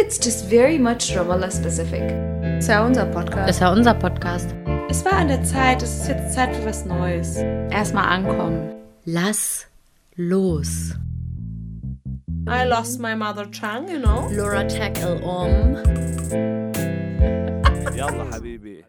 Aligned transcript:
it's 0.00 0.18
just 0.18 0.46
very 0.46 0.78
much 0.78 1.14
Ramallah 1.14 1.50
specific. 1.52 2.02
Es 2.58 2.68
war 2.68 2.86
unser 2.86 3.04
Podcast. 3.06 3.50
Es 3.50 3.60
war 3.60 3.72
unser 3.72 3.94
Podcast. 3.94 4.54
Es 4.88 5.04
war 5.04 5.12
an 5.12 5.28
der 5.28 5.44
Zeit, 5.44 5.82
es 5.82 6.00
ist 6.00 6.08
jetzt 6.08 6.34
Zeit 6.34 6.56
für 6.56 6.64
was 6.64 6.84
Neues. 6.86 7.36
Erstmal 7.70 8.06
ankommen. 8.06 8.72
Lass 9.04 9.66
los. 10.16 10.94
I 12.48 12.64
lost 12.66 12.98
my 12.98 13.14
mother 13.14 13.48
tongue, 13.50 13.88
you 13.88 14.00
know. 14.00 14.26
Laura 14.32 14.66
tackle 14.66 15.20
um. 15.22 15.74
Yalla, 17.94 18.24
Habibi. 18.32 18.82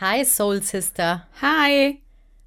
Hi, 0.00 0.22
Soul 0.24 0.62
Sister. 0.62 1.24
Hi. 1.42 1.98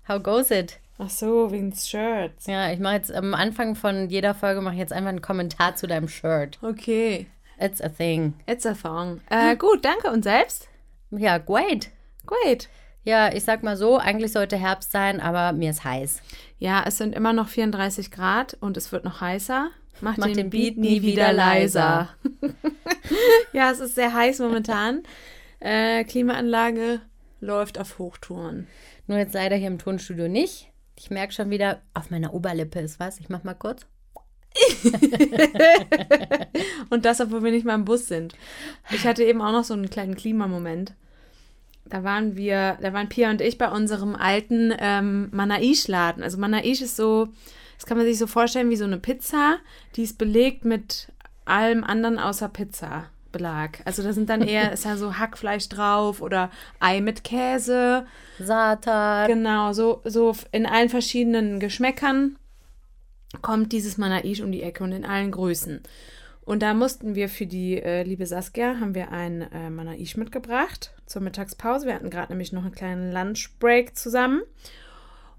How 0.07 0.17
goes 0.17 0.49
it? 0.49 0.79
Ach 0.97 1.09
so, 1.09 1.51
wegen 1.51 1.71
des 1.71 1.89
Shirts. 1.89 2.47
Ja, 2.47 2.71
ich 2.71 2.79
mache 2.79 2.95
jetzt 2.95 3.13
am 3.13 3.33
Anfang 3.33 3.75
von 3.75 4.09
jeder 4.09 4.33
Folge 4.33 4.61
mache 4.61 4.75
ich 4.75 4.79
jetzt 4.79 4.93
einfach 4.93 5.09
einen 5.09 5.21
Kommentar 5.21 5.75
zu 5.75 5.87
deinem 5.87 6.07
Shirt. 6.07 6.57
Okay. 6.61 7.27
It's 7.59 7.81
a 7.81 7.89
thing. 7.89 8.33
It's 8.47 8.65
a 8.65 8.73
thong. 8.73 9.21
Äh, 9.29 9.55
gut, 9.55 9.83
danke. 9.83 10.11
Und 10.11 10.23
selbst? 10.23 10.67
Ja, 11.11 11.37
great. 11.37 11.89
Great. 12.25 12.69
Ja, 13.03 13.31
ich 13.31 13.43
sag 13.43 13.61
mal 13.61 13.77
so, 13.77 13.97
eigentlich 13.97 14.31
sollte 14.31 14.57
Herbst 14.57 14.91
sein, 14.91 15.21
aber 15.21 15.53
mir 15.53 15.69
ist 15.69 15.83
heiß. 15.83 16.21
Ja, 16.57 16.83
es 16.87 16.97
sind 16.97 17.13
immer 17.13 17.33
noch 17.33 17.47
34 17.47 18.09
Grad 18.09 18.57
und 18.59 18.77
es 18.77 18.91
wird 18.91 19.05
noch 19.05 19.21
heißer. 19.21 19.69
Macht, 20.01 20.17
Mach 20.17 20.27
den 20.27 20.49
Beat 20.49 20.77
nie 20.77 21.01
wieder 21.03 21.31
leiser. 21.31 22.09
ja, 23.53 23.71
es 23.71 23.79
ist 23.79 23.95
sehr 23.95 24.13
heiß 24.13 24.39
momentan. 24.39 25.03
Äh, 25.59 26.03
Klimaanlage 26.03 26.99
läuft 27.39 27.79
auf 27.79 27.99
Hochtouren. 27.99 28.67
Nur 29.07 29.19
jetzt 29.19 29.33
leider 29.33 29.55
hier 29.55 29.67
im 29.67 29.77
Tonstudio 29.77 30.27
nicht. 30.27 30.71
Ich 30.97 31.09
merke 31.11 31.33
schon 31.33 31.49
wieder, 31.49 31.81
auf 31.93 32.09
meiner 32.09 32.33
Oberlippe 32.33 32.79
ist 32.79 32.99
was. 32.99 33.19
Ich 33.19 33.29
mach 33.29 33.43
mal 33.43 33.53
kurz. 33.53 33.85
Und 36.89 37.05
das, 37.05 37.21
obwohl 37.21 37.43
wir 37.43 37.51
nicht 37.51 37.65
mal 37.65 37.75
im 37.75 37.85
Bus 37.85 38.07
sind. 38.07 38.33
Ich 38.91 39.05
hatte 39.05 39.23
eben 39.23 39.41
auch 39.41 39.51
noch 39.51 39.63
so 39.63 39.73
einen 39.73 39.89
kleinen 39.89 40.15
Klimamoment. 40.15 40.93
Da 41.87 42.03
waren 42.03 42.35
wir, 42.35 42.77
da 42.81 42.93
waren 42.93 43.09
Pia 43.09 43.29
und 43.29 43.41
ich 43.41 43.59
bei 43.59 43.69
unserem 43.69 44.15
alten 44.15 44.73
ähm, 44.79 45.29
Manaish-Laden. 45.31 46.23
Also 46.23 46.39
Manaish 46.39 46.81
ist 46.81 46.95
so, 46.95 47.27
das 47.77 47.85
kann 47.85 47.97
man 47.97 48.07
sich 48.07 48.17
so 48.17 48.25
vorstellen 48.25 48.71
wie 48.71 48.75
so 48.75 48.85
eine 48.85 48.97
Pizza, 48.97 49.57
die 49.95 50.03
ist 50.03 50.17
belegt 50.17 50.65
mit 50.65 51.09
allem 51.45 51.83
anderen 51.83 52.17
außer 52.17 52.49
Pizza. 52.49 53.05
Belag. 53.31 53.81
Also 53.83 54.01
da 54.01 54.13
sind 54.13 54.29
dann 54.29 54.41
eher, 54.41 54.71
ist 54.71 54.85
ja 54.85 54.95
so 54.95 55.17
Hackfleisch 55.17 55.67
drauf 55.67 56.21
oder 56.21 56.49
Ei 56.79 57.01
mit 57.01 57.25
Käse. 57.25 58.05
Satan. 58.39 59.27
Genau, 59.27 59.73
so, 59.73 59.99
so 60.05 60.33
in 60.53 60.65
allen 60.65 60.87
verschiedenen 60.87 61.59
Geschmäckern 61.59 62.37
kommt 63.41 63.71
dieses 63.71 63.97
Manaish 63.97 64.41
um 64.41 64.51
die 64.51 64.63
Ecke 64.63 64.83
und 64.83 64.91
in 64.91 65.05
allen 65.05 65.31
Größen. 65.31 65.81
Und 66.45 66.61
da 66.61 66.73
mussten 66.75 67.15
wir 67.15 67.27
für 67.27 67.47
die 67.47 67.81
äh, 67.81 68.03
liebe 68.03 68.27
Saskia, 68.27 68.79
haben 68.79 68.93
wir 68.93 69.11
ein 69.11 69.41
äh, 69.51 69.69
Manaish 69.69 70.15
mitgebracht 70.15 70.93
zur 71.07 71.21
Mittagspause. 71.23 71.87
Wir 71.87 71.95
hatten 71.95 72.11
gerade 72.11 72.31
nämlich 72.31 72.53
noch 72.53 72.63
einen 72.63 72.75
kleinen 72.75 73.11
Lunchbreak 73.11 73.97
zusammen. 73.97 74.43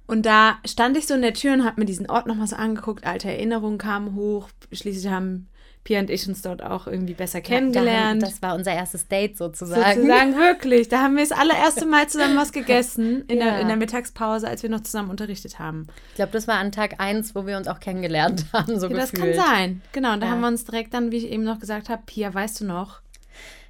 Und 0.06 0.26
da 0.26 0.58
stand 0.64 0.96
ich 0.96 1.06
so 1.06 1.14
in 1.14 1.22
der 1.22 1.34
Tür 1.34 1.52
und 1.52 1.64
habe 1.64 1.80
mir 1.80 1.86
diesen 1.86 2.10
Ort 2.10 2.26
nochmal 2.26 2.46
so 2.46 2.56
angeguckt. 2.56 3.06
Alte 3.06 3.28
Erinnerungen 3.28 3.78
kamen 3.78 4.14
hoch. 4.14 4.48
Schließlich 4.72 5.10
haben 5.10 5.48
Pia 5.86 6.00
und 6.00 6.10
ich 6.10 6.26
uns 6.28 6.42
dort 6.42 6.64
auch 6.64 6.88
irgendwie 6.88 7.14
besser 7.14 7.40
kennengelernt. 7.40 8.20
Ja, 8.20 8.28
das 8.28 8.42
war 8.42 8.56
unser 8.56 8.72
erstes 8.72 9.06
Date 9.06 9.38
sozusagen. 9.38 10.00
Sozusagen 10.00 10.36
wirklich. 10.36 10.88
Da 10.88 11.00
haben 11.00 11.14
wir 11.16 11.22
das 11.22 11.30
allererste 11.30 11.86
Mal 11.86 12.08
zusammen 12.08 12.36
was 12.36 12.50
gegessen 12.52 13.24
in, 13.28 13.38
Ja. 13.38 13.44
der, 13.44 13.60
in 13.60 13.68
der 13.68 13.76
Mittagspause, 13.76 14.48
als 14.48 14.64
wir 14.64 14.70
noch 14.70 14.80
zusammen 14.82 15.10
unterrichtet 15.10 15.60
haben. 15.60 15.86
Ich 16.08 16.16
glaube, 16.16 16.32
das 16.32 16.48
war 16.48 16.56
an 16.56 16.72
Tag 16.72 16.98
1, 16.98 17.36
wo 17.36 17.46
wir 17.46 17.56
uns 17.56 17.68
auch 17.68 17.78
kennengelernt 17.78 18.46
haben, 18.52 18.80
so 18.80 18.88
Ja, 18.88 18.96
das 18.96 19.12
gefühlt. 19.12 19.36
kann 19.36 19.46
sein. 19.46 19.82
Genau, 19.92 20.12
und 20.14 20.20
da 20.20 20.26
Ja. 20.26 20.32
haben 20.32 20.40
wir 20.40 20.48
uns 20.48 20.64
direkt 20.64 20.92
dann, 20.92 21.12
wie 21.12 21.18
ich 21.18 21.30
eben 21.30 21.44
noch 21.44 21.60
gesagt 21.60 21.88
habe, 21.88 22.02
Pia, 22.04 22.34
weißt 22.34 22.62
du 22.62 22.64
noch? 22.64 23.00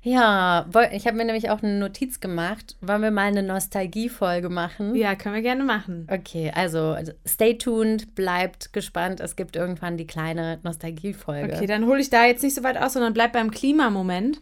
Ja, 0.07 0.67
ich 0.93 1.09
habe 1.09 1.17
mir 1.17 1.25
nämlich 1.25 1.51
auch 1.51 1.65
eine 1.65 1.81
Notiz 1.81 2.21
gemacht. 2.21 2.77
Wollen 2.81 3.03
wir 3.03 3.11
mal 3.11 3.27
eine 3.27 3.43
Nostalgie-Folge 3.43 4.49
machen? 4.49 4.95
Ja, 4.95 5.17
können 5.17 5.35
wir 5.35 5.43
gerne 5.43 5.65
machen. 5.65 6.07
Okay, 6.09 6.53
also 6.55 6.95
stay 7.27 7.59
tuned, 7.59 8.15
bleibt 8.15 8.73
gespannt. 8.73 9.19
Es 9.19 9.35
gibt 9.35 9.57
irgendwann 9.57 9.97
die 9.97 10.07
kleine 10.07 10.61
Nostalgie-Folge. 10.63 11.53
Okay, 11.53 11.67
dann 11.67 11.87
hole 11.87 12.01
ich 12.01 12.09
da 12.09 12.25
jetzt 12.25 12.45
nicht 12.45 12.55
so 12.55 12.63
weit 12.63 12.77
aus, 12.77 12.93
sondern 12.93 13.15
bleib 13.15 13.33
beim 13.33 13.51
Klimamoment. 13.51 14.41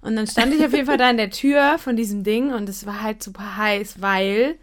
Und 0.00 0.16
dann 0.16 0.26
stand 0.26 0.52
ich 0.52 0.66
auf 0.66 0.72
jeden 0.72 0.86
Fall 0.86 0.98
da 0.98 1.08
in 1.08 1.16
der 1.16 1.30
Tür 1.30 1.78
von 1.78 1.94
diesem 1.94 2.24
Ding 2.24 2.52
und 2.52 2.68
es 2.68 2.84
war 2.84 3.00
halt 3.00 3.22
super 3.22 3.56
heiß, 3.56 4.02
weil 4.02 4.56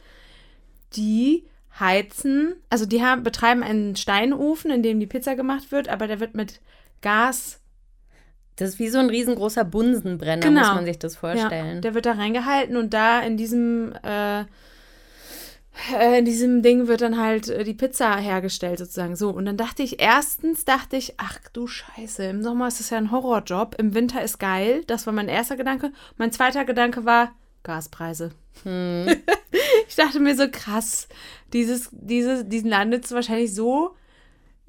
die 0.98 1.46
heizen, 1.80 2.56
also 2.70 2.86
die 2.86 3.02
haben, 3.02 3.24
betreiben 3.24 3.64
einen 3.64 3.96
Steinofen, 3.96 4.70
in 4.70 4.84
dem 4.84 5.00
die 5.00 5.08
Pizza 5.08 5.38
gemacht 5.38 5.72
wird, 5.72 5.88
aber 5.88 6.08
der 6.08 6.20
wird 6.20 6.36
mit 6.36 6.60
Gas 7.02 7.61
Das 8.62 8.70
ist 8.70 8.80
wie 8.80 8.90
so 8.90 9.00
ein 9.00 9.10
riesengroßer 9.10 9.66
Bunsenbrenner, 9.66 10.42
Genau. 10.48 10.62
muss 10.62 10.76
man 10.76 10.86
sich 10.86 11.00
das 11.00 11.16
vorstellen. 11.16 11.76
Ja, 11.76 11.82
der 11.82 11.94
wird 11.96 12.06
da 12.06 12.12
reingehalten 12.14 12.78
und 12.78 12.94
da 12.94 13.20
in 13.22 13.36
diesem 13.36 13.94
äh, 14.04 14.42
äh, 15.94 16.20
in 16.20 16.26
diesem 16.26 16.62
Ding 16.62 16.88
wird 16.88 17.02
dann 17.02 17.20
halt 17.20 17.50
äh, 17.50 17.64
die 17.64 17.74
Pizza 17.74 18.18
hergestellt 18.18 18.80
sozusagen. 18.80 19.16
So 19.16 19.30
und 19.32 19.46
dann 19.46 19.58
dachte 19.58 19.82
ich 19.82 20.00
erstens 20.00 20.64
dachte 20.66 20.96
ich, 20.96 21.16
ach 21.18 21.40
du 21.54 21.66
Scheiße, 21.66 22.24
im 22.26 22.44
Sommer 22.44 22.68
ist 22.68 22.80
das 22.80 22.92
ja 22.92 22.98
ein 23.00 23.12
Horrorjob, 23.12 23.76
im 23.80 23.96
Winter 23.96 24.22
ist 24.22 24.40
geil. 24.40 24.84
Das 24.86 25.08
war 25.08 25.14
mein 25.14 25.28
erster 25.28 25.56
Gedanke. 25.58 25.92
Mein 26.18 26.32
zweiter 26.32 26.66
Gedanke 26.66 27.06
war 27.06 27.32
Gaspreise. 27.64 28.32
Hm. 28.64 29.08
Ich 29.88 29.96
dachte 29.96 30.20
mir 30.22 30.36
so 30.36 30.46
krass, 30.50 31.08
dieses, 31.52 31.90
dieses, 31.92 32.48
diesen 32.48 32.70
Land 32.70 32.92
wird 32.92 33.04
es 33.06 33.12
wahrscheinlich 33.12 33.54
so 33.54 33.94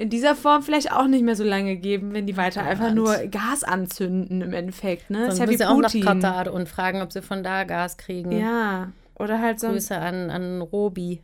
in 0.02 0.10
dieser 0.10 0.34
Form 0.34 0.64
vielleicht 0.64 0.90
auch 0.90 1.06
nicht 1.06 1.22
mehr 1.22 1.36
so 1.36 1.44
lange 1.44 1.76
geben, 1.76 2.12
wenn 2.12 2.26
die 2.26 2.36
weiter 2.36 2.64
einfach 2.64 2.86
Gott. 2.86 2.94
nur 2.96 3.16
Gas 3.28 3.62
anzünden 3.62 4.42
im 4.42 4.52
Endeffekt. 4.52 5.10
Ne? 5.10 5.26
Sonst 5.26 5.38
ja 5.38 5.46
müssen 5.46 5.60
wir 5.60 5.70
auch 5.70 5.78
nach. 5.80 5.92
Katar 5.92 6.52
und 6.52 6.68
fragen, 6.68 7.02
ob 7.02 7.12
sie 7.12 7.22
von 7.22 7.44
da 7.44 7.62
Gas 7.62 7.98
kriegen. 7.98 8.32
Ja, 8.32 8.90
oder 9.14 9.40
halt 9.40 9.60
sonst 9.60 9.88
Grüße 9.88 9.96
an, 9.96 10.30
an 10.30 10.60
Robi. 10.60 11.22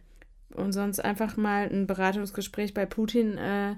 und 0.55 0.71
sonst 0.73 1.01
einfach 1.05 1.37
mal 1.37 1.69
ein 1.69 1.89
Beratungsgespräch 1.89 2.73
bei 2.73 2.87
Putin. 2.87 3.37
Äh, 3.37 3.75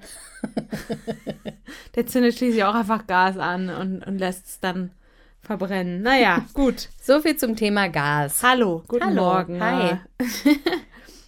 der 1.94 2.06
zündet 2.06 2.34
schließlich 2.36 2.64
auch 2.64 2.74
einfach 2.74 3.06
Gas 3.06 3.38
an 3.38 3.70
und, 3.70 4.06
und 4.06 4.18
lässt 4.18 4.46
es 4.48 4.60
dann 4.60 4.90
verbrennen. 5.40 6.02
Naja, 6.02 6.44
gut. 6.52 6.90
So 7.00 7.20
viel 7.20 7.36
zum 7.36 7.56
Thema 7.56 7.88
Gas. 7.88 8.42
Hallo, 8.42 8.82
guten 8.86 9.06
Hallo, 9.06 9.22
Morgen. 9.22 9.60
hi. 9.62 9.96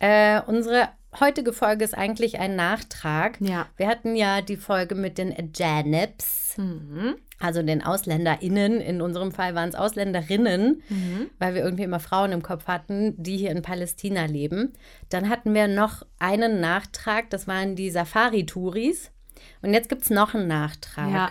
Äh, 0.04 0.42
unsere 0.48 0.88
heutige 1.20 1.52
Folge 1.52 1.84
ist 1.84 1.96
eigentlich 1.96 2.38
ein 2.40 2.56
Nachtrag. 2.56 3.38
Ja. 3.40 3.66
Wir 3.76 3.88
hatten 3.88 4.16
ja 4.16 4.40
die 4.40 4.56
Folge 4.56 4.94
mit 4.94 5.18
den 5.18 5.32
Ajanips, 5.32 6.56
Mhm. 6.58 7.14
also 7.38 7.62
den 7.62 7.82
AusländerInnen. 7.84 8.80
In 8.80 9.00
unserem 9.00 9.32
Fall 9.32 9.54
waren 9.54 9.68
es 9.68 9.74
Ausländerinnen, 9.74 10.82
Mhm. 10.88 11.30
weil 11.38 11.54
wir 11.54 11.62
irgendwie 11.62 11.84
immer 11.84 12.00
Frauen 12.00 12.32
im 12.32 12.42
Kopf 12.42 12.66
hatten, 12.66 13.14
die 13.22 13.36
hier 13.36 13.50
in 13.50 13.62
Palästina 13.62 14.24
leben. 14.26 14.72
Dann 15.08 15.28
hatten 15.28 15.54
wir 15.54 15.68
noch 15.68 16.04
einen 16.18 16.60
Nachtrag, 16.60 17.30
das 17.30 17.46
waren 17.48 17.74
die 17.76 17.90
Safari-Touris. 17.90 19.10
Und 19.62 19.72
jetzt 19.74 19.88
gibt 19.88 20.02
es 20.02 20.10
noch 20.10 20.34
einen 20.34 20.46
Nachtrag. 20.48 21.10
Ja. 21.10 21.30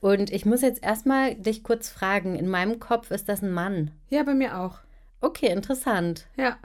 Und 0.00 0.30
ich 0.30 0.46
muss 0.46 0.62
jetzt 0.62 0.82
erstmal 0.82 1.34
dich 1.34 1.62
kurz 1.62 1.88
fragen. 1.88 2.36
In 2.36 2.48
meinem 2.48 2.78
Kopf 2.80 3.10
ist 3.10 3.28
das 3.28 3.42
ein 3.42 3.50
Mann. 3.50 3.90
ja, 4.10 4.22
bei 4.22 4.34
mir 4.34 4.58
auch. 4.58 4.78
Okay, 5.20 5.48
interessant. 5.48 6.26
Ja. 6.36 6.56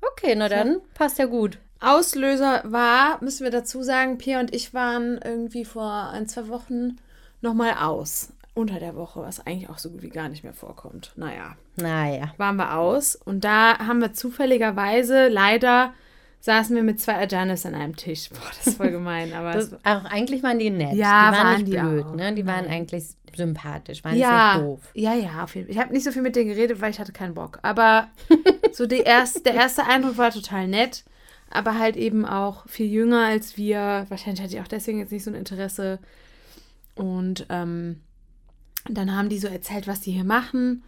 Okay, 0.00 0.34
na 0.34 0.48
dann 0.48 0.78
passt 0.94 1.18
ja 1.18 1.26
gut. 1.26 1.58
Auslöser 1.80 2.62
war, 2.64 3.22
müssen 3.22 3.44
wir 3.44 3.50
dazu 3.50 3.82
sagen, 3.82 4.18
Pia 4.18 4.40
und 4.40 4.54
ich 4.54 4.74
waren 4.74 5.18
irgendwie 5.24 5.64
vor 5.64 6.10
ein, 6.10 6.26
zwei 6.28 6.48
Wochen 6.48 6.96
nochmal 7.40 7.74
aus. 7.80 8.32
Unter 8.52 8.80
der 8.80 8.96
Woche, 8.96 9.22
was 9.22 9.46
eigentlich 9.46 9.70
auch 9.70 9.78
so 9.78 9.90
gut 9.90 10.02
wie 10.02 10.10
gar 10.10 10.28
nicht 10.28 10.42
mehr 10.42 10.52
vorkommt. 10.52 11.12
Naja. 11.16 11.56
Naja. 11.76 12.34
waren 12.36 12.56
wir 12.56 12.76
aus 12.76 13.14
und 13.16 13.44
da 13.44 13.78
haben 13.78 14.00
wir 14.00 14.12
zufälligerweise 14.12 15.28
leider 15.28 15.92
saßen 16.40 16.74
wir 16.74 16.82
mit 16.82 17.00
zwei 17.00 17.16
Ajanis 17.16 17.64
an 17.66 17.74
einem 17.74 17.96
Tisch. 17.96 18.28
Boah, 18.30 18.38
das 18.56 18.66
ist 18.66 18.76
voll 18.78 18.90
gemein, 18.90 19.32
aber 19.32 19.52
Das, 19.54 19.72
auch 19.84 20.04
eigentlich 20.04 20.42
waren 20.42 20.58
die 20.58 20.70
nett. 20.70 20.94
Ja, 20.94 21.30
die 21.30 21.36
waren, 21.36 21.46
waren 21.46 21.62
nicht 21.62 21.66
die 21.72 21.78
blöd, 21.78 22.04
auch. 22.06 22.14
ne? 22.14 22.34
Die 22.34 22.46
waren 22.46 22.64
Nein. 22.64 22.72
eigentlich 22.74 23.04
sympathisch, 23.36 24.02
waren 24.02 24.16
ja, 24.16 24.54
nicht 24.56 24.66
doof. 24.66 24.80
ja, 24.94 25.14
ja, 25.14 25.44
auf 25.44 25.54
jeden 25.54 25.66
Fall. 25.68 25.76
Ich 25.76 25.80
habe 25.80 25.92
nicht 25.92 26.04
so 26.04 26.12
viel 26.12 26.22
mit 26.22 26.34
denen 26.36 26.48
geredet, 26.48 26.80
weil 26.80 26.90
ich 26.90 26.98
hatte 26.98 27.12
keinen 27.12 27.34
Bock. 27.34 27.58
Aber 27.62 28.08
so 28.72 28.86
die 28.86 29.00
erst, 29.00 29.46
der 29.46 29.54
erste 29.54 29.84
Eindruck 29.86 30.18
war 30.18 30.30
total 30.30 30.66
nett, 30.66 31.04
aber 31.50 31.78
halt 31.78 31.96
eben 31.96 32.24
auch 32.24 32.66
viel 32.68 32.86
jünger 32.86 33.24
als 33.24 33.56
wir. 33.56 34.06
Wahrscheinlich 34.08 34.40
hatte 34.42 34.54
ich 34.54 34.60
auch 34.60 34.68
deswegen 34.68 34.98
jetzt 34.98 35.12
nicht 35.12 35.24
so 35.24 35.30
ein 35.30 35.36
Interesse. 35.36 35.98
Und 36.94 37.46
ähm, 37.50 38.00
dann 38.88 39.14
haben 39.14 39.28
die 39.28 39.38
so 39.38 39.48
erzählt, 39.48 39.86
was 39.86 40.00
die 40.00 40.12
hier 40.12 40.24
machen. 40.24 40.82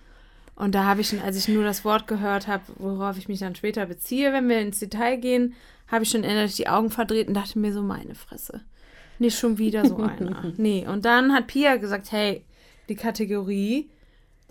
Und 0.54 0.74
da 0.74 0.84
habe 0.84 1.00
ich 1.00 1.08
schon, 1.08 1.20
als 1.20 1.36
ich 1.36 1.48
nur 1.48 1.64
das 1.64 1.84
Wort 1.84 2.06
gehört 2.06 2.46
habe, 2.46 2.62
worauf 2.76 3.18
ich 3.18 3.28
mich 3.28 3.40
dann 3.40 3.54
später 3.54 3.86
beziehe, 3.86 4.32
wenn 4.32 4.48
wir 4.48 4.60
ins 4.60 4.78
Detail 4.78 5.16
gehen, 5.16 5.54
habe 5.88 6.04
ich 6.04 6.10
schon 6.10 6.24
innerlich 6.24 6.56
die 6.56 6.68
Augen 6.68 6.90
verdreht 6.90 7.28
und 7.28 7.34
dachte 7.34 7.58
mir 7.58 7.72
so, 7.72 7.82
meine 7.82 8.14
Fresse. 8.14 8.60
Nicht 9.18 9.38
schon 9.38 9.58
wieder 9.58 9.86
so 9.86 9.96
einer. 9.96 10.52
nee, 10.56 10.86
und 10.86 11.04
dann 11.04 11.32
hat 11.32 11.46
Pia 11.46 11.76
gesagt, 11.76 12.12
hey, 12.12 12.44
die 12.88 12.94
Kategorie 12.96 13.88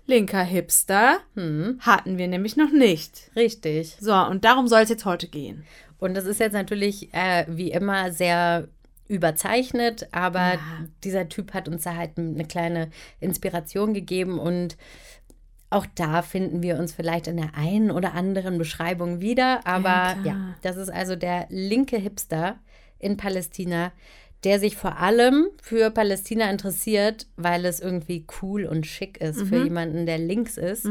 linker 0.06 0.42
Hipster 0.42 1.18
Hm, 1.34 1.78
hatten 1.80 2.18
wir 2.18 2.26
nämlich 2.28 2.56
noch 2.56 2.72
nicht. 2.72 3.30
richtig. 3.36 3.96
So, 4.00 4.14
und 4.14 4.44
darum 4.44 4.66
soll 4.66 4.80
es 4.82 4.88
jetzt 4.88 5.04
heute 5.04 5.28
gehen. 5.28 5.64
Und 6.02 6.14
das 6.14 6.24
ist 6.26 6.40
jetzt 6.40 6.52
natürlich 6.52 7.12
äh, 7.14 7.44
wie 7.48 7.70
immer 7.70 8.12
sehr 8.12 8.68
überzeichnet, 9.08 10.08
aber 10.12 10.54
Ja. 10.54 10.58
dieser 11.04 11.28
Typ 11.28 11.54
hat 11.54 11.68
uns 11.68 11.82
da 11.84 11.96
halt 11.96 12.18
eine 12.18 12.44
kleine 12.44 12.90
Inspiration 13.20 13.94
gegeben 13.94 14.38
und 14.38 14.76
auch 15.70 15.86
da 15.94 16.20
finden 16.22 16.62
wir 16.62 16.78
uns 16.78 16.92
vielleicht 16.92 17.26
in 17.28 17.36
der 17.38 17.54
einen 17.56 17.90
oder 17.90 18.12
anderen 18.14 18.58
Beschreibung 18.58 19.20
wieder. 19.20 19.66
Aber 19.66 19.88
Ja, 19.88 20.18
ja, 20.22 20.54
das 20.62 20.76
ist 20.76 20.90
also 20.90 21.16
der 21.16 21.46
linke 21.48 21.96
Hipster 21.96 22.58
in 22.98 23.16
Palästina, 23.16 23.92
der 24.44 24.58
sich 24.58 24.76
vor 24.76 24.98
allem 24.98 25.46
für 25.62 25.90
Palästina 25.90 26.50
interessiert, 26.50 27.26
weil 27.36 27.64
es 27.64 27.80
irgendwie 27.80 28.26
cool 28.42 28.64
und 28.66 28.86
schick 28.86 29.18
ist 29.20 29.38
Mhm. 29.42 29.46
für 29.46 29.56
jemanden, 29.56 30.04
der 30.04 30.18
links 30.18 30.58
ist, 30.58 30.86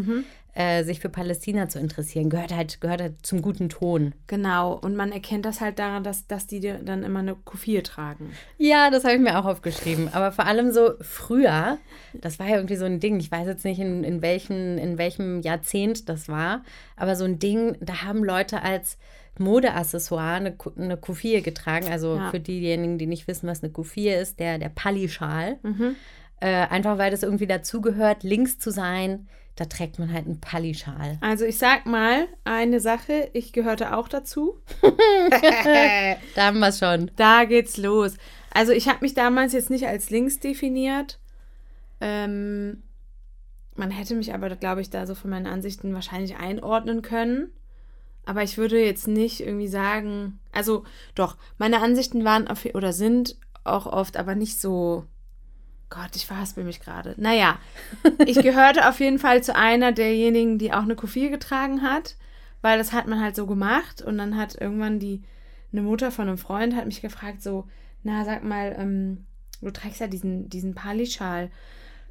äh, 0.53 0.83
sich 0.83 1.00
für 1.00 1.07
Palästina 1.09 1.69
zu 1.69 1.80
interessieren. 1.80 2.30
Gehört 2.30 2.53
halt, 2.53 2.81
gehört 2.81 3.01
halt 3.01 3.25
zum 3.25 3.42
guten 3.42 3.69
Ton. 3.69 4.13
Genau. 4.27 4.74
Und 4.74 4.95
man 4.95 5.12
erkennt 5.12 5.45
das 5.45 5.62
halt 5.62 5.80
daran, 5.80 6.03
dass, 6.03 6.27
dass 6.27 6.45
die 6.48 6.59
dann 6.59 7.03
immer 7.03 7.19
eine 7.19 7.36
Kufie 7.36 7.81
tragen. 7.81 8.31
Ja, 8.57 8.89
das 8.89 9.03
habe 9.06 9.15
ich 9.15 9.21
mir 9.21 9.39
auch 9.39 9.45
aufgeschrieben. 9.45 10.09
Aber 10.13 10.31
vor 10.33 10.45
allem 10.45 10.71
so 10.71 10.92
früher, 11.00 11.77
das 12.13 12.38
war 12.39 12.48
ja 12.48 12.57
irgendwie 12.57 12.75
so 12.75 12.86
ein 12.86 13.00
Ding. 13.00 13.19
Ich 13.19 13.31
weiß 13.31 13.48
jetzt 13.48 13.63
nicht, 13.63 13.80
in, 13.80 14.03
in, 14.03 14.21
welchen, 14.21 14.77
in 14.77 14.98
welchem 14.98 15.42
Jahrzehnt 15.42 16.09
das 16.09 16.27
war, 16.27 16.63
aber 16.98 17.15
so 17.15 17.24
ein 17.24 17.39
Ding, 17.39 17.77
da 17.80 18.03
haben 18.03 18.24
Leute 18.24 18.62
als 18.62 18.98
Modeaccessoire 19.39 20.33
eine, 20.36 20.56
eine 20.77 20.98
Kufie 20.98 21.42
getragen. 21.42 21.88
Also 21.92 22.15
Ja. 22.18 22.30
für 22.30 22.39
diejenigen, 22.39 22.98
die 22.98 23.07
nicht 23.07 23.27
wissen, 23.27 23.48
was 23.48 23.63
eine 23.63 23.71
Kufie 23.71 24.09
ist, 24.09 24.39
der, 24.39 24.57
der 24.57 24.69
Pallischal. 24.69 25.59
Äh, 26.39 26.48
einfach 26.68 26.98
weil 26.98 27.12
das 27.12 27.24
irgendwie 27.24 27.48
dazugehört, 27.48 28.24
links 28.24 28.57
zu 28.59 28.71
sein, 28.71 29.27
da 29.62 29.66
trägt 29.66 30.00
man 30.00 30.12
halt 30.12 30.25
einen 30.25 30.42
Pallischal. 30.42 31.19
Also 31.22 31.46
ich 31.46 31.60
sag 31.60 31.86
mal 31.86 32.28
eine 32.46 32.80
Sache, 32.80 33.30
ich 33.34 33.54
gehörte 33.54 33.96
auch 33.96 34.08
dazu. 34.08 34.60
Da 36.36 36.46
haben 36.48 36.60
wir 36.60 36.69
es 36.69 36.80
schon. 36.80 37.12
Da 37.16 37.46
geht's 37.46 37.78
los. 37.78 38.16
Also 38.52 38.72
ich 38.72 38.90
habe 38.90 39.00
mich 39.02 39.13
damals 39.13 39.54
jetzt 39.54 39.69
nicht 39.69 39.86
als 39.86 40.10
links 40.10 40.40
definiert. 40.40 41.19
Ähm, 42.00 42.81
man 43.75 43.92
hätte 43.92 44.16
mich 44.16 44.34
aber, 44.34 44.50
glaube 44.56 44.81
ich, 44.81 44.90
da 44.90 45.06
so 45.06 45.13
von 45.13 45.30
meinen 45.30 45.46
Ansichten 45.46 45.94
wahrscheinlich 45.94 46.38
einordnen 46.38 47.04
können. 47.04 47.52
Aber 48.25 48.42
ich 48.42 48.58
würde 48.58 48.84
jetzt 48.84 49.08
nicht 49.08 49.42
irgendwie 49.42 49.68
sagen, 49.68 50.40
also 50.52 50.86
doch, 51.13 51.38
meine 51.60 51.81
Ansichten 51.81 52.25
waren 52.25 52.48
auf, 52.48 52.66
oder 52.74 52.94
sind 52.94 53.38
auch 53.63 53.86
oft, 53.86 54.18
aber 54.18 54.34
nicht 54.34 54.60
so. 54.60 55.06
Gott, 55.92 56.16
ich 56.16 56.26
verhaspel 56.26 56.64
mich 56.64 56.80
gerade. 56.80 57.16
Naja, 57.18 57.60
ich 58.26 58.42
gehörte 58.42 58.88
auf 58.88 59.02
jeden 59.02 59.20
Fall 59.20 59.44
zu 59.44 59.56
einer 59.56 59.92
derjenigen, 59.92 60.58
die 60.58 60.72
auch 60.72 60.84
eine 60.84 60.96
Kufie 60.96 61.30
getragen 61.30 61.82
hat, 61.82 62.16
weil 62.62 62.78
das 62.78 62.94
hat 62.94 63.08
man 63.08 63.22
halt 63.22 63.36
so 63.36 63.46
gemacht 63.46 64.02
und 64.02 64.18
dann 64.18 64.38
hat 64.38 64.56
irgendwann 64.56 65.00
die 65.00 65.22
eine 65.74 65.82
Mutter 65.82 66.10
von 66.12 66.28
einem 66.28 66.38
Freund 66.38 66.76
hat 66.76 66.86
mich 66.86 67.02
gefragt 67.02 67.44
so, 67.44 67.68
na 68.04 68.24
sag 68.24 68.44
mal, 68.44 68.74
ähm, 68.80 69.26
du 69.62 69.70
trägst 69.70 70.00
ja 70.00 70.08
diesen 70.08 70.50
diesen 70.50 70.76
Pali-Schal, 70.76 71.52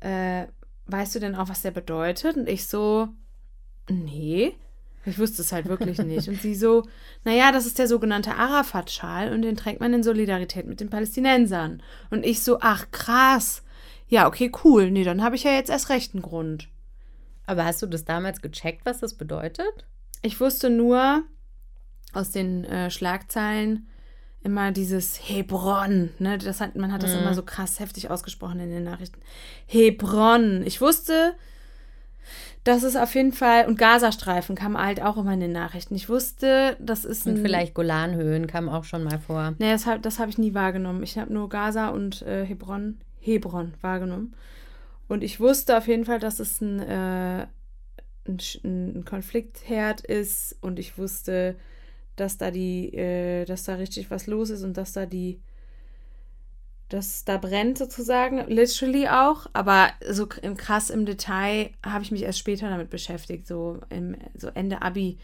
äh, 0.01 0.45
weißt 0.87 1.15
du 1.15 1.19
denn 1.19 1.35
auch, 1.35 1.49
was 1.49 1.63
der 1.63 1.71
bedeutet? 1.71 2.37
Und 2.37 2.51
ich 2.51 2.67
so, 2.67 3.09
nee, 3.89 4.55
ich 5.07 5.19
wusste 5.19 5.41
es 5.41 5.53
halt 5.53 5.69
wirklich 5.69 5.99
nicht. 6.05 6.29
Und 6.29 6.43
sie 6.43 6.55
so, 6.55 6.87
naja, 7.25 7.51
das 7.51 7.65
ist 7.65 7.79
der 7.79 7.89
sogenannte 7.89 8.35
Arafat-Schal 8.35 9.33
und 9.33 9.41
den 9.41 9.57
trägt 9.57 9.81
man 9.81 9.95
in 9.95 10.03
Solidarität 10.03 10.67
mit 10.67 10.81
den 10.81 10.91
Palästinensern. 10.91 11.83
Und 12.11 12.27
ich 12.27 12.43
so, 12.43 12.59
ach 12.61 12.91
krass. 12.91 13.63
Ja, 14.11 14.27
okay, 14.27 14.53
cool. 14.65 14.91
Nee, 14.91 15.05
dann 15.05 15.23
habe 15.23 15.37
ich 15.37 15.45
ja 15.45 15.53
jetzt 15.53 15.71
erst 15.71 15.89
recht 15.89 16.15
einen 16.15 16.23
Grund. 16.23 16.69
Aber 17.47 17.65
hast 17.65 17.81
du 17.81 17.87
das 17.87 18.05
damals 18.05 18.43
gecheckt, 18.43 18.85
was 18.85 19.01
das 19.01 19.15
bedeutet? 19.15 19.87
Ich 20.21 20.41
wusste 20.41 20.69
nur 20.69 21.23
aus 22.13 22.31
den 22.31 22.65
äh, 22.65 22.91
Schlagzeilen 22.91 23.87
immer 24.43 24.73
dieses 24.73 25.17
Hebron, 25.29 26.11
ne? 26.19 26.39
Das 26.39 26.61
hat, 26.61 26.75
man 26.75 26.93
hat 26.93 27.03
das 27.03 27.13
immer 27.13 27.35
so 27.35 27.43
krass 27.43 27.79
heftig 27.79 28.11
ausgesprochen 28.11 28.59
in 28.61 28.71
den 28.71 28.85
Nachrichten. 28.85 29.21
Hebron. 29.67 30.63
Ich 30.65 30.81
wusste, 30.81 31.35
das 32.65 32.83
ist 32.83 32.97
auf 32.97 33.15
jeden 33.15 33.33
Fall, 33.33 33.67
und 33.67 33.79
Gazastreifen 33.79 34.57
kam 34.57 34.79
halt 34.79 35.03
auch 35.03 35.19
immer 35.19 35.35
in 35.35 35.41
den 35.41 35.53
Nachrichten. 35.53 35.95
Ich 35.95 36.09
wusste, 36.09 36.77
das 36.81 37.05
ist 37.05 37.27
ein. 37.27 37.37
Und 37.37 37.43
vielleicht 37.43 37.75
Golanhöhen 37.75 38.47
kam 38.47 38.69
auch 38.69 38.85
schon 38.85 39.05
mal 39.05 39.19
vor. 39.19 39.55
Nee, 39.59 39.73
das 39.73 39.87
habe 39.87 40.01
das 40.01 40.19
hab 40.19 40.29
ich 40.29 40.39
nie 40.39 40.55
wahrgenommen. 40.55 41.03
Ich 41.03 41.19
habe 41.19 41.33
nur 41.33 41.49
Gaza 41.49 41.89
und 41.89 42.23
äh, 42.23 42.45
Hebron, 42.45 42.99
Hebron 43.21 43.75
wahrgenommen. 43.81 44.35
Und 45.09 45.25
ich 45.25 45.41
wusste 45.41 45.77
auf 45.77 45.89
jeden 45.89 46.05
Fall, 46.05 46.19
dass 46.19 46.41
es 46.41 46.61
ein, 46.61 46.81
äh, 46.81 47.47
ein, 48.27 48.39
ein 48.65 49.05
Konfliktherd 49.05 50.01
ist. 50.03 50.57
Und 50.61 50.79
ich 50.79 50.99
wusste, 50.99 51.57
dass 52.17 52.39
da 52.39 52.51
die, 52.51 52.95
äh, 52.95 53.45
dass 53.45 53.65
da 53.65 53.75
richtig 53.75 54.11
was 54.11 54.27
los 54.27 54.51
ist 54.51 54.63
und 54.63 54.77
dass 54.77 54.93
da 54.93 55.07
die, 55.07 55.41
dass 56.89 57.25
da 57.25 57.39
brennt 57.39 57.79
sozusagen, 57.79 58.47
literally 58.49 59.09
auch. 59.09 59.47
Aber 59.53 59.91
so 60.09 60.29
im 60.43 60.57
krass 60.57 60.91
im 60.91 61.07
Detail 61.07 61.71
habe 61.85 62.05
ich 62.05 62.11
mich 62.11 62.23
erst 62.23 62.39
später 62.39 62.69
damit 62.69 62.91
beschäftigt. 62.91 63.47
So 63.47 63.81
im 63.91 64.17
so 64.37 64.49
Ende 64.49 64.83
Abi 64.83 65.19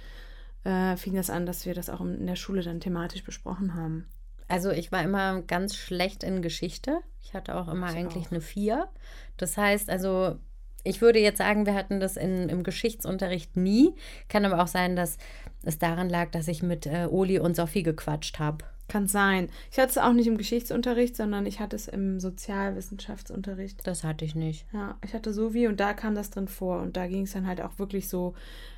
äh, 0.65 0.97
fing 0.97 1.15
das 1.15 1.31
an, 1.31 1.47
dass 1.47 1.65
wir 1.65 1.75
das 1.75 1.91
auch 1.91 2.01
in 2.01 2.27
der 2.27 2.37
Schule 2.37 2.63
dann 2.63 2.81
thematisch 2.81 3.25
besprochen 3.25 3.75
haben. 3.75 4.07
Also 4.49 4.71
ich 4.71 4.93
war 4.93 5.03
immer 5.03 5.43
ganz 5.43 5.75
schlecht 5.75 6.23
in 6.23 6.43
Geschichte. 6.43 7.01
Ich 7.23 7.35
hatte 7.35 7.57
auch 7.57 7.69
immer 7.69 7.91
Ich 7.91 7.97
eigentlich 7.97 8.27
auch. 8.27 8.33
eine 8.33 8.41
Vier. 8.41 8.89
Das 9.37 9.57
heißt, 9.57 9.91
also 9.91 10.37
ich 10.85 11.01
würde 11.01 11.19
jetzt 11.19 11.39
sagen, 11.39 11.67
wir 11.67 11.75
hatten 11.75 11.99
das 11.99 12.17
in, 12.17 12.49
im 12.49 12.63
Geschichtsunterricht 12.63 13.57
nie. 13.57 13.95
Kann 14.29 14.45
aber 14.45 14.63
auch 14.63 14.69
sein, 14.69 14.95
dass 14.95 15.19
es 15.65 15.79
daran 15.79 16.09
lag, 16.09 16.31
dass 16.31 16.47
ich 16.47 16.63
mit 16.63 16.87
äh, 16.87 17.09
Oli 17.11 17.41
und 17.41 17.57
Sophie 17.57 17.83
gequatscht 17.83 18.39
habe. 18.39 18.65
Kann 18.89 19.09
sein. 19.09 19.49
Ich 19.73 19.79
hatte 19.81 19.91
es 19.91 19.99
auch 19.99 20.13
nicht 20.13 20.29
im 20.29 20.39
Geschichtsunterricht, 20.39 21.17
sondern 21.17 21.45
ich 21.45 21.59
hatte 21.59 21.75
es 21.75 21.89
im 21.89 22.21
Sozialwissenschaftsunterricht. 22.21 23.85
Das 23.85 24.05
hatte 24.05 24.25
ich 24.25 24.37
nicht. 24.37 24.65
Ja, 24.73 24.97
ich 25.05 25.13
hatte 25.13 25.33
so 25.33 25.55
wie 25.55 25.67
und 25.67 25.81
da 25.81 25.93
kam 25.93 26.15
das 26.15 26.31
drin 26.31 26.47
vor 26.47 26.81
und 26.81 26.97
da 26.97 27.09
ging 27.09 27.23
es 27.23 27.33
dann 27.33 27.49
halt 27.49 27.61
auch 27.61 27.81
wirklich 27.81 28.09
so 28.09 28.35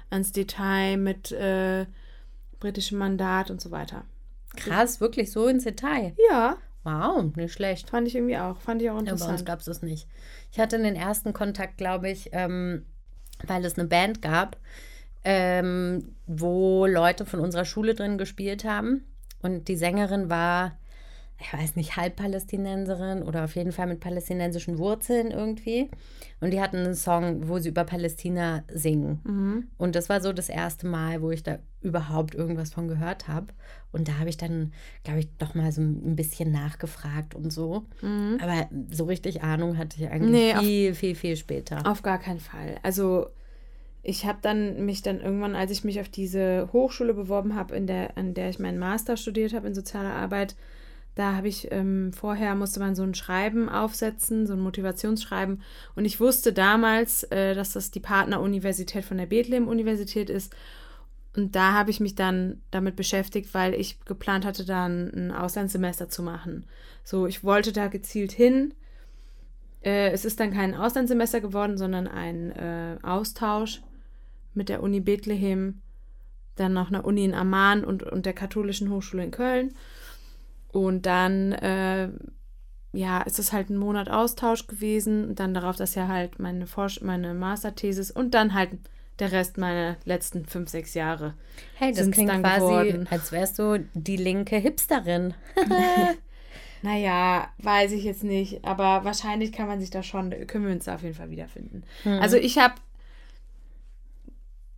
ans 0.09 0.32
Detail 0.32 0.97
mit 0.97 1.31
äh, 1.32 1.85
britischem 2.59 2.97
Mandat 2.97 3.50
und 3.50 3.61
so 3.61 3.71
weiter. 3.71 4.05
Krass, 4.56 5.00
wirklich 5.00 5.31
so 5.31 5.47
ins 5.49 5.65
Detail. 5.65 6.15
Ja, 6.31 6.56
Wow, 6.85 7.37
nicht 7.37 7.53
schlecht. 7.53 7.91
fand 7.91 8.09
ich 8.09 8.15
irgendwie 8.15 8.39
auch. 8.39 8.61
Fand 8.61 8.81
ich 8.81 8.89
auch 8.89 8.95
Ja, 8.95 9.03
bei 9.03 9.11
uns 9.11 9.21
interessant. 9.21 9.47
gab 9.47 9.59
es 9.59 9.67
das 9.67 9.83
nicht. 9.83 10.09
Ich 10.53 10.59
hatte 10.59 10.79
den 10.79 10.97
ersten 10.97 11.33
Kontakt, 11.35 11.77
glaube 11.77 12.09
ich, 12.09 12.31
ähm, 12.33 12.87
weil 13.47 13.62
es 13.65 13.79
eine 13.79 13.87
Band 13.89 14.23
gab, 14.23 14.56
ähm, 15.25 16.15
wo 16.27 16.87
Leute 16.87 17.27
von 17.27 17.41
unserer 17.41 17.65
Schule 17.67 17.95
drin 17.95 18.17
gespielt 18.17 18.65
haben. 18.65 19.05
Und 19.43 19.69
die 19.69 19.77
Sängerin 19.77 20.31
war, 20.31 20.79
ich 21.40 21.52
weiß 21.52 21.76
nicht, 21.76 21.96
halb 21.96 22.17
Palästinenserin 22.17 23.23
oder 23.23 23.44
auf 23.44 23.55
jeden 23.55 23.70
Fall 23.73 23.87
mit 23.87 24.00
palästinensischen 24.00 24.79
Wurzeln 24.79 25.31
irgendwie. 25.31 25.88
Und 26.40 26.50
die 26.52 26.61
hatten 26.61 26.79
einen 26.79 26.94
Song, 26.94 27.49
wo 27.49 27.58
sie 27.58 27.69
über 27.69 27.85
Palästina 27.85 28.64
singen. 28.73 29.21
Mhm. 29.25 29.66
Und 29.76 29.95
das 29.95 30.09
war 30.09 30.21
so 30.21 30.33
das 30.33 30.49
erste 30.49 30.87
Mal, 30.87 31.23
wo 31.23 31.30
ich 31.30 31.42
da 31.45 31.59
überhaupt 31.80 32.35
irgendwas 32.35 32.73
von 32.73 32.88
gehört 32.88 33.28
habe. 33.28 33.47
Und 33.92 34.09
da 34.09 34.18
habe 34.18 34.28
ich 34.28 34.37
dann, 34.37 34.73
glaube 35.04 35.21
ich, 35.21 35.28
doch 35.38 35.54
mal 35.54 35.71
so 35.71 35.80
ein 35.80 36.16
bisschen 36.16 36.50
nachgefragt 36.50 37.35
und 37.37 37.52
so. 37.52 37.85
Aber 38.40 38.68
so 38.90 39.04
richtig 39.04 39.42
Ahnung 39.42 39.78
hatte 39.78 39.97
ich 40.02 40.11
eigentlich 40.11 40.23
Mhm. 40.28 40.33
Nee, 40.33 40.54
auf- 40.54 40.61
viel, 40.64 40.95
viel, 40.95 41.14
viel 41.14 41.37
später. 41.37 41.87
Auf 41.87 42.02
gar 42.02 42.18
keinen 42.18 42.40
Fall. 42.40 42.76
Also 42.83 43.28
ich 44.02 44.26
habe 44.26 44.38
dann 44.42 44.85
mich 44.87 45.02
dann 45.02 45.21
irgendwann, 45.21 45.54
als 45.54 45.71
ich 45.71 45.85
mich 45.85 46.00
auf 46.00 46.09
diese 46.09 46.68
Hochschule 46.73 47.14
beworben 47.14 47.54
habe, 47.54 47.76
in 47.76 47.87
der, 47.87 48.16
an 48.18 48.35
der 48.35 48.50
ich 48.50 48.59
meinen 48.59 48.78
Master 48.78 49.16
studiert 49.16 49.52
habe 49.54 49.68
in 49.68 49.75
sozialer 49.75 50.14
Arbeit, 50.14 50.57
da 51.19 51.35
habe 51.35 51.49
ich 51.49 51.73
ähm, 51.73 52.13
vorher 52.13 52.55
musste 52.55 52.79
man 52.79 52.95
so 52.95 53.03
ein 53.03 53.13
Schreiben 53.13 53.69
aufsetzen, 53.69 54.47
so 54.47 54.53
ein 54.53 54.61
Motivationsschreiben. 54.61 55.63
Und 55.97 56.05
ich 56.05 56.21
wusste 56.21 56.53
damals, 56.53 57.25
äh, 57.25 57.57
dass 57.57 57.73
das 57.73 57.91
die 57.91 57.99
Partneruniversität 57.99 59.05
von 59.05 59.17
der 59.17 59.27
Bethlehem-Universität 59.27 60.31
ist. 60.31 60.55
Und 61.35 61.57
da 61.57 61.73
habe 61.73 61.91
ich 61.91 61.99
mich 61.99 62.15
dann 62.15 62.63
damit 62.71 62.95
beschäftigt, 62.95 63.53
weil 63.53 63.75
ich 63.75 63.99
geplant 64.05 64.45
hatte, 64.45 64.65
dann 64.65 65.13
ein 65.13 65.33
Auslandssemester 65.33 66.09
zu 66.09 66.23
machen. 66.23 66.67
So, 67.03 67.27
ich 67.27 67.43
wollte 67.43 67.73
da 67.73 67.89
gezielt 67.89 68.31
hin. 68.31 68.75
Äh, 69.83 70.11
es 70.11 70.25
ist 70.25 70.39
dann 70.39 70.53
kein 70.53 70.77
Auslandssemester 70.77 71.41
geworden, 71.41 71.79
sondern 71.79 72.07
ein 72.07 72.53
äh, 72.53 72.97
Austausch 73.03 73.83
mit 74.55 74.69
der 74.69 74.85
Uni 74.85 75.01
Bethlehem, 75.01 75.81
dann 76.55 76.75
noch 76.75 76.91
einer 76.91 77.05
Uni 77.05 77.25
in 77.25 77.35
Amman 77.35 77.83
und, 77.83 78.05
und 78.05 78.25
der 78.25 78.35
Katholischen 78.35 78.91
Hochschule 78.91 79.25
in 79.25 79.33
Köln. 79.33 79.75
Und 80.73 81.07
dann, 81.07 81.53
äh, 81.53 82.09
ja, 82.93 83.23
ist 83.23 83.39
es 83.39 83.53
halt 83.53 83.71
ein 83.71 83.79
Monat 83.79 84.11
Austausch 84.11 84.67
gewesen 84.67 85.29
und 85.29 85.41
dann 85.41 85.55
darauf 85.55 85.77
das 85.77 85.95
ja 85.95 86.09
halt 86.09 86.39
meine, 86.39 86.67
Forsch 86.67 87.01
meine 87.01 87.35
Masterthesis 87.35 88.11
und 88.11 88.35
dann 88.35 88.55
halt 88.55 88.71
der 89.19 89.33
Rest 89.33 89.59
meiner 89.59 89.97
letzten 90.05 90.47
fünf, 90.47 90.69
sechs 90.71 90.95
Jahre. 90.95 91.35
Hey, 91.75 91.93
das 91.93 92.11
klingt 92.11 92.31
dann 92.31 92.43
quasi, 92.43 92.61
geworden. 92.61 93.09
als 93.11 93.33
wärst 93.33 93.59
du 93.59 93.85
die 93.95 94.17
linke 94.17 94.57
Hipsterin. 94.57 95.35
Naja, 96.83 97.49
weiß 97.59 97.93
ich 97.93 98.05
jetzt 98.05 98.23
nicht, 98.23 98.65
aber 98.65 99.05
wahrscheinlich 99.05 99.53
kann 99.53 99.67
man 99.67 99.81
sich 99.81 99.91
da 99.91 100.03
schon, 100.03 100.31
können 100.47 100.67
wir 100.67 100.73
uns 100.73 100.85
da 100.85 100.95
auf 100.95 101.03
jeden 101.03 101.15
Fall 101.15 101.31
wiederfinden. 101.31 101.83
Also 102.05 102.37
ich 102.37 102.59
habe, 102.59 102.75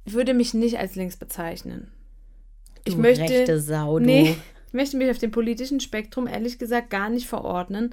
würde 0.06 0.34
mich 0.34 0.54
nicht 0.54 0.78
als 0.78 0.94
links 0.94 1.16
bezeichnen. 1.16 1.92
Ich 2.84 2.94
Du 2.94 3.00
möchte, 3.00 3.22
rechte 3.22 3.60
Sau, 3.60 3.98
du. 3.98 4.06
nee, 4.06 4.36
Ich 4.70 4.74
möchte 4.74 4.96
mich 4.96 5.10
auf 5.10 5.18
dem 5.18 5.32
politischen 5.32 5.80
Spektrum 5.80 6.28
ehrlich 6.28 6.60
gesagt 6.60 6.90
gar 6.90 7.10
nicht 7.10 7.26
verordnen, 7.26 7.92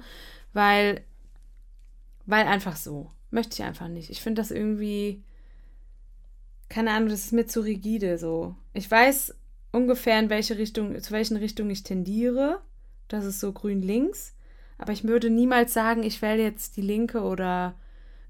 weil, 0.52 1.02
weil 2.24 2.46
einfach 2.46 2.76
so. 2.76 3.10
Möchte 3.32 3.54
ich 3.54 3.64
einfach 3.64 3.88
nicht. 3.88 4.10
Ich 4.10 4.22
finde 4.22 4.40
das 4.40 4.52
irgendwie, 4.52 5.24
keine 6.68 6.92
Ahnung, 6.92 7.08
das 7.08 7.24
ist 7.24 7.32
mir 7.32 7.46
zu 7.48 7.62
rigide 7.62 8.16
so. 8.16 8.54
Ich 8.74 8.88
weiß 8.88 9.34
ungefähr, 9.72 10.20
in 10.20 10.30
welche 10.30 10.56
Richtung, 10.56 10.98
zu 11.02 11.10
welchen 11.10 11.36
Richtungen 11.36 11.70
ich 11.70 11.82
tendiere. 11.82 12.60
Das 13.08 13.24
ist 13.24 13.40
so 13.40 13.52
grün-links. 13.52 14.36
Aber 14.78 14.92
ich 14.92 15.02
würde 15.02 15.30
niemals 15.30 15.74
sagen, 15.74 16.04
ich 16.04 16.22
wähle 16.22 16.44
jetzt 16.44 16.76
die 16.76 16.82
Linke 16.82 17.22
oder 17.22 17.74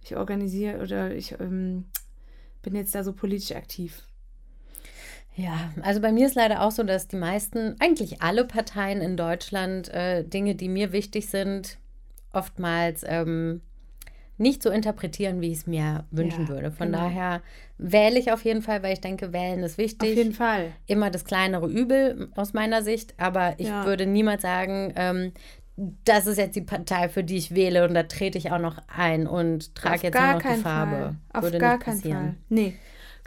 ich 0.03 0.17
organisiere 0.17 0.81
oder 0.83 1.15
ich 1.15 1.39
ähm, 1.39 1.85
bin 2.63 2.75
jetzt 2.75 2.95
da 2.95 3.05
so 3.05 3.13
politisch 3.13 3.55
aktiv. 3.55 4.08
Ja, 5.39 5.71
also 5.83 6.01
bei 6.01 6.11
mir 6.11 6.27
ist 6.27 6.35
leider 6.35 6.63
auch 6.63 6.73
so, 6.73 6.83
dass 6.83 7.07
die 7.07 7.17
meisten, 7.17 7.77
eigentlich 7.79 8.23
alle 8.23 8.45
Parteien 8.45 9.01
in 9.01 9.17
Deutschland, 9.17 9.89
äh, 9.89 10.25
Dinge, 10.25 10.57
die 10.57 10.69
mir 10.69 10.91
wichtig 10.91 11.29
sind, 11.29 11.79
oftmals 12.33 13.05
ähm, 13.07 13.61
nicht 14.37 14.63
so 14.65 14.71
interpretieren, 14.71 15.41
wie 15.41 15.53
ich 15.53 15.59
es 15.59 15.67
mir 15.69 16.05
wünschen 16.11 16.47
Ja, 16.47 16.49
würde. 16.49 16.71
Von 16.73 16.91
genau. 16.91 17.05
daher 17.05 17.41
wähle 17.77 18.19
ich 18.19 18.33
auf 18.33 18.45
jeden 18.45 18.63
Fall, 18.63 18.83
weil 18.83 18.93
ich 18.95 19.01
denke, 19.01 19.33
wählen 19.33 19.63
ist 19.63 19.79
wichtig. 19.79 20.11
Auf 20.11 20.17
jeden 20.17 20.33
Fall. 20.33 20.73
Immer 20.87 21.11
das 21.11 21.25
kleinere 21.25 21.69
Übel 21.69 22.29
aus 22.35 22.53
meiner 22.53 22.83
Sicht, 22.83 23.15
aber 23.17 23.55
ich 23.59 23.69
Ja. 23.69 23.85
würde 23.85 24.07
niemals 24.07 24.43
sagen, 24.43 24.93
ähm, 24.97 25.33
das 26.05 26.27
ist 26.27 26.39
jetzt 26.39 26.57
die 26.57 26.63
Partei, 26.63 27.09
für 27.09 27.23
die 27.23 27.37
ich 27.37 27.55
wähle 27.55 27.87
und 27.87 27.95
da 27.95 28.03
trete 28.03 28.37
ich 28.39 28.51
auch 28.51 28.59
noch 28.59 28.79
ein 28.89 29.29
und 29.29 29.77
trage 29.77 30.09
jetzt 30.09 30.19
nur 30.19 30.33
noch 30.33 30.43
die 30.43 30.55
Farbe. 30.55 30.91
Fall. 30.97 31.15
Auf 31.33 31.43
würde 31.45 31.59
gar 31.59 31.75
nicht 31.75 31.85
keinen 31.85 31.97
passieren. 31.99 32.19
Fall. 32.19 32.35
Nee. 32.49 32.75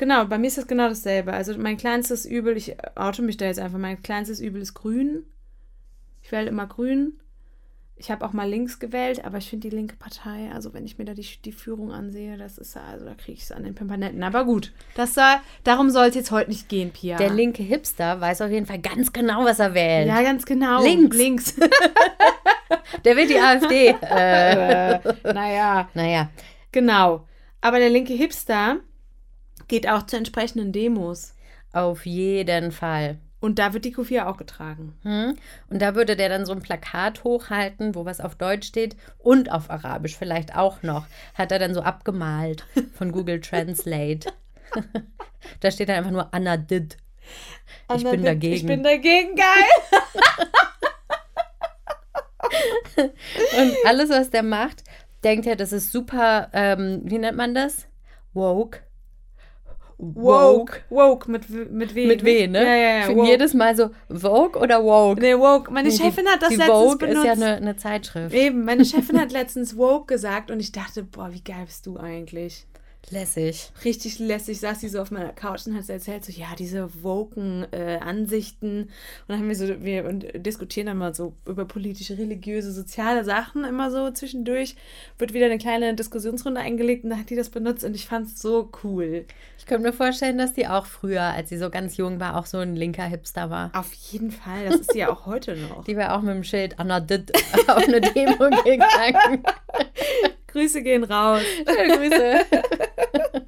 Genau, 0.01 0.25
bei 0.25 0.39
mir 0.39 0.47
ist 0.47 0.57
das 0.57 0.65
genau 0.65 0.89
dasselbe. 0.89 1.31
Also 1.31 1.55
mein 1.59 1.77
kleinstes 1.77 2.25
Übel, 2.25 2.57
ich 2.57 2.75
oute 2.95 3.21
mich 3.21 3.37
da 3.37 3.45
jetzt 3.45 3.59
einfach, 3.59 3.77
mein 3.77 4.01
kleinstes 4.01 4.39
Übel 4.39 4.59
ist 4.59 4.73
grün. 4.73 5.25
Ich 6.23 6.31
wähle 6.31 6.49
immer 6.49 6.65
grün. 6.65 7.19
Ich 7.97 8.09
habe 8.09 8.25
auch 8.25 8.33
mal 8.33 8.49
links 8.49 8.79
gewählt, 8.79 9.23
aber 9.23 9.37
ich 9.37 9.47
finde 9.47 9.69
die 9.69 9.75
linke 9.75 9.95
Partei, 9.95 10.49
also 10.51 10.73
wenn 10.73 10.85
ich 10.85 10.97
mir 10.97 11.05
da 11.05 11.13
die, 11.13 11.27
die 11.45 11.51
Führung 11.51 11.91
ansehe, 11.91 12.35
das 12.35 12.57
ist 12.57 12.73
ja- 12.75 12.81
also 12.81 13.05
da 13.05 13.13
kriege 13.13 13.33
ich 13.33 13.43
es 13.43 13.51
an 13.51 13.63
den 13.63 13.75
Pimpanetten. 13.75 14.23
Aber 14.23 14.43
gut, 14.43 14.73
das 14.95 15.13
soll, 15.13 15.35
darum 15.63 15.91
soll 15.91 16.07
es 16.07 16.15
jetzt 16.15 16.31
heute 16.31 16.49
nicht 16.49 16.67
gehen, 16.67 16.89
Pia. 16.89 17.17
Der 17.17 17.29
linke 17.29 17.61
Hipster 17.61 18.19
weiß 18.19 18.41
auf 18.41 18.49
jeden 18.49 18.65
Fall 18.65 18.79
ganz 18.79 19.13
genau, 19.13 19.45
was 19.45 19.59
er 19.59 19.75
wählt. 19.75 20.07
Ja, 20.07 20.23
ganz 20.23 20.47
genau. 20.47 20.81
Links. 20.83 21.15
Links. 21.15 21.55
Der 23.05 23.15
will 23.15 23.27
die 23.27 23.37
AfD. 23.39 23.89
äh, 24.01 24.93
äh, 24.95 24.99
naja. 25.31 25.87
naja, 25.93 26.29
Genau. 26.71 27.27
Aber 27.61 27.77
der 27.77 27.91
linke 27.91 28.13
Hipster 28.13 28.77
geht 29.71 29.87
auch 29.87 30.05
zu 30.05 30.17
entsprechenden 30.17 30.71
Demos. 30.73 31.33
auf 31.73 32.05
jeden 32.05 32.73
Fall. 32.73 33.17
Und 33.39 33.57
da 33.57 33.73
wird 33.73 33.85
die 33.85 33.95
Q4 33.95 34.25
auch 34.25 34.35
getragen. 34.35 34.93
Hm? 35.03 35.37
Und 35.69 35.81
da 35.81 35.95
würde 35.95 36.17
der 36.17 36.27
dann 36.27 36.45
so 36.45 36.51
ein 36.51 36.61
Plakat 36.61 37.23
hochhalten, 37.23 37.95
wo 37.95 38.03
was 38.05 38.19
auf 38.19 38.35
Deutsch 38.35 38.67
steht 38.67 38.97
und 39.17 39.49
auf 39.49 39.71
Arabisch 39.71 40.17
vielleicht 40.17 40.55
auch 40.55 40.83
noch. 40.83 41.07
Hat 41.33 41.53
er 41.53 41.57
dann 41.57 41.73
so 41.73 41.81
abgemalt 41.81 42.65
von 42.93 43.13
Google 43.13 43.39
Translate. 43.41 44.33
da 45.61 45.71
steht 45.71 45.87
dann 45.87 45.95
einfach 45.95 46.11
nur 46.11 46.33
Anna 46.33 46.57
did. 46.57 46.97
Ich 47.95 48.03
bin 48.03 48.23
dagegen. 48.23 48.55
Ich 48.55 48.65
bin 48.65 48.83
dagegen, 48.83 49.35
geil. 49.37 49.47
Und 53.57 53.73
alles, 53.85 54.09
was 54.09 54.29
der 54.29 54.43
macht, 54.43 54.83
denkt 55.23 55.47
er, 55.47 55.55
das 55.55 55.71
ist 55.71 55.93
super, 55.93 56.49
ähm, 56.51 57.01
wie 57.05 57.17
nennt 57.17 57.37
man 57.37 57.55
das? 57.55 57.87
Woke. 58.33 58.81
Woke. 60.03 60.81
Woke 60.89 61.29
mit, 61.29 61.51
W- 61.53 61.65
mit 61.69 61.93
W. 61.93 62.07
Mit 62.07 62.23
W, 62.25 62.47
ne? 62.47 62.59
Ja, 62.65 62.75
ja, 62.75 62.89
Ich 62.95 62.99
ja. 63.01 63.05
finde 63.07 63.21
Woke. 63.21 63.29
jedes 63.31 63.53
Mal 63.53 63.75
so, 63.75 63.89
Vogue 64.09 64.59
oder 64.59 64.83
Woke? 64.83 65.21
Nee, 65.21 65.35
woke. 65.37 65.71
Meine 65.71 65.89
Nee, 65.89 65.95
Chefin 65.95 66.25
hat 66.27 66.41
das 66.41 66.49
die 66.49 66.55
letztens 66.55 66.77
Vogue 66.79 66.97
benutzt. 66.97 67.17
ist 67.19 67.25
ja 67.25 67.31
eine, 67.33 67.55
eine 67.57 67.75
Zeitschrift. 67.77 68.33
Eben, 68.35 68.65
meine 68.65 68.83
Chefin 68.83 69.19
hat 69.21 69.31
letztens 69.31 69.77
woke 69.77 70.13
gesagt 70.13 70.49
und 70.49 70.59
ich 70.59 70.71
dachte, 70.71 71.03
boah, 71.03 71.29
wie 71.31 71.41
geil 71.43 71.63
bist 71.65 71.85
du 71.85 71.97
eigentlich? 71.97 72.65
Lässig. 73.09 73.71
Richtig 73.83 74.19
lässig 74.19 74.59
saß 74.59 74.79
sie 74.79 74.87
so 74.87 75.01
auf 75.01 75.11
meiner 75.11 75.33
Couch 75.33 75.65
und 75.67 75.75
hat 75.75 75.85
so 75.85 75.93
erzählt, 75.93 76.23
so, 76.23 76.31
ja, 76.31 76.47
diese 76.57 77.03
woken 77.03 77.65
äh, 77.71 77.97
Ansichten. 78.01 78.83
Und 78.83 78.89
dann 79.27 79.39
haben 79.39 79.47
wir 79.47 79.55
so, 79.55 79.83
wir 79.83 80.05
und 80.05 80.27
diskutieren 80.35 80.87
dann 80.87 80.97
mal 80.97 81.13
so 81.13 81.33
über 81.45 81.65
politische, 81.65 82.17
religiöse, 82.17 82.71
soziale 82.71 83.23
Sachen 83.25 83.65
immer 83.65 83.91
so 83.91 84.11
zwischendurch. 84.11 84.75
Wird 85.17 85.33
wieder 85.33 85.47
eine 85.47 85.57
kleine 85.57 85.93
Diskussionsrunde 85.95 86.61
eingelegt 86.61 87.03
und 87.03 87.09
da 87.09 87.17
hat 87.17 87.29
die 87.29 87.35
das 87.35 87.49
benutzt 87.49 87.83
und 87.83 87.95
ich 87.95 88.05
fand 88.05 88.27
es 88.27 88.39
so 88.39 88.69
cool. 88.83 89.25
Ich 89.57 89.65
könnte 89.65 89.87
mir 89.87 89.93
vorstellen, 89.93 90.37
dass 90.37 90.53
die 90.53 90.67
auch 90.67 90.85
früher, 90.85 91.21
als 91.21 91.49
sie 91.49 91.57
so 91.57 91.69
ganz 91.69 91.97
jung 91.97 92.19
war, 92.19 92.37
auch 92.37 92.45
so 92.45 92.59
ein 92.59 92.75
linker 92.75 93.05
Hipster 93.05 93.49
war. 93.49 93.71
Auf 93.73 93.91
jeden 93.93 94.31
Fall, 94.31 94.65
das 94.69 94.81
ist 94.81 94.93
sie 94.93 94.99
ja 94.99 95.11
auch 95.11 95.25
heute 95.25 95.55
noch. 95.55 95.83
Die 95.91 95.97
war 95.97 96.15
auch 96.15 96.21
mit 96.21 96.35
dem 96.35 96.43
Schild 96.43 96.79
Anna 96.79 96.99
did 96.99 97.31
auf 97.67 97.87
eine 97.87 97.99
Demo 97.99 98.49
gegangen. 98.63 99.43
Grüße 100.51 100.81
gehen 100.81 101.03
raus. 101.03 101.41
Schöne 101.67 101.97
Grüße. 101.97 102.39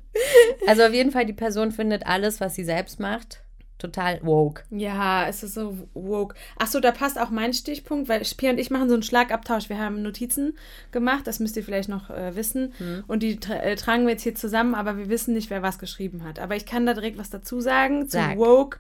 Also 0.67 0.83
auf 0.83 0.93
jeden 0.93 1.11
Fall, 1.11 1.25
die 1.25 1.33
Person 1.33 1.71
findet 1.71 2.05
alles, 2.07 2.39
was 2.39 2.55
sie 2.55 2.63
selbst 2.63 2.99
macht, 2.99 3.41
total 3.77 4.19
woke. 4.23 4.63
Ja, 4.69 5.27
es 5.27 5.43
ist 5.43 5.55
so 5.55 5.77
woke. 5.93 6.35
Achso, 6.57 6.79
da 6.79 6.91
passt 6.91 7.19
auch 7.19 7.29
mein 7.29 7.53
Stichpunkt, 7.53 8.07
weil 8.07 8.21
Pia 8.37 8.51
und 8.51 8.57
ich 8.59 8.69
machen 8.71 8.87
so 8.87 8.93
einen 8.93 9.03
Schlagabtausch. 9.03 9.67
Wir 9.69 9.79
haben 9.79 10.01
Notizen 10.01 10.57
gemacht, 10.91 11.27
das 11.27 11.39
müsst 11.39 11.57
ihr 11.57 11.63
vielleicht 11.63 11.89
noch 11.89 12.09
äh, 12.09 12.35
wissen. 12.35 12.73
Und 13.07 13.21
die 13.23 13.37
tra 13.37 13.55
äh, 13.55 13.75
tragen 13.75 14.03
wir 14.05 14.11
jetzt 14.13 14.23
hier 14.23 14.35
zusammen, 14.35 14.73
aber 14.75 14.97
wir 14.97 15.09
wissen 15.09 15.33
nicht, 15.33 15.49
wer 15.49 15.61
was 15.61 15.79
geschrieben 15.79 16.23
hat. 16.23 16.39
Aber 16.39 16.55
ich 16.55 16.65
kann 16.65 16.85
da 16.85 16.93
direkt 16.93 17.17
was 17.17 17.29
dazu 17.29 17.59
sagen 17.59 18.07
zu 18.07 18.17
Sag. 18.17 18.37
woke. 18.37 18.79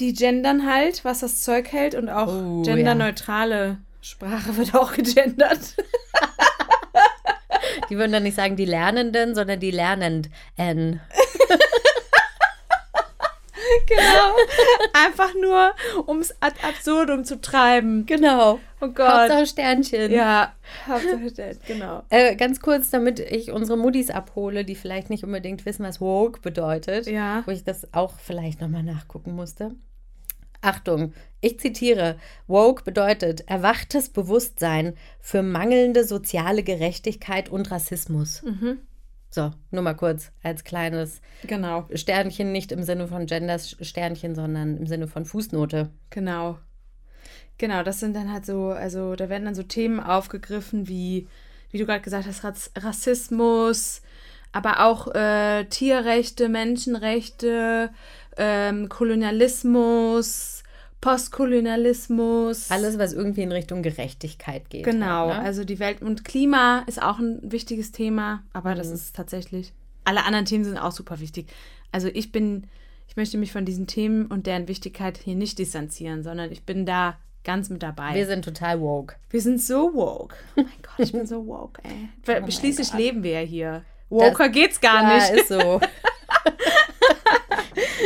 Die 0.00 0.12
gendern 0.12 0.70
halt, 0.70 1.04
was 1.04 1.20
das 1.20 1.42
Zeug 1.42 1.72
hält 1.72 1.94
und 1.94 2.10
auch 2.10 2.28
Oh, 2.28 2.62
genderneutrale 2.62 3.78
Sprache 4.02 4.56
wird 4.58 4.74
auch 4.74 4.92
gegendert. 4.92 5.76
Die 7.90 7.96
würden 7.96 8.12
dann 8.12 8.22
nicht 8.22 8.36
sagen 8.36 8.56
die 8.56 8.64
Lernenden, 8.64 9.34
sondern 9.34 9.60
die 9.60 9.70
Lernenden. 9.70 10.32
genau. 13.86 14.36
Einfach 14.92 15.34
nur, 15.40 15.72
um 16.06 16.18
es 16.20 16.34
ad 16.40 16.56
absurdum 16.62 17.24
zu 17.24 17.40
treiben. 17.40 18.06
Genau. 18.06 18.60
Oh 18.80 18.88
Gott. 18.88 19.08
Hauptsache 19.08 19.46
Sternchen. 19.46 20.10
Ja, 20.12 20.54
Hauptsache, 20.86 21.56
genau. 21.66 22.02
Äh, 22.10 22.36
ganz 22.36 22.60
kurz, 22.60 22.90
damit 22.90 23.20
ich 23.20 23.50
unsere 23.52 23.78
Muddis 23.78 24.10
abhole, 24.10 24.64
die 24.64 24.74
vielleicht 24.74 25.10
nicht 25.10 25.24
unbedingt 25.24 25.64
wissen, 25.66 25.84
was 25.84 26.00
woke 26.00 26.40
bedeutet, 26.40 27.06
Ja. 27.06 27.42
wo 27.46 27.50
ich 27.50 27.64
das 27.64 27.92
auch 27.92 28.14
vielleicht 28.18 28.60
nochmal 28.60 28.82
nachgucken 28.82 29.34
musste. 29.34 29.72
Achtung, 30.62 31.12
ich 31.46 31.60
zitiere, 31.60 32.16
woke 32.46 32.82
bedeutet 32.84 33.48
erwachtes 33.48 34.08
Bewusstsein 34.08 34.94
für 35.20 35.42
mangelnde 35.42 36.04
soziale 36.04 36.62
Gerechtigkeit 36.62 37.48
und 37.48 37.70
Rassismus. 37.70 38.42
Mhm. 38.42 38.78
So, 39.30 39.52
nur 39.70 39.82
mal 39.82 39.94
kurz 39.94 40.32
als 40.42 40.64
kleines 40.64 41.20
Genau. 41.46 41.86
Sternchen, 41.94 42.52
nicht 42.52 42.72
im 42.72 42.82
Sinne 42.82 43.06
von 43.06 43.26
Genders 43.26 43.76
Sternchen, 43.80 44.34
sondern 44.34 44.76
im 44.76 44.86
Sinne 44.86 45.08
von 45.08 45.24
Fußnote. 45.24 45.90
Genau. 46.10 46.58
Genau, 47.58 47.82
das 47.82 48.00
sind 48.00 48.14
dann 48.16 48.32
halt 48.32 48.44
so, 48.44 48.68
also 48.68 49.14
da 49.14 49.28
werden 49.28 49.44
dann 49.44 49.54
so 49.54 49.62
Themen 49.62 50.00
aufgegriffen, 50.00 50.88
wie, 50.88 51.26
wie 51.70 51.78
du 51.78 51.86
gerade 51.86 52.02
gesagt 52.02 52.26
hast, 52.26 52.72
Rassismus, 52.76 54.02
aber 54.52 54.84
auch 54.84 55.14
äh, 55.14 55.64
Tierrechte, 55.64 56.48
Menschenrechte, 56.48 57.90
ähm, 58.36 58.88
Kolonialismus, 58.88 60.55
Postkolonialismus. 61.06 62.70
Alles, 62.70 62.98
was 62.98 63.12
irgendwie 63.12 63.42
in 63.42 63.52
Richtung 63.52 63.82
Gerechtigkeit 63.82 64.68
geht. 64.70 64.84
Genau, 64.84 65.28
halt, 65.28 65.38
ne? 65.38 65.44
also 65.44 65.64
die 65.64 65.78
Welt 65.78 66.02
und 66.02 66.24
Klima 66.24 66.82
ist 66.86 67.00
auch 67.00 67.18
ein 67.20 67.38
wichtiges 67.42 67.92
Thema, 67.92 68.42
aber 68.52 68.72
Mhm. 68.72 68.78
das 68.78 68.90
ist 68.90 69.14
tatsächlich. 69.14 69.72
Alle 70.04 70.24
anderen 70.24 70.46
Themen 70.46 70.64
sind 70.64 70.78
auch 70.78 70.90
super 70.90 71.20
wichtig. 71.20 71.46
Also 71.92 72.08
ich 72.08 72.32
bin, 72.32 72.64
ich 73.08 73.16
möchte 73.16 73.38
mich 73.38 73.52
von 73.52 73.64
diesen 73.64 73.86
Themen 73.86 74.26
und 74.26 74.46
deren 74.48 74.66
Wichtigkeit 74.66 75.16
hier 75.18 75.36
nicht 75.36 75.58
distanzieren, 75.60 76.24
sondern 76.24 76.50
ich 76.50 76.64
bin 76.64 76.86
da 76.86 77.16
ganz 77.44 77.70
mit 77.70 77.84
dabei. 77.84 78.14
Wir 78.14 78.26
sind 78.26 78.44
total 78.44 78.80
woke. 78.80 79.14
Wir 79.30 79.40
sind 79.40 79.62
so 79.62 79.94
woke. 79.94 80.34
Oh 80.56 80.62
mein 80.62 80.82
Gott, 80.82 80.98
ich 80.98 81.12
bin 81.12 81.24
so 81.26 81.46
woke, 81.46 81.80
ey. 81.84 82.08
Mein 82.40 82.50
Schließlich 82.50 82.90
Gott. 82.90 82.98
leben 82.98 83.22
wir 83.22 83.40
ja 83.42 83.46
hier. 83.46 83.84
Woker 84.08 84.48
geht's 84.48 84.80
gar 84.80 85.02
ja, 85.02 85.16
nicht. 85.16 85.30
ist 85.40 85.48
so. 85.48 85.80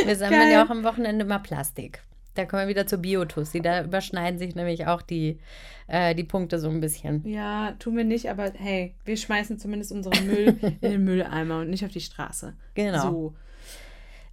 wir 0.05 0.15
sammeln 0.15 0.41
Geil. 0.41 0.51
ja 0.51 0.65
auch 0.65 0.69
am 0.69 0.83
Wochenende 0.83 1.25
mal 1.25 1.39
Plastik. 1.39 2.03
Da 2.33 2.45
kommen 2.45 2.63
wir 2.63 2.69
wieder 2.69 2.87
zur 2.87 2.99
Biotussi. 2.99 3.61
Da 3.61 3.83
überschneiden 3.83 4.39
sich 4.39 4.55
nämlich 4.55 4.87
auch 4.87 5.01
die, 5.01 5.39
äh, 5.87 6.15
die 6.15 6.23
Punkte 6.23 6.59
so 6.59 6.69
ein 6.69 6.79
bisschen. 6.79 7.27
Ja, 7.27 7.73
tun 7.79 7.97
wir 7.97 8.05
nicht, 8.05 8.29
aber 8.29 8.51
hey, 8.55 8.95
wir 9.03 9.17
schmeißen 9.17 9.59
zumindest 9.59 9.91
unseren 9.91 10.25
Müll 10.27 10.57
in 10.81 10.91
den 10.91 11.03
Mülleimer 11.03 11.59
und 11.59 11.69
nicht 11.69 11.83
auf 11.83 11.91
die 11.91 12.01
Straße. 12.01 12.53
Genau. 12.73 13.01
So. 13.01 13.33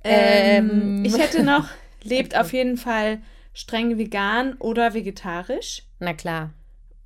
Ähm, 0.05 0.71
Ähm. 0.71 1.05
ich 1.05 1.19
hätte 1.19 1.43
noch, 1.43 1.69
lebt 2.05 2.37
auf 2.39 2.53
jeden 2.53 2.77
Fall 2.77 3.19
streng 3.53 3.99
vegan 3.99 4.55
oder 4.55 4.95
vegetarisch. 4.95 5.83
Na 5.99 6.15
klar. 6.15 6.51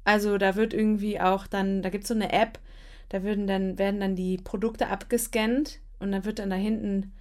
Also 0.05 0.37
da 0.37 0.57
wird 0.57 0.75
irgendwie 0.75 1.21
auch 1.21 1.47
dann, 1.47 1.81
da 1.81 1.89
gibt 1.89 2.05
es 2.05 2.09
so 2.09 2.15
eine 2.15 2.33
App, 2.33 2.59
da 3.09 3.23
würden 3.23 3.47
dann, 3.47 3.79
werden 3.79 4.01
dann 4.01 4.17
die 4.17 4.37
Produkte 4.37 4.89
abgescannt 4.89 5.79
und 6.01 6.13
dann 6.13 6.25
wird 6.25 6.39
dann 6.39 6.51
da 6.51 6.57
hinten, 6.57 7.13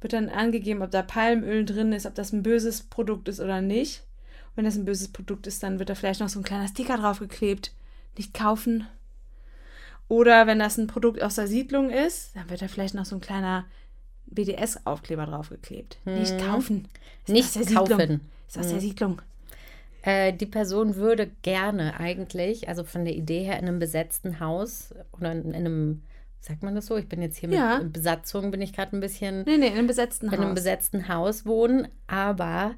wird 0.00 0.12
dann 0.12 0.28
angegeben, 0.28 0.82
ob 0.82 0.90
da 0.90 1.02
Palmöl 1.02 1.64
drin 1.64 1.92
ist, 1.92 2.06
ob 2.06 2.14
das 2.14 2.32
ein 2.32 2.42
böses 2.42 2.82
Produkt 2.82 3.28
ist 3.28 3.40
oder 3.40 3.60
nicht. 3.60 4.04
wenn 4.54 4.64
das 4.64 4.76
ein 4.76 4.84
böses 4.84 5.08
Produkt 5.08 5.46
ist, 5.46 5.62
dann 5.62 5.78
wird 5.78 5.88
da 5.88 5.94
vielleicht 5.94 6.20
noch 6.20 6.28
so 6.28 6.40
ein 6.40 6.44
kleiner 6.44 6.66
Sticker 6.66 6.96
draufgeklebt. 6.96 7.72
Nicht 8.16 8.34
kaufen. 8.34 8.86
Oder 10.08 10.46
wenn 10.46 10.58
das 10.58 10.78
ein 10.78 10.88
Produkt 10.88 11.22
aus 11.22 11.36
der 11.36 11.46
Siedlung 11.46 11.90
ist, 11.90 12.34
dann 12.34 12.50
wird 12.50 12.62
da 12.62 12.68
vielleicht 12.68 12.94
noch 12.94 13.04
so 13.04 13.14
ein 13.16 13.20
kleiner 13.20 13.66
BDS-Aufkleber 14.26 15.26
draufgeklebt. 15.26 15.98
Nicht 16.04 16.38
kaufen. 16.38 16.88
Ist 17.26 17.32
Nicht 17.32 17.46
aus 17.46 17.52
der 17.52 17.64
Siedlung. 17.64 17.86
kaufen. 17.88 18.20
Ist 18.48 18.58
aus 18.58 18.68
der 18.68 18.80
Siedlung. 18.80 19.22
Äh, 20.02 20.32
die 20.32 20.46
Person 20.46 20.96
würde 20.96 21.30
gerne 21.42 21.98
eigentlich, 22.00 22.68
also 22.68 22.84
von 22.84 23.04
der 23.04 23.14
Idee 23.14 23.42
her, 23.42 23.58
in 23.58 23.68
einem 23.68 23.78
besetzten 23.78 24.40
Haus 24.40 24.94
oder 25.12 25.32
in 25.32 25.54
einem, 25.54 26.02
sagt 26.40 26.62
man 26.62 26.74
das 26.74 26.86
so? 26.86 26.96
Ich 26.96 27.08
bin 27.08 27.20
jetzt 27.22 27.36
hier 27.38 27.48
Ja. 27.50 27.78
mit 27.82 27.92
Besatzung, 27.92 28.50
bin 28.50 28.62
ich 28.62 28.72
gerade 28.72 28.96
ein 28.96 29.00
bisschen 29.00 29.42
Nee, 29.44 29.56
nee, 29.58 29.66
in 29.68 29.74
einem 29.74 29.86
besetzten 29.86 30.26
in 30.28 30.34
einem 30.34 30.48
Haus. 30.50 30.54
besetzten 30.54 31.08
Haus 31.08 31.46
wohnen, 31.46 31.88
aber 32.06 32.74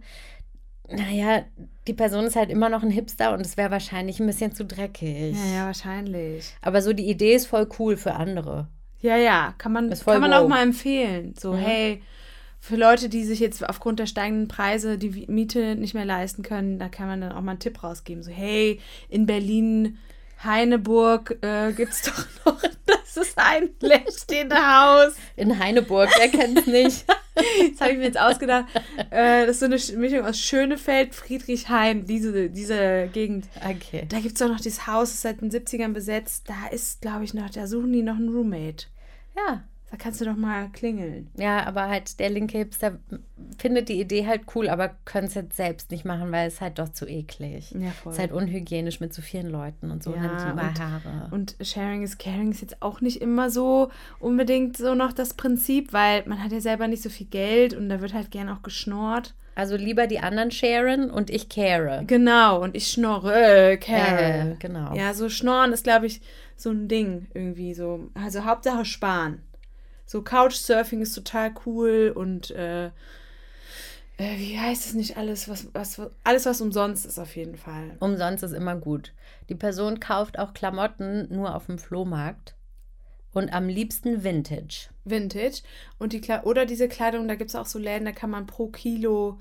naja, 0.89 1.43
die 1.87 1.95
Person 1.95 2.25
ist 2.25 2.35
halt 2.37 2.51
immer 2.51 2.69
noch 2.69 2.83
ein 2.83 2.91
Hipster 2.91 3.33
und 3.33 3.43
es 3.43 3.57
wäre 3.57 3.71
wahrscheinlich 3.71 4.19
ein 4.19 4.27
bisschen 4.27 4.53
zu 4.55 4.65
dreckig. 4.65 5.37
ja, 5.37 5.55
ja, 5.59 5.67
wahrscheinlich. 5.67 6.53
Aber 6.63 6.83
so 6.83 6.93
die 6.93 7.09
Idee 7.09 7.35
ist 7.35 7.47
voll 7.47 7.69
cool 7.79 7.97
für 7.97 8.15
andere. 8.15 8.67
Ja, 9.01 9.17
ja, 9.17 9.55
kann 9.57 9.73
man, 9.73 9.89
kann 9.91 10.21
man 10.21 10.33
auch 10.33 10.49
mal 10.49 10.63
empfehlen. 10.63 11.35
So, 11.39 11.57
hey, 11.57 12.03
für 12.59 12.77
Leute, 12.77 13.09
die 13.09 13.25
sich 13.25 13.39
jetzt 13.41 13.67
aufgrund 13.67 13.99
der 14.01 14.07
steigenden 14.07 14.49
Preise 14.49 14.99
die 14.99 15.25
Miete 15.29 15.77
nicht 15.77 15.95
mehr 15.95 16.05
leisten 16.05 16.43
können, 16.43 16.79
da 16.79 16.89
kann 16.89 17.07
man 17.07 17.21
dann 17.23 17.33
auch 17.33 17.41
mal 17.41 17.53
einen 17.53 17.61
Tipp 17.61 17.83
rausgeben. 17.83 18.23
So, 18.23 18.31
hey, 18.31 18.81
in 19.09 19.25
Berlin, 19.27 19.97
Heineburg, 20.45 21.39
äh, 21.43 21.73
gibt 21.73 21.93
es 21.93 22.03
doch 22.45 22.45
noch, 22.45 22.63
das 22.87 23.17
ist 23.17 23.37
ein 23.39 23.71
leerstehende 23.81 24.57
Haus. 24.57 25.15
In 25.37 25.59
Heineburg, 25.59 26.09
wer 26.19 26.29
kennt's 26.29 26.67
nicht? 26.67 27.05
Das 27.73 27.81
habe 27.81 27.93
ich 27.93 27.99
mir 27.99 28.05
jetzt 28.05 28.21
ausgedacht. 28.21 28.67
Äh, 29.09 29.47
das 29.47 29.53
ist 29.53 29.61
so 29.61 29.65
eine 29.67 29.77
Sch- 29.77 29.97
Mischung 29.97 30.27
aus 30.27 30.39
Schönefeld, 30.39 31.15
Friedrichshain, 31.15 32.05
diese, 32.05 32.51
diese 32.51 33.09
Gegend. 33.15 33.47
Okay. 33.65 34.05
Da 34.11 34.19
gibt 34.21 34.33
es 34.35 34.41
doch 34.41 34.49
noch 34.49 34.61
dieses 34.61 34.87
Haus, 34.87 35.09
das 35.09 35.15
ist 35.15 35.23
seit 35.23 35.41
den 35.41 35.51
70ern 35.51 35.95
besetzt. 35.95 36.49
Da 36.51 36.69
ist, 36.71 37.01
glaube 37.01 37.25
ich, 37.25 37.33
noch, 37.33 37.49
da 37.49 37.67
suchen 37.67 37.93
die 37.95 38.03
noch 38.03 38.17
einen 38.17 38.29
Roommate. 38.29 38.87
Ja. 39.37 39.63
Da 39.91 39.97
kannst 39.97 40.21
du 40.21 40.25
doch 40.25 40.37
mal 40.37 40.69
klingeln. 40.69 41.29
Ja, 41.37 41.67
aber 41.67 41.89
halt 41.89 42.21
der 42.21 42.31
linke 42.31 42.59
Hipster 42.59 42.99
findet 43.59 43.89
die 43.89 44.01
Idee 44.01 44.25
halt 44.27 44.43
cool, 44.55 44.69
aber 44.69 44.91
könnte 45.05 45.27
es 45.27 45.35
jetzt 45.35 45.57
selbst 45.57 45.91
nicht 45.91 46.05
machen, 46.05 46.31
weil 46.31 46.47
es 46.47 46.61
halt 46.61 46.79
doch 46.79 46.91
zu 46.91 47.07
eklig. 47.09 47.73
Ja, 47.77 47.91
voll. 47.91 48.13
Ist 48.13 48.21
halt 48.21 48.31
unhygienisch 48.31 49.01
mit 49.01 49.13
so 49.13 49.21
vielen 49.21 49.51
Leuten 49.51 49.91
und 49.91 50.05
so. 50.05 50.15
Ja, 50.15 50.53
und- 50.53 50.81
Haare. 50.81 51.29
Und 51.33 51.57
Sharing 51.61 52.03
is 52.05 52.19
Caring 52.19 52.53
ist 52.53 52.61
jetzt 52.63 52.81
auch 52.83 53.01
nicht 53.01 53.21
immer 53.21 53.51
so 53.51 53.91
unbedingt 54.21 54.77
so 54.77 54.95
noch 54.95 55.13
das 55.13 55.35
Prinzip, 55.35 55.93
weil 55.93 56.23
man 56.27 56.43
hat 56.43 56.53
ja 56.53 56.61
selber 56.61 56.87
nicht 56.87 57.03
so 57.03 57.11
viel 57.11 57.27
Geld 57.27 57.75
und 57.75 57.89
da 57.89 58.01
wird 58.01 58.15
halt 58.15 58.31
gern 58.31 58.49
auch 58.49 58.63
geschnorrt. 58.63 59.35
Also 59.57 59.75
lieber 59.77 60.07
die 60.07 60.21
anderen 60.21 60.53
sharen 60.53 61.11
und 61.11 61.29
ich 61.31 61.49
care. 61.49 62.05
Genau, 62.07 62.63
und 62.63 62.77
ich 62.77 62.87
schnorre, 62.87 63.73
äh, 63.73 63.77
care. 63.77 64.53
Äh, 64.53 64.57
genau. 64.61 64.95
Ja, 64.95 65.13
so 65.15 65.29
Schnorren 65.29 65.73
ist, 65.73 65.83
glaube 65.83 66.07
ich, 66.07 66.21
so 66.57 66.71
ein 66.71 66.87
Ding 66.87 67.27
irgendwie 67.35 67.75
so. 67.75 68.09
Also 68.15 68.45
Hauptsache 68.45 68.85
sparen. 68.85 69.43
So 70.11 70.23
Couchsurfing 70.23 71.03
ist 71.03 71.15
total 71.15 71.55
cool 71.65 72.13
und 72.13 72.51
äh, 72.51 72.87
äh, 72.87 74.39
wie 74.39 74.59
heißt 74.59 74.87
es 74.87 74.95
nicht 74.95 75.17
alles, 75.17 75.49
was, 75.49 75.69
was, 75.73 76.03
alles, 76.25 76.47
was 76.47 76.61
umsonst 76.61 77.07
ist 77.07 77.21
auf 77.21 77.37
jeden 77.37 77.55
Fall. 77.55 77.97
Umsonst 78.01 78.43
ist 78.43 78.51
immer 78.51 78.75
gut. 78.75 79.13
Die 79.49 79.55
Person 79.55 80.01
kauft 80.01 80.37
auch 80.37 80.53
Klamotten 80.53 81.29
nur 81.33 81.55
auf 81.55 81.67
dem 81.67 81.79
Flohmarkt 81.79 82.57
und 83.33 83.53
am 83.53 83.69
liebsten 83.69 84.25
Vintage. 84.25 84.89
Vintage. 85.05 85.63
Und 86.01 86.13
die 86.13 86.21
Kle 86.21 86.43
oder 86.43 86.67
diese 86.67 86.89
Kleidung, 86.89 87.29
da 87.29 87.37
gibt 87.37 87.51
es 87.51 87.55
auch 87.55 87.67
so 87.67 87.79
Läden, 87.79 88.05
da 88.05 88.11
kann 88.11 88.31
man 88.31 88.49
pro 88.49 88.67
Kilo 88.67 89.41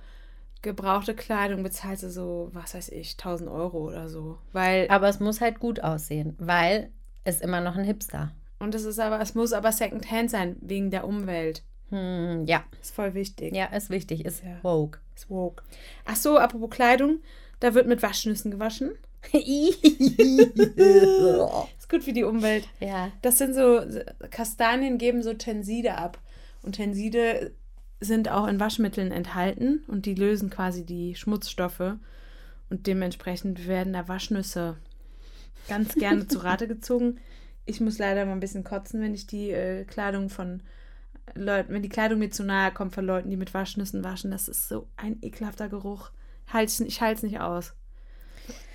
gebrauchte 0.61 1.15
Kleidung 1.15 1.63
bezahlt 1.63 1.97
so, 1.97 2.51
was 2.53 2.75
weiß 2.75 2.89
ich, 2.89 3.13
1000 3.13 3.49
Euro 3.49 3.87
oder 3.87 4.07
so. 4.07 4.37
Weil, 4.51 4.87
Aber 4.91 5.09
es 5.09 5.19
muss 5.19 5.41
halt 5.41 5.59
gut 5.59 5.79
aussehen, 5.79 6.35
weil 6.37 6.91
es 7.23 7.41
immer 7.41 7.59
noch 7.59 7.75
ein 7.75 7.85
Hipster. 7.85 8.33
Und 8.59 8.75
es 8.75 8.83
ist 8.83 8.99
aber, 8.99 9.19
es 9.21 9.35
muss 9.35 9.53
aber 9.53 9.71
Secondhand 9.71 10.29
sein, 10.29 10.55
wegen 10.61 10.91
der 10.91 11.07
Umwelt. 11.07 11.63
Hm, 11.89 12.45
ja, 12.45 12.63
Ist 12.81 12.93
voll 12.93 13.13
wichtig. 13.15 13.55
ja, 13.55 13.65
ist 13.65 13.89
wichtig, 13.89 14.23
ist 14.25 14.43
Ja. 14.43 14.59
woke. 14.63 14.99
Ist 15.15 15.29
woke. 15.29 15.63
Ach 16.05 16.15
so, 16.15 16.37
apropos 16.37 16.69
Kleidung, 16.69 17.19
da 17.59 17.73
wird 17.73 17.87
mit 17.87 18.03
Waschnüssen 18.03 18.51
gewaschen. 18.51 18.91
Ist 20.57 21.89
gut 21.89 22.03
für 22.03 22.13
die 22.13 22.23
Umwelt. 22.23 22.67
ja, 22.79 23.11
Das 23.21 23.37
sind 23.37 23.53
so, 23.53 23.81
Kastanien 24.29 24.97
geben 24.97 25.23
so 25.23 25.33
Tenside 25.33 25.95
ab. 25.97 26.19
Und 26.61 26.73
Tenside 26.75 27.51
sind 27.99 28.29
auch 28.29 28.47
in 28.47 28.59
Waschmitteln 28.59 29.11
enthalten 29.11 29.83
und 29.87 30.05
die 30.05 30.15
lösen 30.15 30.49
quasi 30.49 30.85
die 30.85 31.15
Schmutzstoffe. 31.15 31.95
Und 32.69 32.87
dementsprechend 32.87 33.67
werden 33.67 33.93
da 33.93 34.07
Waschnüsse 34.07 34.77
ganz 35.67 35.95
gerne 35.95 36.27
zu 36.27 36.39
Rate 36.39 36.67
gezogen. 36.67 37.19
Ich 37.69 37.79
muss 37.81 37.97
leider 37.99 38.25
mal 38.25 38.31
ein 38.33 38.39
bisschen 38.39 38.63
kotzen, 38.63 39.01
wenn 39.01 39.13
ich 39.13 39.27
die 39.27 39.51
äh, 39.51 39.83
Kleidung 39.85 40.29
von 40.29 40.61
Leuten, 41.35 41.73
wenn 41.73 41.83
die 41.83 41.89
Kleidung 41.89 42.19
mir 42.19 42.31
zu 42.31 42.43
nahe 42.43 42.71
kommt 42.71 42.93
von 42.95 43.05
Leuten, 43.05 43.29
die 43.29 43.37
mit 43.37 43.53
Waschnüssen 43.53 44.03
waschen. 44.03 44.31
Das 44.31 44.47
ist 44.47 44.67
so 44.67 44.87
ein 44.97 45.17
ekelhafter 45.21 45.69
Geruch. 45.69 46.09
Halt's, 46.51 46.79
ich 46.79 47.01
halte 47.01 47.17
es 47.17 47.23
nicht 47.23 47.39
aus. 47.39 47.73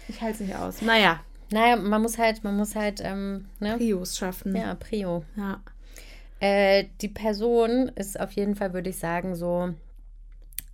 Ich 0.08 0.20
halte 0.20 0.34
es 0.34 0.40
nicht 0.48 0.56
aus. 0.56 0.80
Naja, 0.82 1.20
naja, 1.50 1.76
man 1.76 2.02
muss 2.02 2.18
halt, 2.18 2.44
man 2.44 2.56
muss 2.56 2.76
halt, 2.76 3.00
ähm, 3.02 3.46
ne? 3.58 3.76
Prios 3.76 4.16
schaffen. 4.16 4.54
Ja, 4.54 4.74
Prio. 4.74 5.24
ja. 5.36 5.60
Äh, 6.40 6.84
die 7.00 7.08
Person 7.08 7.88
ist 7.96 8.20
auf 8.20 8.32
jeden 8.32 8.54
Fall, 8.54 8.72
würde 8.74 8.90
ich 8.90 8.98
sagen, 8.98 9.34
so 9.34 9.72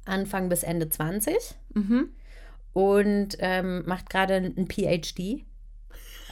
Anfang 0.04 0.48
bis 0.48 0.62
Ende 0.62 0.88
20 0.88 1.34
Mhm. 1.74 2.08
und 2.72 3.36
ähm, 3.38 3.84
macht 3.86 4.10
gerade 4.10 4.34
ein 4.34 4.66
PhD. 4.68 5.44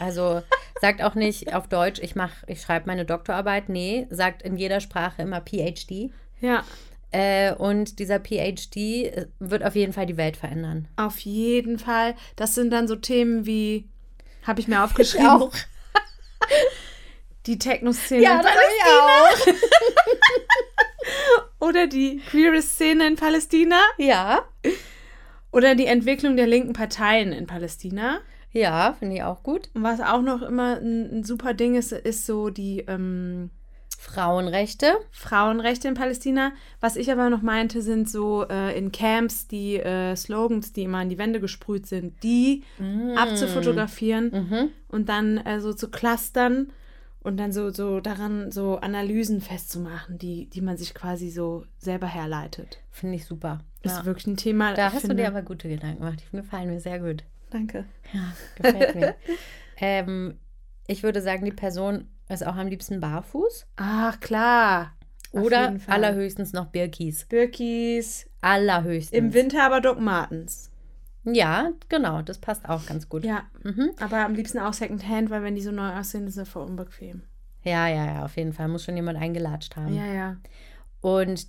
Also 0.01 0.43
sagt 0.81 1.03
auch 1.03 1.15
nicht 1.15 1.55
auf 1.55 1.67
Deutsch, 1.69 2.01
ich 2.01 2.15
mach, 2.15 2.31
ich 2.47 2.61
schreibe 2.63 2.87
meine 2.87 3.05
Doktorarbeit. 3.05 3.69
Nee, 3.69 4.07
sagt 4.11 4.43
in 4.43 4.57
jeder 4.57 4.81
Sprache 4.81 5.23
immer 5.23 5.41
PhD. 5.41 6.11
Ja, 6.41 6.65
Äh, 7.11 7.55
und 7.55 7.99
dieser 8.01 8.21
PhD 8.21 9.27
wird 9.39 9.65
auf 9.65 9.75
jeden 9.75 9.95
Fall 9.95 10.05
die 10.07 10.19
Welt 10.19 10.37
verändern. 10.37 10.89
auf 10.97 11.19
jeden 11.21 11.79
Fall. 11.79 12.15
Das 12.37 12.55
sind 12.55 12.71
dann 12.71 12.87
so 12.87 12.97
Themen 12.97 13.47
wie, 13.47 13.89
habe 14.47 14.61
ich 14.61 14.69
mir 14.69 14.83
aufgeschrieben, 14.85 15.27
auch. 15.29 15.53
die 17.47 17.59
Techno-Szene 17.59 18.23
Ja, 18.23 18.37
in 18.37 18.43
Palästina 18.43 19.31
ich 19.47 19.55
auch. 19.55 19.55
oder 21.67 21.87
die 21.87 22.19
queere 22.31 22.61
Szene 22.63 23.07
in 23.07 23.17
Palästina 23.17 23.81
Ja, 23.97 24.43
oder 25.51 25.75
die 25.75 25.87
Entwicklung 25.87 26.37
der 26.37 26.47
linken 26.47 26.75
Parteien 26.75 27.33
in 27.33 27.47
Palästina. 27.47 28.21
Ja, 28.53 28.95
finde 28.99 29.17
ich 29.17 29.23
auch 29.23 29.43
gut. 29.43 29.71
Und 29.75 29.83
was 29.83 30.01
auch 30.01 30.23
noch 30.23 30.43
immer 30.43 30.77
ein, 30.79 31.19
ein 31.21 31.25
super 31.25 31.55
Ding 31.55 31.75
ist, 31.77 31.93
ist 31.93 32.27
so 32.27 32.51
die 32.51 32.81
ähm, 32.89 33.51
Frauenrechte. 33.99 34.93
Frauenrechte 35.11 35.89
in 35.89 35.95
Palästina. 35.95 36.53
Was 36.81 36.97
ich 36.97 37.11
aber 37.11 37.31
noch 37.31 37.43
meinte, 37.43 37.83
sind 37.83 38.09
so 38.09 38.47
äh, 38.49 38.77
in 38.79 38.93
Camps 38.93 39.49
die 39.49 39.77
äh, 39.77 40.15
Slogans, 40.17 40.73
die 40.73 40.85
immer 40.85 40.99
an 40.99 41.09
die 41.09 41.19
Wände 41.19 41.41
gesprüht 41.41 41.87
sind, 41.87 42.23
die 42.23 42.63
abzufotografieren 43.17 44.31
Mhm. 44.31 44.69
und 44.89 45.09
dann 45.09 45.39
äh, 45.39 45.61
so 45.61 45.73
zu 45.73 45.91
clustern 45.91 46.71
und 47.21 47.37
dann 47.39 47.53
so, 47.53 47.71
so 47.71 48.01
daran 48.01 48.51
so 48.53 48.77
Analysen 48.77 49.41
festzumachen, 49.41 50.19
die, 50.19 50.47
die 50.47 50.61
man 50.61 50.77
sich 50.77 50.95
quasi 50.95 51.31
so 51.31 51.65
selber 51.79 52.07
herleitet. 52.07 52.79
Finde 52.91 53.17
ich 53.17 53.25
super. 53.27 53.61
Das 53.83 53.93
Ja. 53.93 53.99
ist 54.01 54.07
wirklich 54.07 54.27
ein 54.29 54.37
Thema. 54.37 54.75
Da 54.75 54.93
hast 54.93 55.01
finde- 55.03 55.17
du 55.17 55.23
dir 55.23 55.29
aber 55.29 55.43
gute 55.43 55.69
Gedanken 55.69 55.99
gemacht. 55.99 56.23
Die 56.33 56.37
gefallen 56.37 56.71
mir 56.71 56.81
sehr 56.81 56.99
gut. 57.01 57.25
Danke. 57.51 57.85
Ja, 58.13 58.33
gefällt 58.57 58.95
mir. 58.95 59.15
ähm, 59.79 60.39
ich 60.87 61.03
würde 61.03 61.21
sagen, 61.23 61.45
die 61.45 61.53
Person 61.53 62.09
ist 62.29 62.47
auch 62.47 62.57
am 62.57 62.67
liebsten 62.69 63.01
barfuß. 63.01 63.67
Ach, 63.77 64.21
klar. 64.21 64.93
Oder 65.33 65.77
allerhöchstens 65.89 66.53
noch 66.55 66.67
Birkis. 66.67 67.27
Birkis. 67.27 68.27
Allerhöchstens. 68.41 69.17
Im 69.19 69.35
Winter 69.35 69.63
aber 69.65 69.81
Doc 69.81 70.01
Martens. 70.01 70.71
Ja, 71.25 71.73
genau. 71.91 72.23
Das 72.23 72.39
passt 72.39 72.67
auch 72.69 72.87
ganz 72.87 73.09
gut. 73.09 73.25
Ja, 73.25 73.43
Mhm. 73.63 73.91
aber 74.01 74.25
am 74.25 74.35
liebsten 74.35 74.59
auch 74.59 74.73
Secondhand, 74.73 75.29
weil 75.29 75.43
wenn 75.43 75.55
die 75.55 75.61
so 75.63 75.71
neu 75.71 75.91
aussehen, 75.99 76.27
ist 76.27 76.39
das 76.39 76.49
voll 76.49 76.65
unbequem. 76.67 77.23
Ja, 77.63 77.89
ja, 77.89 78.07
ja, 78.07 78.25
auf 78.25 78.37
jeden 78.37 78.55
Fall. 78.55 78.69
Muss 78.69 78.85
schon 78.85 78.97
jemand 78.97 79.19
eingelatscht 79.19 79.77
haben. 79.77 79.95
Ja, 79.95 80.07
ja. 80.07 80.37
Und 81.03 81.47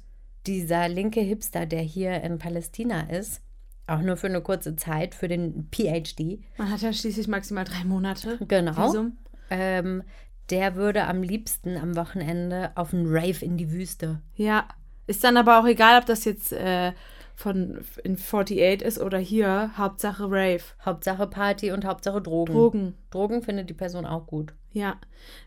dieser 0.47 0.89
linke 0.89 1.21
Hipster, 1.21 1.65
der 1.65 1.81
hier 1.81 2.21
in 2.21 2.37
Palästina 2.39 3.01
ist, 3.09 3.41
auch 3.89 4.01
nur 4.01 4.17
für 4.17 4.27
eine 4.27 4.41
kurze 4.41 4.75
Zeit, 4.75 5.15
für 5.15 5.27
den 5.27 5.67
PhD, 5.71 6.39
Man 6.57 6.71
hat 6.71 6.81
ja 6.81 6.93
schließlich 6.93 7.27
maximal 7.27 7.65
drei 7.65 7.83
Monate. 7.83 8.37
Genau. 8.47 8.89
Visum. 8.89 9.17
ähm, 9.49 10.03
der 10.49 10.75
würde 10.75 11.05
am 11.05 11.21
liebsten 11.21 11.77
am 11.77 11.95
Wochenende 11.95 12.71
auf 12.75 12.93
einen 12.93 13.05
Rave 13.07 13.45
in 13.45 13.57
die 13.57 13.71
Wüste. 13.71 14.21
Ja. 14.35 14.67
Ist 15.07 15.23
dann 15.23 15.37
aber 15.37 15.59
auch 15.59 15.65
egal, 15.65 15.99
ob 15.99 16.05
das 16.05 16.25
jetzt 16.25 16.51
äh, 16.51 16.93
von 17.39 17.79
in 18.03 18.17
48 18.17 18.81
ist 18.81 18.99
oder 18.99 19.17
hier, 19.17 19.71
Hauptsache 19.77 20.25
Rave. 20.25 20.61
Hauptsache 20.83 21.25
Party 21.25 21.71
und 21.71 21.85
Hauptsache 21.85 22.21
Drogen. 22.21 22.53
Drogen. 22.53 22.93
Drogen 23.11 23.41
findet 23.41 23.69
die 23.69 23.73
Person 23.73 24.05
auch 24.05 24.27
gut. 24.27 24.53
Ja, 24.73 24.97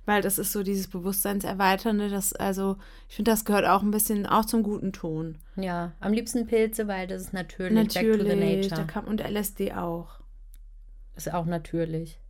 weil 0.07 0.23
das 0.23 0.39
ist 0.39 0.53
so 0.53 0.63
dieses 0.63 0.89
Bewusstseinserweiternde, 0.89 2.09
das, 2.09 2.33
also, 2.33 2.77
ich 3.11 3.17
finde, 3.17 3.31
das 3.31 3.45
gehört 3.45 3.67
auch 3.67 3.83
ein 3.83 3.91
bisschen 3.91 4.27
auch 4.27 4.47
zum 4.47 4.63
guten 4.63 4.93
Ton. 4.93 5.37
Ja, 5.55 5.93
am 6.01 6.15
liebsten 6.15 6.47
Pilze, 6.47 6.89
weil 6.89 7.07
das 7.07 7.23
ist 7.23 7.33
natürlich, 7.35 7.75
back 7.75 7.91
to 7.91 8.25
the 8.25 8.37
Natürlich, 8.37 8.69
da 8.69 8.77
nature. 8.77 8.87
kann, 8.87 9.05
und 9.05 9.21
LSD 9.21 9.75
auch. 9.75 10.21
Ist 11.15 11.33
auch 11.33 11.45
natürlich. 11.45 12.22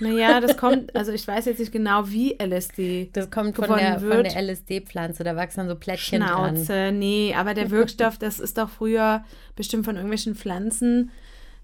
Naja, 0.00 0.40
das 0.40 0.56
kommt, 0.56 0.94
also 0.94 1.12
ich 1.12 1.26
weiß 1.26 1.46
jetzt 1.46 1.58
nicht 1.58 1.72
genau, 1.72 2.08
wie 2.08 2.36
LSD 2.40 3.10
Das 3.12 3.30
kommt 3.30 3.56
von 3.56 3.76
der, 3.76 3.98
von 4.00 4.08
wird. 4.08 4.26
der 4.32 4.42
LSD-Pflanze, 4.42 5.24
da 5.24 5.36
wachsen 5.36 5.60
dann 5.60 5.68
so 5.68 5.76
Plättchen 5.76 6.20
dran. 6.20 6.56
Schnauze, 6.56 6.92
nee, 6.92 7.34
aber 7.36 7.54
der 7.54 7.70
Wirkstoff, 7.70 8.18
das 8.18 8.40
ist 8.40 8.58
doch 8.58 8.68
früher 8.68 9.24
bestimmt 9.56 9.84
von 9.84 9.96
irgendwelchen 9.96 10.34
Pflanzen 10.34 11.10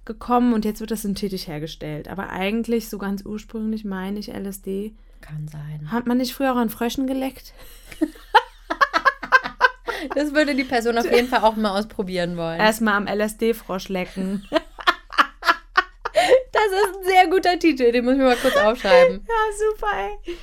gekommen 0.04 0.54
und 0.54 0.64
jetzt 0.64 0.80
wird 0.80 0.90
das 0.90 1.02
synthetisch 1.02 1.46
hergestellt. 1.46 2.08
Aber 2.08 2.30
eigentlich, 2.30 2.88
so 2.88 2.98
ganz 2.98 3.24
ursprünglich, 3.24 3.84
meine 3.84 4.18
ich 4.18 4.32
LSD. 4.32 4.92
Kann 5.20 5.46
sein. 5.48 5.92
Hat 5.92 6.06
man 6.06 6.16
nicht 6.18 6.32
früher 6.34 6.52
auch 6.52 6.56
an 6.56 6.70
Fröschen 6.70 7.06
geleckt? 7.06 7.52
Das 10.14 10.32
würde 10.32 10.54
die 10.54 10.64
Person 10.64 10.96
auf 10.96 11.04
jeden 11.10 11.28
Fall 11.28 11.40
auch 11.42 11.56
mal 11.56 11.78
ausprobieren 11.78 12.36
wollen. 12.38 12.58
Erstmal 12.58 12.94
am 12.94 13.06
LSD-Frosch 13.06 13.88
lecken. 13.90 14.46
Das 16.52 16.66
ist 16.72 16.96
ein 16.96 17.04
sehr 17.04 17.26
guter 17.40 17.58
Titel, 17.58 17.92
den 17.92 18.04
muss 18.04 18.14
ich 18.14 18.18
mir 18.18 18.24
mal 18.24 18.36
kurz 18.36 18.56
aufschreiben. 18.56 19.20
Ja, 19.28 19.70
super, 19.72 19.86
ey. 19.96 20.36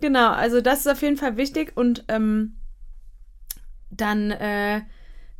Genau, 0.00 0.30
also 0.30 0.60
das 0.60 0.80
ist 0.80 0.86
auf 0.88 1.02
jeden 1.02 1.16
Fall 1.16 1.36
wichtig 1.36 1.76
und 1.76 2.04
ähm, 2.08 2.56
dann 3.90 4.30
äh, 4.30 4.80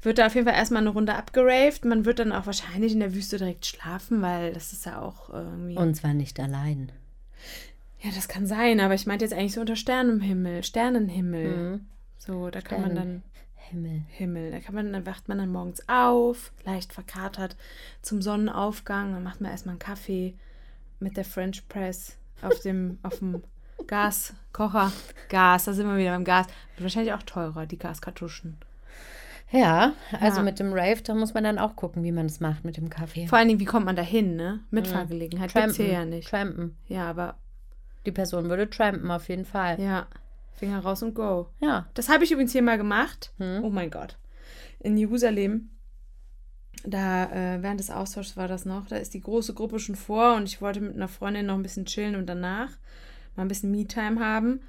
wird 0.02 0.18
da 0.18 0.26
auf 0.26 0.34
jeden 0.34 0.46
Fall 0.46 0.56
erstmal 0.56 0.82
eine 0.82 0.90
Runde 0.90 1.14
abgeraved. 1.14 1.84
Man 1.84 2.04
wird 2.04 2.18
dann 2.18 2.32
auch 2.32 2.46
wahrscheinlich 2.46 2.92
in 2.92 3.00
der 3.00 3.14
Wüste 3.14 3.38
direkt 3.38 3.66
schlafen, 3.66 4.22
weil 4.22 4.52
das 4.52 4.72
ist 4.72 4.86
ja 4.86 5.00
auch 5.00 5.30
irgendwie. 5.30 5.76
Und 5.76 5.94
zwar 5.94 6.14
nicht 6.14 6.38
allein. 6.40 6.92
ja, 8.00 8.10
das 8.14 8.28
kann 8.28 8.46
sein, 8.46 8.80
aber 8.80 8.94
ich 8.94 9.06
meinte 9.06 9.24
jetzt 9.24 9.32
eigentlich 9.32 9.54
so 9.54 9.60
unter 9.60 9.76
Sternenhimmel, 9.76 10.62
Sternenhimmel. 10.62 11.56
Mhm. 11.56 11.86
So, 12.18 12.50
da 12.50 12.60
kann 12.60 12.82
man 12.82 12.94
dann 12.94 13.22
Himmel. 13.70 14.02
Himmel, 14.08 14.50
da 14.50 14.60
kann 14.60 14.74
man, 14.74 14.92
dann 14.92 15.06
wacht 15.06 15.28
man 15.28 15.38
dann 15.38 15.52
morgens 15.52 15.88
auf, 15.88 16.52
leicht 16.64 16.92
verkatert 16.92 17.56
zum 18.02 18.20
Sonnenaufgang, 18.20 19.12
dann 19.12 19.22
macht 19.22 19.40
man 19.40 19.50
erstmal 19.50 19.74
einen 19.74 19.78
Kaffee 19.78 20.34
mit 21.00 21.16
der 21.16 21.24
French 21.24 21.66
Press 21.68 22.16
auf 22.42 22.60
dem, 22.60 22.98
auf 23.02 23.18
dem 23.18 23.42
Gaskocher. 23.86 24.92
Gas, 25.28 25.64
da 25.64 25.72
sind 25.72 25.86
wir 25.88 25.96
wieder 25.96 26.10
beim 26.12 26.24
Gas. 26.24 26.46
Wird 26.76 26.82
wahrscheinlich 26.84 27.12
auch 27.14 27.22
teurer, 27.22 27.66
die 27.66 27.78
Gaskartuschen. 27.78 28.56
Ja, 29.52 29.94
also 30.20 30.38
Ja. 30.38 30.42
mit 30.44 30.60
dem 30.60 30.72
Rave, 30.72 31.02
da 31.02 31.12
muss 31.14 31.34
man 31.34 31.42
dann 31.42 31.58
auch 31.58 31.74
gucken, 31.74 32.04
wie 32.04 32.12
man 32.12 32.26
es 32.26 32.38
macht 32.38 32.64
mit 32.64 32.76
dem 32.76 32.88
Kaffee. 32.88 33.26
Vor 33.26 33.36
allen 33.38 33.48
Dingen, 33.48 33.58
wie 33.60 33.64
kommt 33.64 33.84
man 33.84 33.96
da 33.96 34.02
hin, 34.02 34.36
ne? 34.36 34.60
Mitfahrgelegenheit 34.70 35.52
gibt's 35.52 35.76
hier 35.76 35.88
ja 35.88 36.04
nicht. 36.04 36.28
Trampen. 36.28 36.76
Ja, 36.86 37.08
aber 37.10 37.34
Die 38.06 38.12
Person 38.12 38.48
würde 38.48 38.70
trampen 38.70 39.10
auf 39.10 39.28
jeden 39.28 39.44
Fall. 39.44 39.80
ja, 39.80 40.06
Finger 40.52 40.78
raus 40.80 41.02
und 41.02 41.14
go. 41.14 41.48
Ja. 41.60 41.86
Das 41.94 42.08
habe 42.08 42.22
ich 42.22 42.30
übrigens 42.30 42.52
hier 42.52 42.62
mal 42.62 42.78
gemacht. 42.78 43.32
Hm. 43.38 43.64
Oh 43.64 43.70
mein 43.70 43.90
Gott. 43.90 44.16
In 44.78 44.96
Jerusalem. 44.96 45.70
Da, 46.84 47.24
äh, 47.24 47.62
während 47.62 47.80
des 47.80 47.90
Austauschs 47.90 48.36
war 48.36 48.48
das 48.48 48.64
noch, 48.64 48.86
da 48.86 48.96
ist 48.96 49.12
die 49.12 49.20
große 49.20 49.52
Gruppe 49.52 49.78
schon 49.78 49.96
vor 49.96 50.34
und 50.36 50.44
ich 50.44 50.62
wollte 50.62 50.80
mit 50.80 50.94
einer 50.94 51.08
Freundin 51.08 51.46
noch 51.46 51.54
ein 51.54 51.62
bisschen 51.62 51.84
chillen 51.84 52.16
und 52.16 52.26
danach 52.26 52.70
mal 53.36 53.42
ein 53.42 53.48
bisschen 53.48 53.70
Me-Time 53.70 54.18
haben. 54.18 54.60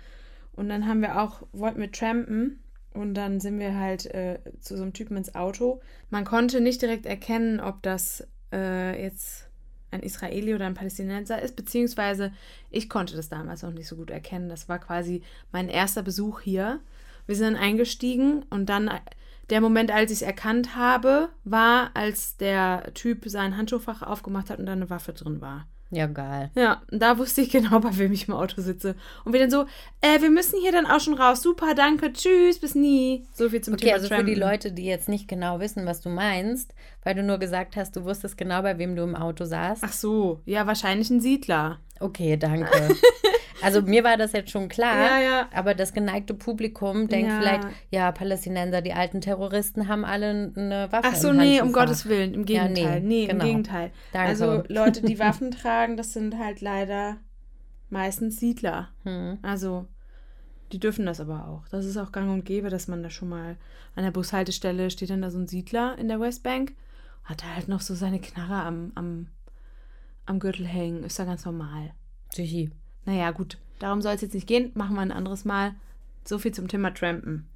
Und 0.53 0.67
dann 0.67 0.87
haben 0.87 1.01
wir 1.01 1.21
auch, 1.21 1.43
wollten 1.53 1.79
wir 1.79 1.91
trampen 1.91 2.59
und 2.93 3.13
dann 3.13 3.39
sind 3.39 3.59
wir 3.59 3.77
halt 3.77 4.05
äh, 4.07 4.39
zu 4.59 4.75
so 4.75 4.83
einem 4.83 4.93
Typen 4.93 5.15
ins 5.15 5.35
Auto. 5.35 5.81
Man 6.09 6.25
konnte 6.25 6.59
nicht 6.59 6.81
direkt 6.81 7.05
erkennen, 7.05 7.61
ob 7.61 7.81
das 7.81 8.27
äh, 8.51 9.01
jetzt 9.01 9.47
ein 9.91 10.03
Israeli 10.03 10.53
oder 10.55 10.65
ein 10.65 10.73
Palästinenser 10.73 11.41
ist, 11.41 11.55
beziehungsweise 11.55 12.31
ich 12.69 12.89
konnte 12.89 13.15
das 13.15 13.29
damals 13.29 13.61
noch 13.61 13.71
nicht 13.71 13.87
so 13.87 13.95
gut 13.95 14.09
erkennen. 14.09 14.49
Das 14.49 14.69
war 14.69 14.79
quasi 14.79 15.21
mein 15.51 15.69
erster 15.69 16.03
Besuch 16.03 16.41
hier. 16.41 16.79
Wir 17.27 17.35
sind 17.35 17.55
eingestiegen 17.55 18.43
und 18.49 18.67
dann 18.67 18.89
der 19.51 19.61
Moment, 19.61 19.91
als 19.91 20.11
ich 20.11 20.17
es 20.17 20.21
erkannt 20.21 20.75
habe, 20.75 21.29
war, 21.43 21.91
als 21.93 22.37
der 22.37 22.91
Typ 22.93 23.23
sein 23.25 23.57
Handschuhfach 23.57 24.01
aufgemacht 24.01 24.49
hat 24.49 24.59
und 24.59 24.65
da 24.65 24.71
eine 24.71 24.89
Waffe 24.89 25.13
drin 25.13 25.41
war. 25.41 25.67
Ja, 25.93 26.07
geil. 26.07 26.51
Ja, 26.55 26.81
da 26.89 27.17
wusste 27.17 27.41
ich 27.41 27.49
genau, 27.51 27.79
bei 27.81 27.97
wem 27.97 28.13
ich 28.13 28.29
im 28.29 28.33
Auto 28.33 28.61
sitze. 28.61 28.95
Und 29.25 29.33
wir 29.33 29.41
dann 29.41 29.51
so, 29.51 29.65
äh, 29.99 30.21
wir 30.21 30.29
müssen 30.29 30.57
hier 30.61 30.71
dann 30.71 30.85
auch 30.85 31.01
schon 31.01 31.15
raus. 31.15 31.41
Super, 31.41 31.75
danke, 31.75 32.13
tschüss, 32.13 32.59
bis 32.59 32.75
nie. 32.75 33.27
So 33.33 33.49
viel 33.49 33.59
zum 33.61 33.73
Okay, 33.73 33.87
Thema 33.87 33.95
also 33.95 34.07
für 34.07 34.23
die 34.23 34.35
Trampen. 34.35 34.39
Leute, 34.39 34.71
die 34.71 34.85
jetzt 34.85 35.09
nicht 35.09 35.27
genau 35.27 35.59
wissen, 35.59 35.85
was 35.85 35.99
du 35.99 36.07
meinst, 36.07 36.73
weil 37.03 37.15
du 37.15 37.23
nur 37.23 37.37
gesagt 37.39 37.75
hast, 37.75 37.95
du 37.97 38.05
wusstest 38.05 38.37
genau, 38.37 38.61
bei 38.61 38.77
wem 38.77 38.95
du 38.95 39.03
im 39.03 39.15
Auto 39.15 39.43
saßt. 39.43 39.83
Ach 39.85 39.91
so, 39.91 40.39
ja, 40.45 40.65
wahrscheinlich 40.65 41.09
ein 41.09 41.19
Siedler. 41.19 41.79
Okay, 41.99 42.37
danke. 42.37 42.71
Also 43.63 43.81
mir 43.81 44.03
war 44.03 44.17
das 44.17 44.31
jetzt 44.33 44.51
schon 44.51 44.67
klar, 44.69 44.95
Ja, 44.97 45.19
ja. 45.19 45.49
aber 45.53 45.73
das 45.75 45.93
geneigte 45.93 46.33
Publikum 46.33 47.07
denkt 47.07 47.29
Ja. 47.31 47.39
vielleicht, 47.39 47.67
ja, 47.89 48.11
Palästinenser, 48.11 48.81
die 48.81 48.93
alten 48.93 49.21
Terroristen 49.21 49.87
haben 49.87 50.05
alle 50.05 50.51
eine 50.55 50.87
Waffe 50.91 51.09
Ach 51.11 51.15
so, 51.15 51.31
nee, 51.33 51.61
um. 51.61 51.71
Gottes 51.73 52.05
Willen, 52.07 52.33
im 52.33 52.45
Ja, 52.45 52.67
nee, 52.67 52.73
Gegenteil. 52.75 53.01
nee, 53.01 53.27
genau. 53.27 53.43
im 53.43 53.47
Gegenteil. 53.49 53.91
Danke. 54.13 54.29
Also 54.29 54.63
Leute, 54.67 55.01
die 55.01 55.19
Waffen 55.19 55.51
tragen, 55.61 55.97
das 55.97 56.13
sind 56.13 56.37
halt 56.37 56.61
leider 56.61 57.17
meistens 57.89 58.37
Siedler. 58.39 58.89
Hm. 59.03 59.39
Also 59.41 59.85
die 60.71 60.79
dürfen 60.79 61.05
das 61.05 61.19
aber 61.19 61.47
auch. 61.49 61.67
Das 61.69 61.85
ist 61.85 61.97
auch 61.97 62.11
gang 62.13 62.31
und 62.31 62.45
gäbe, 62.45 62.69
dass 62.69 62.87
man 62.87 63.03
da 63.03 63.09
schon 63.09 63.27
mal 63.29 63.57
an 63.95 64.03
der 64.05 64.11
Bushaltestelle 64.11 64.89
steht 64.89 65.09
dann 65.09 65.21
da 65.21 65.29
so 65.29 65.37
ein 65.37 65.47
Siedler 65.47 65.97
in 65.97 66.07
der 66.07 66.19
Westbank, 66.21 66.73
hat 67.25 67.41
da 67.43 67.47
halt 67.55 67.67
noch 67.67 67.81
so 67.81 67.93
seine 67.93 68.19
Knarre 68.21 68.63
am, 68.65 68.91
am, 68.95 69.27
am 70.25 70.39
Gürtel 70.39 70.65
hängen. 70.65 71.03
Ist 71.03 71.19
ja 71.19 71.25
ganz 71.25 71.43
normal. 71.43 71.91
Psychi. 72.29 72.71
Naja, 73.05 73.31
gut, 73.31 73.57
darum 73.79 74.01
soll 74.01 74.13
es 74.13 74.21
jetzt 74.21 74.33
nicht 74.33 74.47
gehen. 74.47 74.71
Machen 74.75 74.95
wir 74.95 75.01
ein 75.01 75.11
anderes 75.11 75.45
Mal. 75.45 75.73
So 76.23 76.37
viel 76.37 76.53
zum 76.53 76.67
Thema 76.67 76.93
Trampen. 76.93 77.47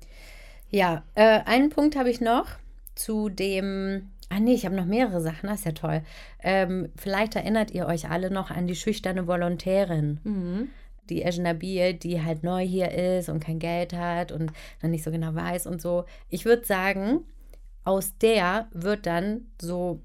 Ja, 0.72 1.04
äh, 1.14 1.42
einen 1.46 1.70
Punkt 1.70 1.96
habe 1.96 2.10
ich 2.10 2.22
noch 2.22 2.48
zu 2.96 3.30
dem. 3.30 4.10
Ah 4.30 4.40
nee, 4.40 4.56
ich 4.56 4.66
habe 4.66 4.76
noch 4.76 4.86
mehrere 4.86 5.22
Sachen, 5.22 5.48
das 5.48 5.60
ist 5.60 5.66
ja 5.66 5.72
toll. 5.74 6.02
Ähm, 6.42 6.90
vielleicht 6.96 7.36
erinnert 7.36 7.72
ihr 7.72 7.86
euch 7.86 8.10
alle 8.10 8.32
noch 8.32 8.50
an 8.50 8.66
die 8.66 8.76
schüchterne 8.76 9.28
Volontärin. 9.28 10.20
Mhm. 10.24 10.70
die 11.10 11.22
Ejnabi, 11.22 11.94
die 11.94 12.24
halt 12.24 12.44
neu 12.44 12.66
hier 12.66 12.92
ist 12.92 13.30
und 13.30 13.40
kein 13.40 13.60
Geld 13.60 13.94
hat 13.94 14.32
und 14.32 14.52
dann 14.82 14.90
nicht 14.90 15.04
so 15.04 15.12
genau 15.12 15.36
weiß 15.36 15.68
und 15.68 15.80
so. 15.80 16.06
Ich 16.32 16.46
würde 16.46 16.66
sagen, 16.66 17.20
aus 17.84 18.18
der 18.18 18.68
wird 18.72 19.06
dann 19.06 19.46
so 19.62 20.02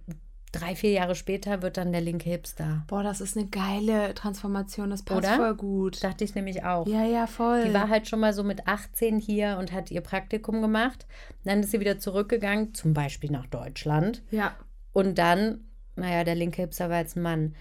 drei, 0.52 0.74
vier 0.74 0.90
Jahre 0.90 1.14
später 1.14 1.62
wird 1.62 1.76
dann 1.76 1.92
der 1.92 2.00
linke 2.00 2.28
Hipster. 2.28 2.84
Boah, 2.88 3.02
das 3.02 3.20
ist 3.20 3.36
eine 3.36 3.46
geile 3.46 4.14
Transformation. 4.14 4.90
Das 4.90 5.02
passt 5.02 5.18
Oder? 5.18 5.36
voll 5.36 5.54
gut. 5.54 6.02
Dachte 6.02 6.24
ich 6.24 6.34
nämlich 6.34 6.64
auch. 6.64 6.86
Ja, 6.86 7.04
ja, 7.04 7.26
voll. 7.26 7.64
Die 7.66 7.74
war 7.74 7.88
halt 7.88 8.08
schon 8.08 8.20
mal 8.20 8.32
so 8.32 8.42
mit 8.42 8.66
18 8.66 9.18
hier 9.18 9.56
und 9.58 9.72
hat 9.72 9.90
ihr 9.90 10.00
Praktikum 10.00 10.60
gemacht. 10.60 11.06
Dann 11.44 11.60
ist 11.60 11.70
sie 11.70 11.80
wieder 11.80 11.98
zurückgegangen, 11.98 12.74
zum 12.74 12.94
Beispiel 12.94 13.30
nach 13.30 13.46
Deutschland. 13.46 14.22
ja, 14.30 14.54
Und 14.92 15.18
dann, 15.18 15.60
naja, 15.96 16.24
der 16.24 16.34
linke 16.34 16.62
Hipster 16.62 16.90
war 16.90 16.98
jetzt 16.98 17.16
ein 17.16 17.22
Mann. 17.22 17.54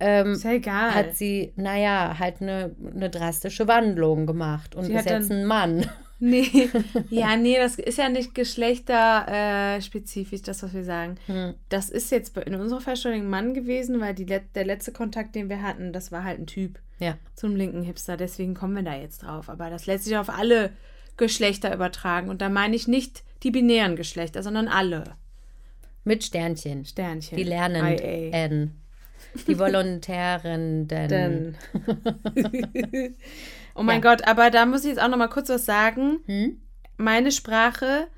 Ähm, 0.00 0.32
ist 0.32 0.44
ja 0.44 0.52
egal. 0.52 0.94
hat 0.94 1.16
sie, 1.16 1.52
naja, 1.56 2.16
halt 2.18 2.40
eine, 2.40 2.76
eine 2.94 3.10
drastische 3.10 3.66
Wandlung 3.66 4.26
gemacht 4.26 4.76
und 4.76 4.84
Sie 4.84 4.92
ist 4.92 5.08
jetzt 5.10 5.30
ein 5.32 5.44
Mann. 5.44 5.86
Nee, 6.20 6.68
ja, 7.10 7.36
nee, 7.36 7.56
das 7.58 7.76
ist 7.78 7.96
ja 7.96 8.08
nicht 8.08 8.34
geschlechterspezifisch, 8.34 9.84
spezifisch, 9.86 10.42
das, 10.42 10.64
was 10.64 10.74
wir 10.74 10.82
sagen. 10.82 11.14
Hm. 11.26 11.54
Das 11.68 11.90
ist 11.90 12.10
jetzt 12.10 12.36
in 12.38 12.56
unserer 12.56 12.80
Vorstellung 12.80 13.20
ein 13.20 13.30
Mann 13.30 13.54
gewesen, 13.54 14.00
weil 14.00 14.14
die, 14.14 14.26
der 14.26 14.64
letzte 14.64 14.90
Kontakt, 14.90 15.36
den 15.36 15.48
wir 15.48 15.62
hatten, 15.62 15.92
das 15.92 16.10
war 16.10 16.24
halt 16.24 16.40
ein 16.40 16.48
Typ 16.48 16.80
Ja. 16.98 17.16
zum 17.36 17.54
linken 17.54 17.82
Hipster. 17.84 18.16
Deswegen 18.16 18.54
kommen 18.54 18.74
wir 18.74 18.82
da 18.82 18.96
jetzt 18.96 19.22
drauf. 19.22 19.48
Aber 19.48 19.70
das 19.70 19.86
lässt 19.86 20.06
sich 20.06 20.16
auf 20.16 20.28
alle 20.28 20.72
Geschlechter 21.16 21.72
übertragen. 21.72 22.30
Und 22.30 22.42
da 22.42 22.48
meine 22.48 22.74
ich 22.74 22.88
nicht 22.88 23.22
die 23.44 23.52
binären 23.52 23.94
Geschlechter, 23.94 24.42
sondern 24.42 24.66
alle 24.66 25.04
Mit 26.02 26.24
Sternchen. 26.24 26.84
Sternchen. 26.84 27.36
Die 27.36 27.44
lernen 27.44 27.86
IA. 27.86 28.30
N. 28.46 28.72
Die 29.46 29.56
Volontären. 29.56 30.88
Oh 33.78 33.82
mein 33.82 34.02
Gott, 34.02 34.26
aber 34.26 34.50
da 34.50 34.66
muss 34.66 34.82
ich 34.82 34.90
jetzt 34.90 35.00
auch 35.00 35.08
noch 35.08 35.16
mal 35.16 35.28
kurz 35.28 35.48
was 35.48 35.64
sagen. 35.64 36.18
Hm? 36.26 36.60
meine 36.98 37.32
Sprache 37.32 38.08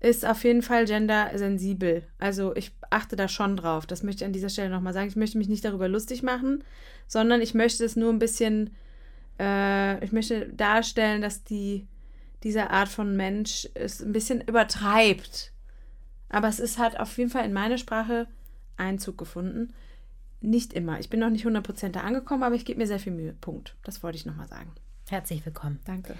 ist 0.00 0.24
auf 0.24 0.42
jeden 0.44 0.62
Fall 0.62 0.86
gendersensibel. 0.86 2.02
Also 2.18 2.56
ich 2.56 2.72
achte 2.90 3.14
da 3.16 3.28
schon 3.28 3.56
drauf. 3.56 3.86
Das 3.86 4.02
möchte 4.02 4.24
ich 4.24 4.26
an 4.26 4.32
dieser 4.32 4.48
Stelle 4.48 4.70
nochmal 4.70 4.94
sagen. 4.94 5.08
Ich 5.08 5.16
möchte 5.16 5.38
mich 5.38 5.48
nicht 5.48 5.64
darüber 5.64 5.88
lustig 5.88 6.22
machen, 6.22 6.64
sondern 7.06 7.40
ich 7.40 7.54
möchte 7.54 7.84
es 7.84 7.96
nur 7.96 8.12
ein 8.12 8.18
bisschen, 8.18 8.74
äh, 9.38 10.02
ich 10.04 10.12
möchte 10.12 10.48
darstellen, 10.48 11.20
dass 11.20 11.44
die, 11.44 11.86
diese 12.42 12.70
Art 12.70 12.88
von 12.88 13.16
Mensch 13.16 13.68
es 13.74 14.00
ein 14.00 14.12
bisschen 14.12 14.40
übertreibt. 14.40 15.52
Aber 16.28 16.48
es 16.48 16.60
ist 16.60 16.78
halt 16.78 16.98
auf 16.98 17.16
jeden 17.18 17.30
Fall 17.30 17.44
in 17.44 17.52
meine 17.52 17.78
Sprache 17.78 18.26
Einzug 18.76 19.18
gefunden. 19.18 19.74
Nicht 20.40 20.72
immer. 20.72 21.00
Ich 21.00 21.10
bin 21.10 21.20
noch 21.20 21.30
nicht 21.30 21.46
100% 21.46 21.90
da 21.90 22.00
angekommen, 22.00 22.42
aber 22.42 22.54
ich 22.54 22.64
gebe 22.64 22.78
mir 22.78 22.86
sehr 22.86 23.00
viel 23.00 23.12
Mühe. 23.12 23.34
Punkt. 23.40 23.76
Das 23.82 24.02
wollte 24.02 24.16
ich 24.16 24.26
nochmal 24.26 24.48
sagen. 24.48 24.70
Herzlich 25.08 25.44
willkommen. 25.44 25.80
Danke. 25.84 26.14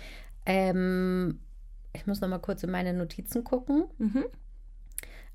Ähm, 0.45 1.41
ich 1.93 2.07
muss 2.07 2.21
noch 2.21 2.29
mal 2.29 2.39
kurz 2.39 2.63
in 2.63 2.71
meine 2.71 2.95
Notizen 2.95 3.45
gucken. 3.45 3.85
Mhm. 3.99 4.25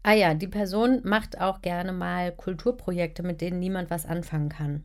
Ah 0.01 0.13
ja, 0.13 0.33
die 0.33 0.47
Person 0.47 0.99
macht 1.03 1.39
auch 1.39 1.61
gerne 1.61 1.93
mal 1.93 2.33
Kulturprojekte, 2.33 3.23
mit 3.23 3.39
denen 3.39 3.59
niemand 3.59 3.89
was 3.89 4.05
anfangen 4.05 4.49
kann. 4.49 4.83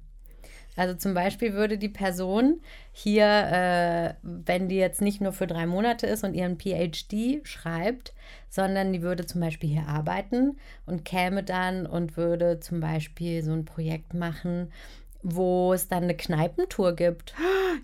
Also 0.76 0.94
zum 0.94 1.12
Beispiel 1.14 1.54
würde 1.54 1.76
die 1.76 1.88
Person 1.88 2.61
hier, 2.92 3.24
äh, 3.24 4.14
wenn 4.22 4.68
die 4.68 4.76
jetzt 4.76 5.00
nicht 5.00 5.20
nur 5.20 5.33
für 5.33 5.46
drei 5.46 5.66
Monate 5.66 6.07
ist 6.07 6.22
und 6.22 6.35
ihren 6.35 6.59
PhD 6.59 7.40
schreibt, 7.44 8.14
sondern 8.48 8.92
die 8.92 9.02
würde 9.02 9.26
zum 9.26 9.40
Beispiel 9.40 9.70
hier 9.70 9.88
arbeiten 9.88 10.57
und 10.87 11.04
käme 11.04 11.42
dann 11.42 11.87
und 11.87 12.16
würde 12.16 12.61
zum 12.61 12.81
Beispiel 12.81 13.42
so 13.42 13.52
ein 13.52 13.64
Projekt 13.64 14.14
machen, 14.14 14.72
wo 15.22 15.72
es 15.72 15.88
dann 15.88 16.04
eine 16.04 16.16
Kneipentour 16.16 16.94
gibt. 16.94 17.35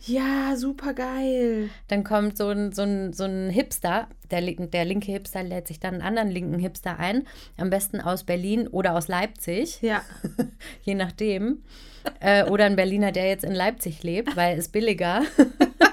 Ja, 0.07 0.57
super 0.57 0.95
geil. 0.95 1.69
Dann 1.89 2.05
kommt 2.05 2.37
so 2.39 2.49
ein, 2.49 2.73
so 2.73 2.83
ein, 2.83 3.13
so 3.13 3.25
ein 3.25 3.51
Hipster, 3.51 4.09
der, 4.31 4.41
der 4.41 4.85
linke 4.85 5.13
Hipster 5.13 5.43
lädt 5.43 5.67
sich 5.67 5.81
dann 5.81 5.95
einen 5.95 6.03
anderen 6.03 6.31
linken 6.31 6.59
Hipster 6.59 6.99
ein, 6.99 7.27
am 7.57 7.71
besten 7.71 8.01
aus 8.01 8.25
Berlin 8.25 8.69
oder 8.69 8.95
aus 8.95 9.09
Leipzig, 9.09 9.83
Ja. 9.83 10.03
je 10.83 10.95
nachdem. 10.95 11.63
Äh, 12.21 12.45
oder 12.45 12.67
ein 12.67 12.77
Berliner, 12.77 13.13
der 13.13 13.29
jetzt 13.29 13.45
in 13.45 13.55
Leipzig 13.55 14.03
lebt, 14.03 14.37
weil 14.37 14.59
es 14.59 14.69
billiger. 14.69 15.23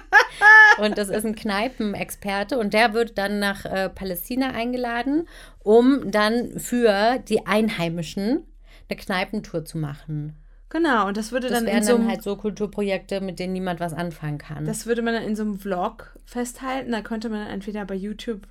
und 0.80 0.98
das 0.98 1.10
ist 1.10 1.26
ein 1.26 1.36
Kneipenexperte 1.36 2.58
und 2.58 2.74
der 2.74 2.94
wird 2.94 3.18
dann 3.18 3.40
nach 3.40 3.66
äh, 3.66 3.90
Palästina 3.90 4.52
eingeladen, 4.52 5.28
um 5.60 6.12
dann 6.12 6.60
für 6.60 7.20
die 7.20 7.46
Einheimischen 7.46 8.46
eine 8.90 8.98
Kneipentour 8.98 9.66
zu 9.66 9.78
machen. 9.78 10.36
Genau, 10.72 11.08
und 11.08 11.18
das 11.18 11.34
würde 11.34 11.50
Das 11.50 11.60
dann 11.60 11.68
in 11.68 11.84
so 11.84 11.92
dann 11.92 12.02
einem, 12.02 12.10
halt 12.10 12.24
so 12.24 12.38
Kulturprojekte, 12.38 13.20
mit 13.20 13.40
denen 13.40 13.52
niemand 13.52 13.82
was 13.82 13.94
anfangen 13.94 14.38
kann. 14.38 14.64
das 14.64 14.86
würde 14.86 15.02
man 15.02 15.14
dann 15.14 15.24
in 15.24 15.36
so 15.36 15.44
einem 15.44 15.60
Vlog 15.60 16.18
festhalten. 16.24 16.94
Da 16.94 17.02
könnte 17.02 17.28
man 17.28 17.46
entweder 17.48 17.84
bei 17.84 17.96
YouTube 17.96 18.48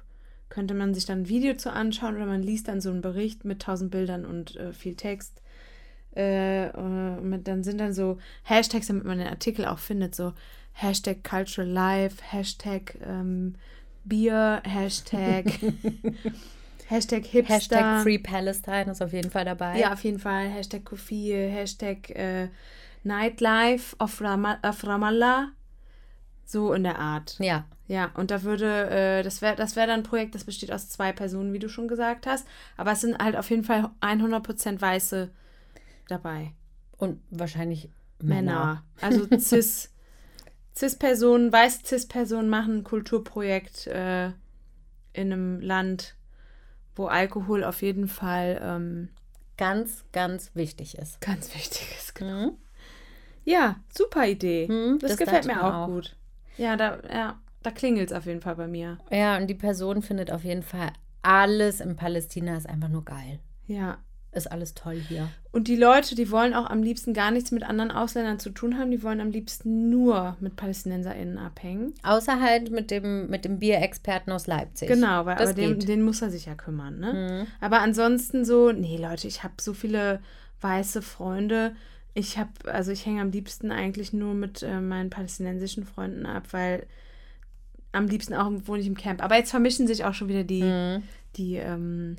könnte 0.51 0.75
man 0.75 0.93
sich 0.93 1.07
dann 1.07 1.21
ein 1.23 1.29
Video 1.29 1.55
zu 1.55 1.73
anschauen 1.73 2.17
oder 2.17 2.27
man 2.27 2.43
liest 2.43 2.69
dann 2.69 2.83
so 2.83 2.91
einen 2.91 3.01
Bericht 3.01 3.45
mit 3.47 3.63
tausend 3.63 3.91
Bildern 3.91 4.27
und 4.27 4.57
äh, 4.57 4.75
viel 4.75 4.97
Text. 4.97 5.41
Äh, 6.15 6.67
äh, 6.67 7.21
mit, 7.23 7.49
dann 7.49 7.63
sind 7.63 7.79
dann 7.79 7.95
so 7.95 8.19
Hashtags, 8.43 8.89
damit 8.89 9.05
man 9.05 9.19
den 9.19 9.29
Artikel 9.29 9.65
auch 9.65 9.79
findet, 9.79 10.15
so 10.15 10.35
Hashtag 10.73 11.25
Cultural 11.25 11.71
Life, 11.71 12.17
Hashtag 12.21 12.97
ähm, 13.03 13.55
Bier, 14.05 14.61
Hashtag 14.65 15.47
Hashtag 16.91 17.25
Hipster. 17.25 17.55
Hashtag 17.55 18.03
Free 18.03 18.19
Palestine 18.19 18.91
ist 18.91 19.01
auf 19.01 19.13
jeden 19.13 19.31
Fall 19.31 19.45
dabei. 19.45 19.79
Ja, 19.79 19.93
auf 19.93 20.03
jeden 20.03 20.19
Fall. 20.19 20.49
Hashtag 20.49 20.85
Kofi, 20.85 21.31
Hashtag 21.31 22.11
äh, 22.11 22.49
Nightlife 23.05 23.95
of, 24.01 24.21
Rama 24.21 24.59
of 24.65 24.85
Ramallah. 24.85 25.53
So 26.45 26.73
in 26.73 26.83
der 26.83 26.99
Art. 26.99 27.37
Ja. 27.39 27.65
Ja, 27.87 28.11
und 28.15 28.33
da 28.33 28.43
würde, 28.43 28.91
äh, 28.91 29.23
das 29.23 29.41
wäre 29.41 29.55
das 29.57 29.77
wär 29.77 29.87
dann 29.87 30.01
ein 30.01 30.05
Projekt, 30.05 30.35
das 30.35 30.45
besteht 30.45 30.73
aus 30.73 30.89
zwei 30.89 31.13
Personen, 31.13 31.53
wie 31.53 31.59
du 31.61 31.69
schon 31.69 31.89
gesagt 31.89 32.27
hast. 32.27 32.47
Aber 32.77 32.93
es 32.93 33.01
sind 33.01 33.19
halt 33.19 33.37
auf 33.37 33.51
jeden 33.51 33.65
Fall 33.65 33.91
100% 34.01 34.81
Weiße 34.81 35.31
dabei. 36.09 36.53
Und 36.99 37.21
wahrscheinlich 37.31 37.89
Männer. 38.21 38.43
Männer. 38.53 38.85
Also 39.01 39.27
Cis. 39.39 39.93
Cis-Personen, 40.75 41.53
weiße 41.53 41.81
Cis-Personen 41.85 42.49
machen 42.49 42.79
ein 42.79 42.85
Kulturprojekt 42.85 43.87
äh, 43.89 44.29
in 45.13 45.33
einem 45.33 45.61
Land, 45.61 46.15
wo 46.97 47.07
Alkohol 47.07 47.65
auf 47.65 47.83
jeden 47.83 48.09
Fall 48.09 48.61
ähm, 48.63 49.09
Ganz, 49.57 50.07
ganz 50.13 50.53
wichtig 50.55 50.97
ist. 50.97 51.21
ganz 51.21 51.55
wichtig 51.55 51.87
ist. 51.99 52.19
Mhm. 52.19 52.53
Ja, 53.45 53.77
super 53.95 54.27
Idee. 54.27 54.67
Hm, 54.69 54.99
das, 55.01 55.11
das 55.13 55.19
gefällt 55.19 55.45
mir 55.45 55.63
auch, 55.63 55.83
auch. 55.83 55.87
gut. 55.87 56.17
Ja, 56.57 56.77
da, 56.77 56.99
ja, 57.13 57.39
da 57.63 57.71
klingelt 57.71 58.11
es 58.11 58.17
auf 58.17 58.25
jeden 58.27 58.41
Fall 58.41 58.57
bei 58.57 58.67
mir. 58.67 58.99
Ja, 59.11 59.37
und 59.37 59.49
die 59.49 59.55
Person 59.55 60.01
findet 60.01 60.31
auf 60.31 60.45
jeden 60.45 60.63
Fall 60.63 60.93
alles 61.23 61.81
in 61.81 61.97
Palästina 61.97 62.57
ist 62.57 62.67
einfach 62.67 62.89
nur 62.89 63.05
geil. 63.05 63.41
Ja. 63.67 63.99
Ist 64.33 64.53
alles 64.53 64.75
toll 64.75 64.95
hier. 65.09 65.29
Und 65.51 65.67
die 65.67 65.75
Leute, 65.75 66.15
die 66.15 66.31
wollen 66.31 66.55
auch 66.55 66.71
am 66.71 66.85
liebsten 66.85 67.15
gar 67.15 67.33
nichts 67.33 67.51
mit 67.51 67.65
anderen 67.65 67.91
Ausländern 67.91 68.39
zu 68.39 68.51
tun 68.51 68.79
haben, 68.79 68.93
die 68.93 69.03
wollen 69.03 69.21
am 69.21 69.31
liebsten 69.33 69.91
nur 69.91 70.37
mit 70.39 70.55
PalästinenserInnen 70.55 71.37
abhängen. 71.37 71.95
Außer 72.05 72.41
halt 72.41 72.71
mit 72.71 72.93
dem, 72.93 73.29
mit 73.29 73.45
dem 73.45 73.59
Bierexperten 73.59 74.33
aus 74.33 74.47
Leipzig. 74.47 74.87
Genau, 74.89 75.27
weil 75.27 75.35
das 75.37 75.51
aber 75.51 75.61
den, 75.61 75.81
den 75.81 76.03
muss 76.03 76.23
er 76.23 76.31
sich 76.31 76.47
ja 76.47 76.55
kümmern, 76.55 77.01
ne? 77.01 77.13
Mhm. 77.13 77.47
Aber 77.61 77.81
ansonsten 77.81 78.45
so, 78.45 78.71
nee, 78.71 78.99
Leute, 78.99 79.27
ich 79.27 79.43
habe 79.43 79.55
so 79.61 79.75
viele 79.75 80.21
weiße 80.61 81.03
Freunde. 81.03 81.75
Ich 82.15 82.39
habe, 82.39 82.51
also 82.67 82.93
ich 82.93 83.05
hänge 83.07 83.23
am 83.23 83.33
liebsten 83.33 83.73
eigentlich 83.73 84.13
nur 84.13 84.35
mit 84.35 84.63
äh, 84.63 84.81
meinen 84.81 85.11
palästinensischen 85.11 85.85
Freunden 85.85 86.25
ab, 86.27 86.45
weil 86.53 86.87
am 87.91 88.07
liebsten 88.07 88.35
auch 88.35 88.49
wohne 88.67 88.81
ich 88.81 88.87
im 88.87 88.97
Camp. 88.97 89.25
Aber 89.25 89.37
jetzt 89.37 89.51
vermischen 89.51 89.89
sich 89.89 90.05
auch 90.05 90.15
schon 90.15 90.29
wieder 90.29 90.45
die, 90.45 90.63
Mhm. 90.63 91.03
die, 91.37 91.57
ähm, 91.57 92.15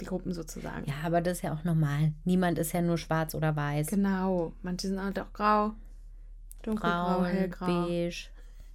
die 0.00 0.06
Gruppen 0.06 0.32
sozusagen. 0.32 0.84
Ja, 0.86 0.94
aber 1.04 1.20
das 1.20 1.38
ist 1.38 1.42
ja 1.42 1.54
auch 1.54 1.64
normal. 1.64 2.12
Niemand 2.24 2.58
ist 2.58 2.72
ja 2.72 2.82
nur 2.82 2.98
schwarz 2.98 3.34
oder 3.34 3.54
weiß. 3.56 3.88
Genau. 3.88 4.52
Manche 4.62 4.88
sind 4.88 5.02
halt 5.02 5.18
auch 5.18 5.32
grau, 5.32 5.72
dunkelgrau, 6.62 7.18
Braun, 7.20 7.24
hellgrau. 7.26 7.66
beige. 7.66 8.28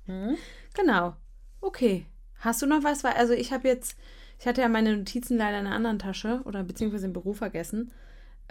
Mhm. 0.08 0.38
Genau. 0.74 1.16
Okay. 1.62 2.06
Hast 2.40 2.62
du 2.62 2.66
noch 2.66 2.84
was? 2.84 3.04
Also 3.04 3.34
ich 3.34 3.52
habe 3.52 3.68
jetzt, 3.68 3.98
ich 4.40 4.48
hatte 4.48 4.62
ja 4.62 4.70
meine 4.70 4.96
Notizen 4.96 5.38
leider 5.38 5.60
in 5.60 5.68
einer 5.68 5.76
anderen 5.76 6.00
Tasche 6.00 6.42
oder 6.46 6.64
beziehungsweise 6.64 7.08
im 7.08 7.14
Büro 7.14 7.34
vergessen. 7.34 7.92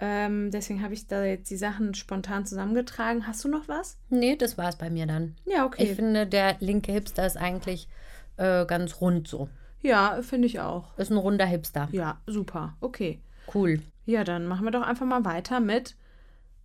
Ähm, 0.01 0.49
deswegen 0.51 0.81
habe 0.81 0.93
ich 0.93 1.07
da 1.07 1.25
jetzt 1.25 1.49
die 1.49 1.57
Sachen 1.57 1.93
spontan 1.93 2.45
zusammengetragen. 2.45 3.27
Hast 3.27 3.43
du 3.43 3.49
noch 3.49 3.67
was? 3.67 3.97
Nee, 4.09 4.35
das 4.37 4.57
war 4.57 4.69
es 4.69 4.77
bei 4.77 4.89
mir 4.89 5.07
dann. 5.07 5.35
Ja, 5.45 5.65
okay. 5.65 5.83
Ich 5.83 5.95
finde, 5.95 6.25
der 6.25 6.55
linke 6.59 6.91
Hipster 6.93 7.25
ist 7.25 7.35
eigentlich 7.35 7.89
äh, 8.37 8.65
ganz 8.65 9.01
rund 9.01 9.27
so. 9.27 9.49
Ja, 9.81 10.21
finde 10.21 10.47
ich 10.47 10.59
auch. 10.59 10.97
Ist 10.97 11.11
ein 11.11 11.17
runder 11.17 11.45
Hipster. 11.45 11.87
Ja, 11.91 12.19
super. 12.27 12.75
Okay. 12.81 13.19
Cool. 13.53 13.81
Ja, 14.05 14.23
dann 14.23 14.45
machen 14.47 14.65
wir 14.65 14.71
doch 14.71 14.81
einfach 14.83 15.05
mal 15.05 15.25
weiter 15.25 15.59
mit. 15.59 15.95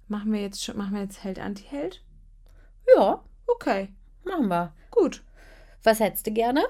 Machen 0.08 0.32
wir 0.32 0.40
jetzt 0.42 0.62
schon, 0.62 0.76
machen 0.76 0.94
wir 0.94 1.02
jetzt 1.02 1.22
Held 1.24 1.38
Anti-Held? 1.38 2.02
Ja, 2.96 3.22
Okay, 3.46 3.88
machen 4.24 4.48
wir. 4.48 4.72
gut. 4.90 5.22
Was 5.82 6.00
hättest 6.00 6.26
du 6.26 6.32
gerne? 6.32 6.62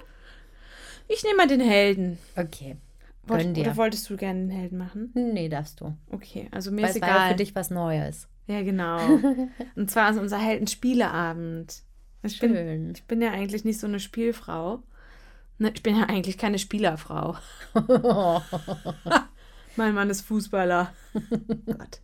Ich 1.09 1.23
nehme 1.23 1.37
mal 1.37 1.47
den 1.49 1.61
Helden. 1.61 2.19
Okay. 2.37 2.77
Wollt, 3.27 3.57
oder 3.57 3.77
wolltest 3.77 4.11
du 4.11 4.17
gerne 4.17 4.41
den 4.41 4.51
Helden 4.51 4.79
machen? 4.79 5.11
Nee, 5.15 5.49
darfst 5.49 5.81
du. 5.81 5.97
Okay, 6.11 6.49
also 6.51 6.71
mir 6.71 6.83
Weil 6.83 6.91
ist 6.91 6.97
es 6.97 7.03
war 7.03 7.09
ja 7.09 7.15
egal. 7.17 7.31
für 7.31 7.37
dich 7.37 7.55
was 7.55 7.71
Neues. 7.71 8.29
Ja, 8.47 8.63
genau. 8.63 8.99
Und 9.77 9.91
zwar 9.91 10.11
ist 10.11 10.19
unser 10.19 10.39
Heldenspieleabend. 10.39 11.83
Ich 12.23 12.39
bin, 12.39 12.53
Schön. 12.55 12.93
ich 12.95 13.05
bin 13.05 13.23
ja 13.23 13.31
eigentlich 13.31 13.65
nicht 13.65 13.79
so 13.81 13.87
eine 13.87 14.01
Spielfrau. 14.01 14.83
Ne, 15.59 15.71
ich 15.75 15.83
bin 15.83 15.97
ja 15.97 16.05
eigentlich 16.05 16.37
keine 16.37 16.59
Spielerfrau. 16.59 17.37
Mein 19.77 19.95
Mann 19.95 20.11
ist 20.11 20.23
Fußballer. 20.23 20.93
Gott. 21.67 22.01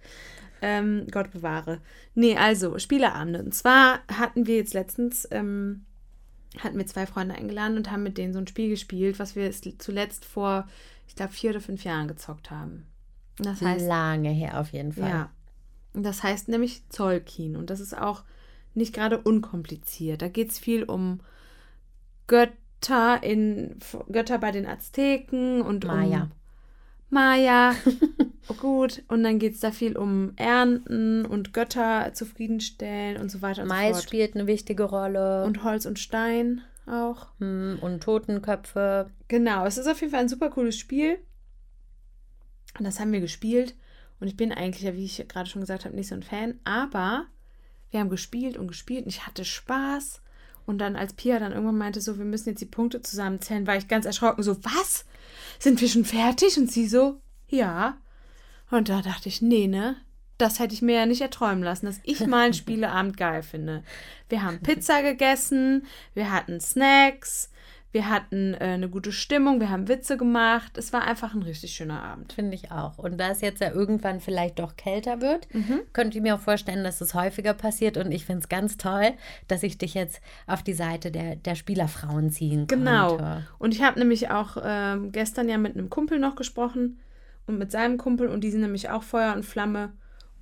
Ähm, 0.63 1.07
Gott 1.11 1.31
bewahre. 1.33 1.81
Nee, 2.15 2.37
also 2.37 2.79
Spieleabende. 2.79 3.43
Und 3.43 3.55
zwar 3.55 4.01
hatten 4.09 4.47
wir 4.47 4.57
jetzt 4.57 4.75
letztens, 4.75 5.27
ähm, 5.31 5.85
hatten 6.59 6.79
wir 6.79 6.87
zwei 6.87 7.07
Freunde 7.07 7.35
eingeladen 7.35 7.77
und 7.77 7.91
haben 7.91 8.03
mit 8.03 8.19
denen 8.19 8.33
so 8.33 8.39
ein 8.39 8.47
Spiel 8.47 8.69
gespielt, 8.69 9.19
was 9.19 9.37
wir 9.37 9.51
zuletzt 9.79 10.25
vor, 10.25 10.69
ich 11.09 11.17
glaube, 11.17 11.33
vier 11.33 11.51
oder 11.51 11.61
fünf 11.61 11.85
Jahren 11.85 12.09
gezockt 12.09 12.51
haben. 12.51 12.87
Das 13.39 13.63
heißt, 13.63 13.87
Lange 13.87 14.31
her 14.31 14.61
auf 14.61 14.73
jeden 14.73 14.93
Fall. 14.93 15.09
ja. 15.09 15.31
Das 15.93 16.23
heißt 16.23 16.49
nämlich 16.49 16.89
Zollkin. 16.89 17.57
Und 17.57 17.71
das 17.71 17.81
ist 17.81 17.99
auch 17.99 18.23
nicht 18.75 18.95
gerade 18.95 19.19
unkompliziert. 19.19 20.23
Da 20.23 20.29
geht 20.29 20.51
es 20.51 20.59
viel 20.59 20.85
um 20.85 21.21
Götter 22.29 22.53
in 23.23 23.77
Götter 24.11 24.39
bei 24.39 24.51
den 24.51 24.67
Azteken 24.67 25.63
und 25.63 25.85
Maya. 25.85 26.23
um 26.23 26.33
Maya. 27.11 27.75
oh, 28.49 28.55
gut. 28.55 29.03
Und 29.09 29.25
dann 29.25 29.39
geht 29.39 29.55
es 29.55 29.61
da 29.61 29.73
viel 29.73 29.97
um 29.97 30.33
Ernten 30.37 31.27
und 31.27 31.53
Götter 31.53 32.13
zufriedenstellen 32.15 33.21
und 33.21 33.31
so 33.31 33.43
weiter 33.43 33.63
und 33.63 33.69
so 33.69 33.75
Mais 33.75 33.97
fort. 33.97 34.05
spielt 34.05 34.35
eine 34.35 34.47
wichtige 34.47 34.85
Rolle. 34.85 35.45
Und 35.45 35.65
Holz 35.65 35.87
und 35.87 35.99
Stein 35.99 36.63
auch. 36.87 37.27
Hm, 37.39 37.79
und 37.81 38.03
Totenköpfe. 38.03 39.11
Genau, 39.29 39.67
es 39.67 39.77
ist 39.77 39.89
auf 39.89 40.01
jeden 40.01 40.13
Fall 40.13 40.21
ein 40.21 40.29
super 40.29 40.51
cooles 40.51 40.79
Spiel. 40.79 41.19
Und 42.79 42.85
das 42.85 43.01
haben 43.01 43.13
wir 43.13 43.21
gespielt. 43.21 43.75
Und 44.21 44.29
ich 44.29 44.37
bin 44.37 44.53
eigentlich, 44.53 44.83
ja, 44.83 44.95
wie 44.95 45.05
ich 45.05 45.27
gerade 45.29 45.49
schon 45.49 45.63
gesagt 45.63 45.85
habe, 45.85 45.97
nicht 45.97 46.09
so 46.09 46.15
ein 46.15 46.23
Fan. 46.23 46.61
Aber 46.65 47.27
wir 47.91 48.01
haben 48.01 48.11
gespielt 48.11 48.57
und 48.57 48.69
gespielt 48.69 49.05
und 49.05 49.11
ich 49.11 49.27
hatte 49.27 49.45
Spaß. 49.45 50.23
Und 50.67 50.79
dann, 50.79 50.97
als 50.97 51.15
Pia 51.15 51.39
dann 51.39 51.53
irgendwann 51.53 51.79
meinte, 51.79 52.01
so, 52.01 52.19
wir 52.19 52.25
müssen 52.25 52.51
jetzt 52.51 52.61
die 52.61 52.67
Punkte 52.67 53.03
zusammenzählen, 53.03 53.67
war 53.67 53.77
ich 53.77 53.89
ganz 53.89 54.07
erschrocken. 54.07 54.43
So, 54.43 54.57
was? 54.65 55.05
Sind 55.59 55.81
wir 55.81 55.89
schon 55.89 56.05
fertig? 56.05 56.57
Und 56.59 56.71
sie 56.71 56.87
so, 56.87 57.21
ja. 57.49 57.99
Und 58.71 58.89
da 58.89 59.03
dachte 59.03 59.29
ich, 59.29 59.43
nee, 59.43 59.67
ne? 59.67 59.97
Das 60.39 60.59
hätte 60.59 60.73
ich 60.73 60.81
mir 60.81 60.95
ja 60.95 61.07
nicht 61.07 61.21
erträumen 61.21 61.63
lassen, 61.63 61.87
dass 61.87 62.01
ich 62.05 62.27
mal 62.27 62.45
einen 62.45 62.55
Spieleabend 62.55 63.17
geil 63.17 63.43
finde. 63.43 63.83
Wir 64.29 64.43
haben 64.43 64.61
Pizza 64.61 65.03
gegessen, 65.03 65.87
wir 66.15 66.33
hatten 66.33 66.61
Snacks, 66.61 67.51
wir 67.93 68.09
hatten 68.09 68.55
äh, 68.55 68.59
eine 68.59 68.89
gute 68.89 69.11
Stimmung, 69.13 69.59
wir 69.61 69.69
haben 69.71 69.89
Witze 69.89 70.17
gemacht. 70.17 70.79
Es 70.79 70.93
war 70.93 71.03
einfach 71.03 71.35
ein 71.35 71.43
richtig 71.43 71.73
schöner 71.73 72.03
Abend. 72.03 72.33
Finde 72.33 72.55
ich 72.55 72.71
auch. 72.71 72.99
Und 72.99 73.19
da 73.19 73.31
es 73.31 73.41
jetzt 73.41 73.61
ja 73.61 73.71
irgendwann 73.73 74.21
vielleicht 74.21 74.59
doch 74.61 74.77
kälter 74.77 75.21
wird, 75.21 75.53
Mhm. 75.53 75.81
könnte 75.93 76.17
ich 76.17 76.23
mir 76.23 76.37
auch 76.37 76.41
vorstellen, 76.41 76.85
dass 76.85 77.01
es 77.01 77.15
häufiger 77.15 77.53
passiert. 77.55 77.97
Und 77.97 78.13
ich 78.13 78.25
finde 78.27 78.41
es 78.43 78.49
ganz 78.49 78.77
toll, 78.77 79.13
dass 79.49 79.63
ich 79.65 79.77
dich 79.79 79.95
jetzt 79.95 80.21
auf 80.47 80.63
die 80.63 80.73
Seite 80.75 81.11
der, 81.11 81.35
der 81.37 81.55
Spielerfrauen 81.57 82.31
ziehen 82.31 82.67
Genau. 82.69 83.09
konnte. 83.17 83.47
Und 83.59 83.75
ich 83.75 83.83
habe 83.83 83.99
nämlich 83.99 84.31
auch 84.31 84.57
ähm, 84.63 85.11
gestern 85.13 85.49
ja 85.49 85.59
mit 85.59 85.75
einem 85.77 85.91
Kumpel 85.91 86.19
noch 86.19 86.37
gesprochen. 86.37 87.01
und 87.47 87.59
mit 87.59 87.73
seinem 87.73 87.99
Kumpel 87.99 88.29
und 88.29 88.43
die 88.43 88.51
sind 88.53 88.61
nämlich 88.61 88.91
auch 88.91 89.03
Feuer 89.03 89.35
und 89.35 89.45
Flamme. 89.45 89.91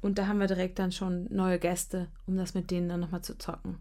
Und 0.00 0.18
da 0.18 0.26
haben 0.26 0.38
wir 0.38 0.46
direkt 0.46 0.78
dann 0.78 0.92
schon 0.92 1.26
neue 1.30 1.58
Gäste, 1.58 2.08
um 2.26 2.36
das 2.36 2.54
mit 2.54 2.70
denen 2.70 2.88
dann 2.88 3.00
nochmal 3.00 3.22
zu 3.22 3.36
zocken. 3.36 3.78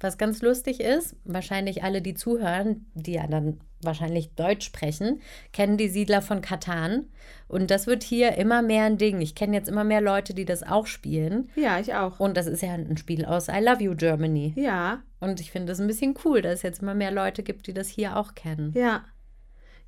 Was 0.00 0.16
ganz 0.16 0.40
lustig 0.40 0.80
ist, 0.80 1.14
wahrscheinlich 1.24 1.82
alle, 1.84 2.00
die 2.00 2.14
zuhören, 2.14 2.86
die 2.94 3.12
ja 3.12 3.26
dann 3.26 3.60
wahrscheinlich 3.82 4.34
Deutsch 4.34 4.64
sprechen, 4.66 5.20
kennen 5.52 5.76
die 5.76 5.88
Siedler 5.88 6.22
von 6.22 6.40
Katan. 6.40 7.06
Und 7.48 7.70
das 7.70 7.86
wird 7.86 8.02
hier 8.02 8.36
immer 8.36 8.62
mehr 8.62 8.84
ein 8.84 8.98
Ding. 8.98 9.20
Ich 9.20 9.34
kenne 9.34 9.54
jetzt 9.54 9.68
immer 9.68 9.84
mehr 9.84 10.00
Leute, 10.00 10.34
die 10.34 10.46
das 10.46 10.62
auch 10.62 10.86
spielen. 10.86 11.50
Ja, 11.54 11.78
ich 11.78 11.94
auch. 11.94 12.18
Und 12.18 12.36
das 12.36 12.46
ist 12.46 12.62
ja 12.62 12.72
ein 12.72 12.96
Spiel 12.96 13.24
aus 13.24 13.48
I 13.48 13.60
Love 13.60 13.82
You 13.82 13.94
Germany. 13.94 14.54
Ja, 14.56 15.02
Und 15.20 15.38
ich 15.40 15.50
finde 15.50 15.70
das 15.72 15.80
ein 15.80 15.86
bisschen 15.86 16.14
cool, 16.24 16.40
dass 16.42 16.54
es 16.54 16.62
jetzt 16.62 16.82
immer 16.82 16.94
mehr 16.94 17.10
Leute 17.12 17.42
gibt, 17.42 17.66
die 17.66 17.74
das 17.74 17.88
hier 17.88 18.16
auch 18.16 18.34
kennen. 18.34 18.72
ja. 18.74 19.04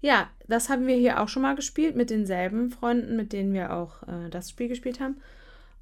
Ja, 0.02 0.30
das 0.48 0.70
haben 0.70 0.86
wir 0.86 0.96
hier 0.96 1.20
auch 1.20 1.28
schon 1.28 1.42
mal 1.42 1.54
gespielt 1.54 1.94
mit 1.94 2.08
denselben 2.08 2.70
Freunden, 2.70 3.16
mit 3.16 3.34
denen 3.34 3.52
wir 3.52 3.74
auch 3.74 4.02
äh, 4.04 4.30
das 4.30 4.48
Spiel 4.48 4.68
gespielt 4.68 4.98
haben. 4.98 5.20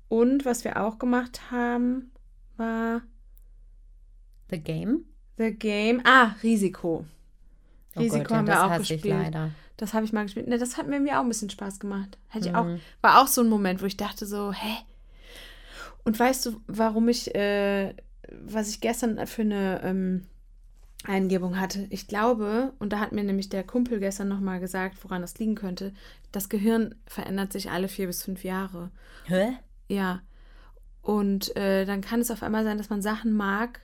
Und 0.08 0.44
was 0.44 0.64
wir 0.64 0.80
auch 0.82 0.98
gemacht 0.98 1.50
haben, 1.50 2.10
war 2.56 3.02
The 4.50 4.58
Game? 4.58 5.04
The 5.36 5.52
Game. 5.52 6.00
Ah, 6.04 6.34
Risiko. 6.42 7.04
Oh 7.94 8.00
Risiko 8.00 8.18
Gott, 8.22 8.30
ja, 8.30 8.36
haben 8.38 8.46
wir 8.46 8.54
das 8.54 8.62
auch 8.62 8.78
gespielt. 8.78 9.36
Das 9.76 9.94
habe 9.94 10.04
ich 10.04 10.12
mal 10.12 10.24
gespielt. 10.24 10.48
Ne, 10.48 10.58
das 10.58 10.76
hat 10.76 10.88
mir, 10.88 10.98
mir 10.98 11.18
auch 11.18 11.22
ein 11.22 11.28
bisschen 11.28 11.50
Spaß 11.50 11.78
gemacht. 11.78 12.18
Hätte 12.28 12.48
ich 12.48 12.54
auch, 12.54 12.64
Mhm. 12.64 12.80
war 13.00 13.20
auch 13.20 13.26
so 13.28 13.42
ein 13.42 13.48
Moment, 13.48 13.80
wo 13.82 13.86
ich 13.86 13.96
dachte 13.96 14.26
so, 14.26 14.52
hä? 14.52 14.76
Und 16.04 16.18
weißt 16.18 16.46
du, 16.46 16.60
warum 16.66 17.08
ich, 17.08 17.34
äh, 17.34 17.94
was 18.32 18.70
ich 18.70 18.80
gestern 18.80 19.24
für 19.26 19.42
eine 19.42 19.80
ähm, 19.84 20.26
Eingebung 21.04 21.60
hatte? 21.60 21.86
Ich 21.90 22.08
glaube, 22.08 22.72
und 22.78 22.92
da 22.92 22.98
hat 22.98 23.12
mir 23.12 23.22
nämlich 23.22 23.50
der 23.50 23.62
Kumpel 23.62 24.00
gestern 24.00 24.28
nochmal 24.28 24.58
gesagt, 24.58 24.96
woran 25.04 25.20
das 25.22 25.38
liegen 25.38 25.54
könnte, 25.54 25.92
das 26.32 26.48
Gehirn 26.48 26.94
verändert 27.06 27.52
sich 27.52 27.70
alle 27.70 27.88
vier 27.88 28.06
bis 28.06 28.22
fünf 28.24 28.42
Jahre. 28.44 28.90
Hä? 29.26 29.58
Ja. 29.88 30.20
Und 31.02 31.56
äh, 31.56 31.84
dann 31.86 32.00
kann 32.00 32.20
es 32.20 32.30
auf 32.30 32.42
einmal 32.42 32.64
sein, 32.64 32.78
dass 32.78 32.90
man 32.90 33.02
Sachen 33.02 33.32
mag, 33.32 33.80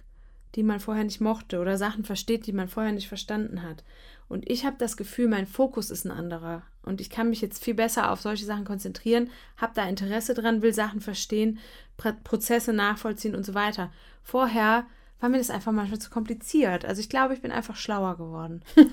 die 0.55 0.63
man 0.63 0.79
vorher 0.79 1.05
nicht 1.05 1.21
mochte 1.21 1.59
oder 1.59 1.77
Sachen 1.77 2.05
versteht, 2.05 2.47
die 2.47 2.53
man 2.53 2.69
vorher 2.69 2.93
nicht 2.93 3.09
verstanden 3.09 3.63
hat. 3.63 3.83
Und 4.29 4.49
ich 4.49 4.65
habe 4.65 4.77
das 4.79 4.97
Gefühl, 4.97 5.29
mein 5.29 5.47
Fokus 5.47 5.91
ist 5.91 6.05
ein 6.05 6.11
anderer. 6.11 6.63
Und 6.83 7.01
ich 7.01 7.11
kann 7.11 7.31
mich 7.31 7.41
jetzt 7.41 7.63
viel 7.63 7.75
besser 7.75 8.11
auf 8.11 8.21
solche 8.21 8.45
Sachen 8.45 8.65
konzentrieren, 8.65 9.31
habe 9.57 9.73
da 9.75 9.89
Interesse 9.89 10.35
dran, 10.35 10.63
will 10.63 10.73
Sachen 10.75 11.01
verstehen, 11.01 11.59
Pro- 11.97 12.13
Prozesse 12.25 12.73
nachvollziehen 12.73 13.35
und 13.35 13.45
so 13.45 13.55
weiter. 13.55 13.91
Vorher 14.23 14.87
war 15.25 15.31
mir 15.31 15.39
das 15.39 15.49
einfach 15.49 15.73
manchmal 15.73 16.01
zu 16.01 16.11
kompliziert. 16.11 16.85
Also 16.85 17.01
ich 17.01 17.09
glaube, 17.09 17.33
ich 17.33 17.41
bin 17.41 17.51
einfach 17.51 17.77
schlauer 17.77 18.19
geworden. 18.19 18.63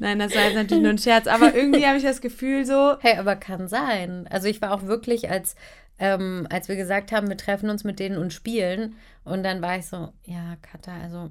Nein, 0.00 0.18
das 0.18 0.34
war 0.34 0.42
jetzt 0.42 0.56
natürlich 0.56 0.82
nur 0.82 0.90
ein 0.90 0.98
Scherz, 0.98 1.28
aber 1.28 1.54
irgendwie 1.54 1.86
habe 1.86 1.98
ich 1.98 2.02
das 2.02 2.20
Gefühl 2.20 2.66
so, 2.66 2.96
Hey, 2.98 3.16
aber 3.16 3.36
kann 3.36 3.68
sein. 3.68 4.26
Also 4.28 4.48
ich 4.48 4.60
war 4.60 4.72
auch 4.72 4.82
wirklich, 4.82 5.30
als, 5.30 5.54
ähm, 6.00 6.48
als 6.50 6.68
wir 6.68 6.74
gesagt 6.74 7.12
haben, 7.12 7.28
wir 7.28 7.36
treffen 7.36 7.70
uns 7.70 7.84
mit 7.84 8.00
denen 8.00 8.18
und 8.18 8.32
spielen. 8.32 8.96
Und 9.22 9.44
dann 9.44 9.62
war 9.62 9.78
ich 9.78 9.86
so, 9.86 10.12
ja, 10.24 10.56
Katha, 10.62 11.00
also 11.00 11.30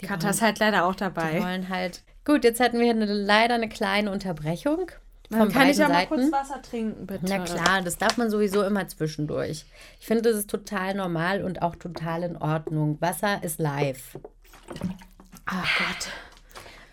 die 0.00 0.06
Katha 0.06 0.24
wollen, 0.24 0.34
ist 0.34 0.42
halt 0.42 0.58
leider 0.58 0.86
auch 0.86 0.96
die 0.96 1.04
dabei. 1.04 1.40
wollen 1.40 1.68
halt. 1.68 2.02
Gut, 2.24 2.42
jetzt 2.42 2.58
hatten 2.58 2.80
wir 2.80 2.90
eine, 2.90 3.04
leider 3.04 3.54
eine 3.54 3.68
kleine 3.68 4.10
Unterbrechung. 4.10 4.90
Dann 5.30 5.40
von 5.40 5.48
kann 5.52 5.68
ich 5.68 5.78
ja 5.78 5.88
mal 5.88 5.94
Seiten. 5.94 6.14
kurz 6.14 6.32
Wasser 6.32 6.62
trinken, 6.62 7.06
bitte. 7.06 7.24
Na 7.28 7.38
klar, 7.38 7.82
das 7.82 7.96
darf 7.96 8.16
man 8.16 8.30
sowieso 8.30 8.62
immer 8.62 8.86
zwischendurch. 8.88 9.64
Ich 10.00 10.06
finde, 10.06 10.22
das 10.22 10.36
ist 10.36 10.50
total 10.50 10.94
normal 10.94 11.42
und 11.42 11.62
auch 11.62 11.76
total 11.76 12.22
in 12.24 12.36
Ordnung. 12.36 13.00
Wasser 13.00 13.42
ist 13.42 13.58
live. 13.58 14.18
Ach 15.46 15.78
Gott. 15.78 16.08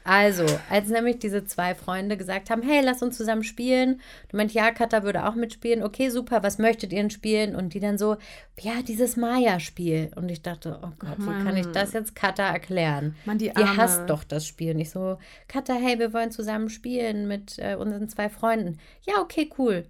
Also, 0.04 0.46
als 0.70 0.90
nämlich 0.90 1.20
diese 1.20 1.46
zwei 1.46 1.76
Freunde 1.76 2.18
gesagt 2.18 2.50
haben, 2.50 2.64
hey, 2.64 2.82
lass 2.84 3.04
uns 3.04 3.18
zusammen 3.18 3.44
spielen. 3.44 4.02
Du 4.30 4.38
meint, 4.38 4.52
ja, 4.54 4.72
Katha 4.72 5.04
würde 5.04 5.26
auch 5.26 5.36
mitspielen. 5.36 5.84
Okay, 5.84 6.10
super, 6.10 6.42
was 6.42 6.58
möchtet 6.58 6.92
ihr 6.92 7.00
denn 7.00 7.12
spielen? 7.12 7.56
Und 7.56 7.74
die 7.74 7.80
dann 7.80 7.98
so, 7.98 8.18
ja, 8.60 8.82
dieses 8.82 9.16
Maya-Spiel. 9.16 10.12
Und 10.16 10.30
ich 10.30 10.42
dachte, 10.42 10.80
oh 10.82 10.92
Gott, 10.98 11.20
wie 11.20 11.44
kann 11.44 11.56
ich 11.56 11.68
das 11.68 11.94
jetzt 11.94 12.16
Katha 12.16 12.52
erklären? 12.52 13.16
Mann, 13.26 13.38
die 13.38 13.52
Die 13.52 13.64
hasst 13.64 14.10
doch 14.10 14.24
das 14.24 14.48
Spiel. 14.48 14.74
Und 14.74 14.80
ich 14.80 14.90
so, 14.90 15.18
Katha, 15.48 15.74
hey, 15.74 16.00
wir 16.00 16.14
wollen 16.14 16.32
zusammen 16.32 16.70
spielen 16.70 17.28
mit 17.28 17.60
äh, 17.60 17.76
unseren 17.76 18.10
zwei 18.10 18.30
Freunden. 18.30 18.80
Ja, 19.06 19.22
okay, 19.22 19.50
cool. 19.58 19.86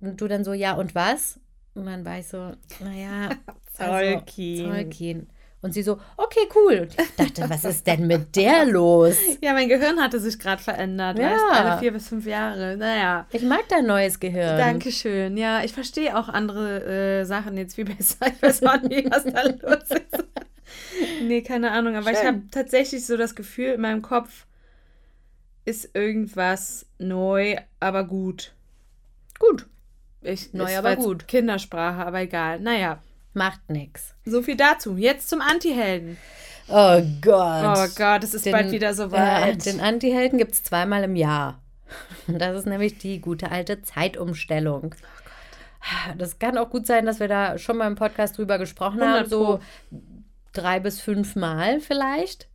Und 0.00 0.20
du 0.20 0.28
dann 0.28 0.44
so, 0.44 0.52
ja, 0.52 0.74
und 0.74 0.94
was? 0.94 1.38
Und 1.74 1.86
dann 1.86 2.04
war 2.04 2.18
ich 2.18 2.28
so, 2.28 2.52
naja, 2.82 3.30
Tolkien. 3.76 4.70
Tolkien. 4.70 5.26
Und 5.60 5.72
sie 5.72 5.82
so, 5.82 5.98
okay, 6.16 6.48
cool. 6.54 6.80
Und 6.82 6.94
ich 7.00 7.16
dachte, 7.16 7.50
was 7.50 7.64
ist 7.64 7.84
denn 7.86 8.06
mit 8.06 8.36
der 8.36 8.64
los? 8.66 9.16
Ja, 9.42 9.52
mein 9.54 9.68
Gehirn 9.68 10.00
hatte 10.00 10.20
sich 10.20 10.38
gerade 10.38 10.62
verändert. 10.62 11.18
Ja. 11.18 11.32
Weißt, 11.32 11.44
alle 11.50 11.78
vier 11.80 11.92
bis 11.92 12.08
fünf 12.08 12.26
Jahre. 12.26 12.76
Naja. 12.76 13.26
Ich 13.32 13.42
mag 13.42 13.68
dein 13.68 13.86
neues 13.86 14.20
Gehirn. 14.20 14.56
Dankeschön. 14.56 15.36
Ja, 15.36 15.64
ich 15.64 15.72
verstehe 15.72 16.16
auch 16.16 16.28
andere 16.28 16.84
äh, 16.84 17.24
Sachen 17.24 17.56
jetzt 17.56 17.74
viel 17.74 17.84
besser. 17.96 18.26
Ich 18.28 18.40
weiß 18.40 18.62
auch 18.64 18.82
nicht, 18.82 19.10
was 19.10 19.24
da 19.24 19.42
los 19.42 19.82
ist. 19.90 20.24
nee, 21.22 21.42
keine 21.42 21.72
Ahnung. 21.72 21.96
Aber 21.96 22.10
ich 22.12 22.18
Schön. 22.18 22.26
habe 22.26 22.42
tatsächlich 22.52 23.04
so 23.04 23.16
das 23.16 23.34
Gefühl, 23.34 23.72
in 23.72 23.80
meinem 23.80 24.02
Kopf 24.02 24.46
ist 25.64 25.90
irgendwas 25.94 26.86
neu, 26.98 27.56
aber 27.80 28.04
gut. 28.04 28.54
Gut, 29.38 29.66
Ich, 30.22 30.52
Neu, 30.52 30.76
aber 30.76 30.96
gut. 30.96 31.28
Kindersprache, 31.28 32.06
aber 32.06 32.20
egal. 32.20 32.58
Naja, 32.60 33.00
macht 33.38 33.70
nix. 33.70 34.14
so 34.26 34.42
viel 34.42 34.56
dazu. 34.56 34.96
Jetzt 34.98 35.30
zum 35.30 35.40
Anti-Helden. 35.40 36.18
Oh 36.68 37.00
Gott. 37.22 37.64
Oh 37.78 37.86
Gott, 37.96 38.22
es 38.24 38.34
ist 38.34 38.50
bald 38.50 38.70
wieder 38.70 38.92
so 38.92 39.04
Äh, 39.04 39.12
weit. 39.12 39.64
den 39.64 39.80
Anti-Helden 39.80 40.36
gibt 40.38 40.52
es 40.52 40.62
zweimal 40.64 41.02
im 41.04 41.16
Jahr. 41.16 41.62
Und 42.26 42.38
Das 42.42 42.54
ist 42.58 42.66
nämlich 42.66 42.98
die 42.98 43.20
gute 43.22 43.50
alte 43.50 43.80
Zeitumstellung. 43.80 44.94
Das 46.18 46.38
kann 46.38 46.58
auch 46.58 46.68
gut 46.68 46.86
sein, 46.86 47.06
dass 47.06 47.20
wir 47.20 47.28
da 47.28 47.56
schon 47.56 47.78
mal 47.78 47.86
im 47.86 47.94
Podcast 47.94 48.36
drüber 48.36 48.58
gesprochen 48.58 49.00
haben, 49.00 49.24
100 49.24 49.30
so 49.30 49.60
drei 50.52 50.80
bis 50.80 51.00
fünf 51.00 51.36
Mal 51.36 51.80
vielleicht. 51.80 52.48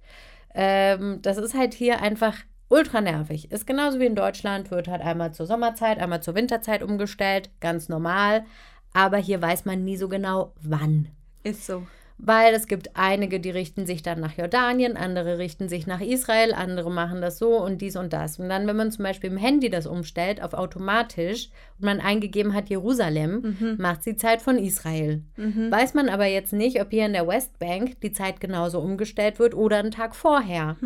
Ähm, 0.54 1.20
das 1.24 1.38
ist 1.38 1.56
halt 1.58 1.74
hier 1.74 2.02
einfach 2.02 2.36
ultra 2.70 3.02
nervig. 3.02 3.52
Ist 3.52 3.66
genauso 3.66 4.00
wie 4.00 4.06
in 4.06 4.16
Deutschland, 4.16 4.70
wird 4.72 4.88
halt 4.88 5.02
einmal 5.02 5.34
zur 5.34 5.46
Sommerzeit, 5.48 6.00
einmal 6.00 6.22
zur 6.22 6.36
Winterzeit 6.36 6.84
umgestellt, 6.84 7.50
ganz 7.62 7.90
normal. 7.90 8.46
Aber 8.94 9.18
hier 9.18 9.42
weiß 9.42 9.66
man 9.66 9.84
nie 9.84 9.98
so 9.98 10.08
genau, 10.08 10.54
wann. 10.62 11.10
Ist 11.44 11.66
so. 11.66 11.86
Weil 12.20 12.54
es 12.54 12.68
gibt 12.68 12.92
einige, 12.94 13.40
die 13.40 13.50
richten 13.50 13.86
sich 13.88 14.04
dann 14.04 14.20
nach 14.20 14.38
Jordanien, 14.38 14.96
andere 14.96 15.40
richten 15.40 15.68
sich 15.68 15.88
nach 15.88 16.00
Israel, 16.00 16.54
andere 16.54 16.92
machen 16.92 17.22
das 17.22 17.40
so 17.40 17.58
und 17.58 17.82
dies 17.82 17.96
und 17.96 18.14
das. 18.14 18.40
Und 18.40 18.50
dann, 18.50 18.68
wenn 18.68 18.76
man 18.76 18.92
zum 18.92 19.04
Beispiel 19.04 19.32
im 19.32 19.38
Handy 19.38 19.70
das 19.70 19.88
umstellt 19.88 20.42
auf 20.42 20.54
automatisch 20.54 21.50
und 21.80 21.86
man 21.86 22.00
eingegeben 22.00 22.54
hat 22.54 22.70
Jerusalem, 22.70 23.76
macht 23.78 24.04
sie 24.04 24.16
Zeit 24.16 24.42
von 24.42 24.58
Israel. 24.58 25.24
Weiß 25.72 25.96
man 25.96 26.08
aber 26.08 26.28
jetzt 26.28 26.54
nicht, 26.54 26.80
ob 26.80 26.92
hier 26.92 27.08
in 27.08 27.14
der 27.14 27.28
Westbank 27.28 28.00
die 28.02 28.14
Zeit 28.14 28.40
genauso 28.40 28.80
umgestellt 28.80 29.40
wird 29.40 29.56
oder 29.56 29.80
einen 29.80 29.92
Tag 29.92 30.16
vorher. 30.16 30.78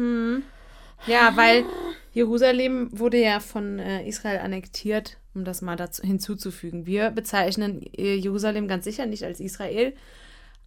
Ja, 1.05 1.35
weil 1.35 1.65
Jerusalem 2.11 2.89
wurde 2.91 3.21
ja 3.21 3.39
von 3.39 3.79
äh, 3.79 4.07
Israel 4.07 4.39
annektiert, 4.39 5.17
um 5.35 5.43
das 5.43 5.61
mal 5.61 5.75
dazu 5.75 6.01
hinzuzufügen. 6.01 6.85
Wir 6.85 7.11
bezeichnen 7.11 7.81
äh, 7.95 8.15
Jerusalem 8.15 8.67
ganz 8.67 8.85
sicher 8.85 9.05
nicht 9.05 9.23
als 9.23 9.39
Israel, 9.39 9.93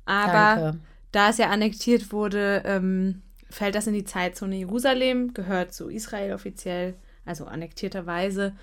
aber 0.04 0.60
Danke. 0.60 0.80
da 1.12 1.30
es 1.30 1.38
ja 1.38 1.50
annektiert 1.50 2.12
wurde, 2.12 2.62
ähm, 2.64 3.22
fällt 3.50 3.74
das 3.74 3.86
in 3.86 3.94
die 3.94 4.04
Zeitzone 4.04 4.56
Jerusalem, 4.56 5.34
gehört 5.34 5.74
zu 5.74 5.88
Israel 5.88 6.34
offiziell, 6.34 6.94
also 7.24 7.46
annektierterweise. 7.46 8.54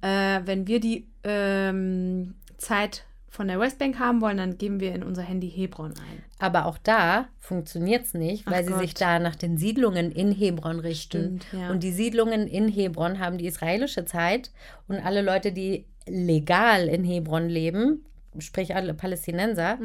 Äh, 0.00 0.40
wenn 0.46 0.66
wir 0.66 0.80
die 0.80 1.06
ähm, 1.24 2.34
Zeit 2.56 3.04
von 3.32 3.46
der 3.48 3.58
Westbank 3.60 3.98
haben 4.00 4.20
wollen, 4.20 4.36
dann 4.38 4.58
geben 4.58 4.80
wir 4.80 4.92
in 4.94 5.02
unser 5.04 5.22
Handy 5.22 5.48
Hebron 5.48 5.92
ein. 5.92 6.22
Aber 6.40 6.66
auch 6.66 6.78
da 6.78 7.28
funktioniert 7.38 8.04
es 8.06 8.12
nicht, 8.14 8.44
weil 8.46 8.62
Ach 8.62 8.66
sie 8.66 8.72
Gott. 8.72 8.80
sich 8.80 8.94
da 8.94 9.18
nach 9.20 9.36
den 9.36 9.56
Siedlungen 9.56 10.10
in 10.10 10.32
Hebron 10.32 10.80
richten. 10.80 11.40
Stimmt, 11.40 11.46
ja. 11.52 11.70
Und 11.70 11.82
die 11.84 11.92
Siedlungen 11.92 12.46
in 12.48 12.68
Hebron 12.68 13.18
haben 13.20 13.38
die 13.38 13.46
israelische 13.46 14.04
Zeit 14.04 14.50
und 14.88 14.98
alle 14.98 15.22
Leute, 15.22 15.52
die 15.52 15.86
legal 16.08 16.88
in 16.88 17.04
Hebron 17.04 17.48
leben, 17.48 18.04
sprich 18.38 18.74
alle 18.74 18.94
Palästinenser, 18.94 19.78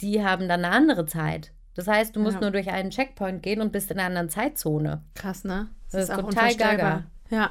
die 0.00 0.22
haben 0.24 0.48
dann 0.48 0.64
eine 0.64 0.74
andere 0.74 1.06
Zeit. 1.06 1.50
Das 1.74 1.88
heißt, 1.88 2.14
du 2.14 2.20
musst 2.20 2.34
Ja. 2.36 2.40
nur 2.42 2.50
durch 2.52 2.70
einen 2.70 2.90
Checkpoint 2.90 3.42
gehen 3.42 3.60
und 3.60 3.72
bist 3.72 3.90
in 3.90 3.98
einer 3.98 4.06
anderen 4.06 4.28
Zeitzone. 4.28 5.02
Krass, 5.14 5.42
ne? 5.42 5.68
Das 5.90 6.02
ist 6.04 6.08
total 6.10 6.24
unvorstellbar. 6.26 6.76
gaga. 6.76 7.04
Ja. 7.30 7.50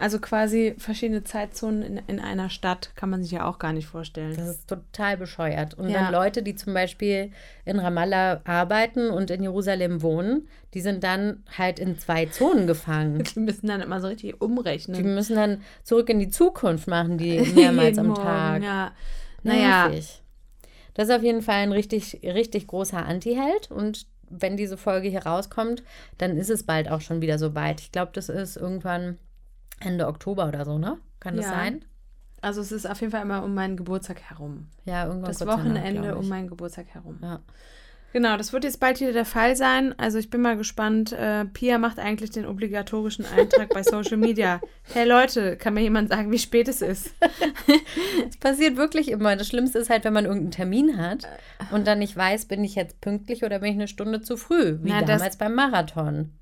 Also 0.00 0.18
quasi 0.18 0.74
verschiedene 0.78 1.24
Zeitzonen 1.24 1.82
in, 1.82 1.98
in 2.06 2.20
einer 2.20 2.48
Stadt 2.48 2.92
kann 2.96 3.10
man 3.10 3.22
sich 3.22 3.32
ja 3.32 3.44
auch 3.46 3.58
gar 3.58 3.74
nicht 3.74 3.86
vorstellen. 3.86 4.34
Das 4.34 4.48
ist 4.48 4.66
total 4.66 5.18
bescheuert. 5.18 5.74
Und 5.74 5.90
Ja. 5.90 6.04
dann 6.04 6.12
Leute, 6.12 6.42
die 6.42 6.54
zum 6.54 6.72
Beispiel 6.72 7.32
in 7.66 7.78
Ramallah 7.78 8.40
arbeiten 8.44 9.10
und 9.10 9.30
in 9.30 9.42
Jerusalem 9.42 10.00
wohnen, 10.00 10.48
die 10.72 10.80
sind 10.80 11.04
dann 11.04 11.44
halt 11.58 11.78
in 11.78 11.98
zwei 11.98 12.24
Zonen 12.26 12.66
gefangen. 12.66 13.22
Die 13.34 13.40
müssen 13.40 13.66
dann 13.66 13.82
immer 13.82 14.00
so 14.00 14.06
richtig 14.08 14.30
Die 14.32 14.38
umrechnen. 14.44 15.14
müssen 15.14 15.36
dann 15.36 15.60
zurück 15.84 16.08
in 16.08 16.18
die 16.18 16.30
Zukunft 16.30 16.88
machen, 16.88 17.18
die 17.18 17.38
mehrmals 17.54 17.98
am 17.98 18.06
Morgen, 18.08 18.22
Tag. 18.22 18.62
Ja. 18.62 18.92
Naja, 19.42 19.88
Nervig. 19.88 20.22
Das 20.94 21.08
ist 21.08 21.14
auf 21.14 21.22
jeden 21.22 21.42
Fall 21.42 21.56
ein 21.62 21.72
richtig, 21.72 22.20
richtig 22.24 22.66
großer 22.68 23.04
Anti-Held. 23.04 23.70
Und 23.70 24.06
wenn 24.30 24.56
diese 24.56 24.76
Folge 24.76 25.08
hier 25.08 25.26
rauskommt, 25.26 25.82
dann 26.18 26.36
ist 26.38 26.48
es 26.50 26.62
bald 26.62 26.90
auch 26.90 27.00
schon 27.02 27.20
wieder 27.20 27.38
so 27.38 27.54
weit. 27.54 27.80
Ich 27.80 27.92
glaube, 27.92 28.12
das 28.14 28.28
ist 28.28 28.56
irgendwann 28.56 29.18
Ende 29.80 30.06
Oktober 30.06 30.46
oder 30.48 30.64
so, 30.64 30.78
ne? 30.78 30.98
Kann 31.18 31.36
das 31.36 31.46
Ja. 31.46 31.50
sein? 31.52 31.84
Also 32.42 32.60
es 32.62 32.72
ist 32.72 32.88
auf 32.88 33.00
jeden 33.00 33.10
Fall 33.10 33.22
immer 33.22 33.42
um 33.44 33.52
meinen 33.54 33.76
Geburtstag 33.76 34.20
herum. 34.22 34.68
Ja, 34.86 35.06
irgendwann 35.06 35.30
Das 35.32 35.46
Wochenende 35.46 36.16
um 36.16 36.28
meinen 36.28 36.48
Geburtstag 36.48 36.86
herum. 36.88 37.18
Ja. 37.22 37.40
Genau, 38.12 38.36
das 38.36 38.52
wird 38.52 38.64
jetzt 38.64 38.80
bald 38.80 38.98
wieder 39.00 39.12
der 39.12 39.24
Fall 39.26 39.54
sein. 39.54 39.94
Also 39.96 40.18
ich 40.18 40.30
bin 40.30 40.40
mal 40.40 40.56
gespannt. 40.56 41.12
Äh, 41.12 41.44
Pia 41.44 41.78
macht 41.78 42.00
eigentlich 42.00 42.30
den 42.30 42.44
obligatorischen 42.44 43.24
Eintrag 43.24 43.68
bei 43.68 43.82
Social 43.84 44.16
Media. 44.16 44.60
Hey 44.92 45.06
Leute, 45.06 45.56
kann 45.56 45.74
mir 45.74 45.82
jemand 45.82 46.08
sagen, 46.08 46.32
wie 46.32 46.38
spät 46.38 46.66
es 46.66 46.82
ist? 46.82 47.14
Es 48.28 48.36
passiert 48.38 48.76
wirklich 48.76 49.10
immer. 49.10 49.36
Das 49.36 49.46
Schlimmste 49.48 49.78
ist 49.78 49.90
halt, 49.90 50.04
wenn 50.04 50.12
man 50.12 50.24
irgendeinen 50.24 50.50
Termin 50.50 50.96
hat 50.98 51.28
und 51.70 51.86
dann 51.86 51.98
nicht 52.00 52.16
weiß, 52.16 52.46
bin 52.46 52.64
ich 52.64 52.74
jetzt 52.74 53.00
pünktlich 53.00 53.44
oder 53.44 53.60
bin 53.60 53.68
ich 53.70 53.74
eine 53.76 53.86
Stunde 53.88 54.20
zu 54.22 54.36
früh, 54.36 54.78
wie 54.82 54.88
Na, 54.90 55.00
das- 55.02 55.18
damals 55.18 55.36
beim 55.36 55.54
Marathon. 55.54 56.32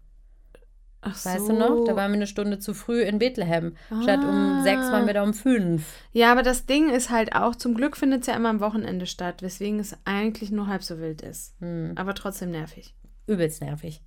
Ach 1.01 1.25
Weißt 1.25 1.49
du 1.49 1.53
noch? 1.53 1.85
Da 1.85 1.95
waren 1.95 2.11
wir 2.11 2.17
eine 2.17 2.27
Stunde 2.27 2.59
zu 2.59 2.75
früh 2.75 3.03
in 3.03 3.19
Bethlehem. 3.21 3.77
Statt 4.03 4.21
um 4.21 4.29
Ah. 4.31 4.63
sechs 4.65 4.91
waren 4.91 5.07
wir 5.07 5.15
da 5.15 5.23
um 5.23 5.33
fünf. 5.33 5.87
Ja, 6.13 6.33
aber 6.33 6.43
das 6.43 6.67
Ding 6.67 6.91
ist 6.91 7.11
halt 7.11 7.35
auch, 7.35 7.55
zum 7.55 7.75
Glück 7.75 7.97
findet 7.97 8.23
es 8.23 8.27
ja 8.27 8.35
immer 8.35 8.49
am 8.49 8.61
Wochenende 8.61 9.07
statt, 9.07 9.41
weswegen 9.43 9.79
es 9.79 9.97
eigentlich 10.05 10.51
nur 10.51 10.67
halb 10.67 10.83
so 10.83 10.99
wild 10.99 11.23
ist. 11.23 11.55
Hm. 11.61 11.93
Aber 11.97 12.15
trotzdem 12.15 12.51
nervig. 12.51 12.95
Übelst 13.27 13.61
nervig. 13.63 14.03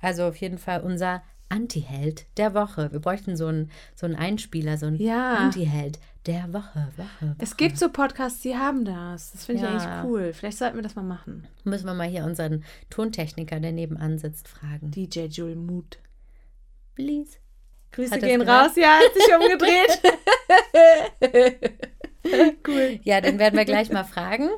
Also 0.00 0.24
auf 0.26 0.36
jeden 0.36 0.58
Fall 0.58 0.80
unser 0.82 1.22
Anti-Held 1.48 2.26
der 2.36 2.54
Woche. 2.54 2.92
Wir 2.92 3.00
bräuchten 3.00 3.36
so 3.36 3.46
einen, 3.46 3.70
so 3.96 4.06
einen 4.06 4.14
Einspieler, 4.16 4.76
so 4.78 4.86
einen 4.86 4.96
Ja. 5.02 5.34
Anti-Held 5.36 5.98
der 6.26 6.52
Woche, 6.52 6.88
Woche, 6.96 7.28
Woche. 7.30 7.36
Es 7.38 7.56
gibt 7.56 7.78
so 7.78 7.88
Podcasts, 7.88 8.42
die 8.42 8.54
haben 8.56 8.84
das. 8.84 9.32
Das 9.32 9.46
finde 9.46 9.62
ich 9.64 9.68
Ja. 9.68 9.72
eigentlich 9.78 10.04
cool. 10.04 10.32
Vielleicht 10.34 10.58
sollten 10.58 10.76
wir 10.76 10.82
das 10.82 10.94
mal 10.94 11.02
machen. 11.02 11.48
Müssen 11.64 11.86
wir 11.86 11.94
mal 11.94 12.06
hier 12.06 12.24
unseren 12.24 12.62
Tontechniker, 12.90 13.58
der 13.60 13.72
nebenan 13.72 14.18
sitzt, 14.18 14.46
fragen. 14.46 14.90
DJ 14.90 15.24
Jule 15.26 15.56
Mood. 15.56 15.98
Please. 16.98 17.38
Grüße 17.92 18.10
Hat 18.16 18.20
gehen 18.22 18.42
raus. 18.42 18.72
Ja, 18.74 18.98
hat 18.98 19.14
sich 19.14 19.32
umgedreht. 19.32 20.00
cool. 22.66 22.98
Ja, 23.04 23.20
dann 23.20 23.38
werden 23.38 23.56
wir 23.56 23.64
gleich 23.64 23.90
mal 23.92 24.02
fragen, 24.02 24.50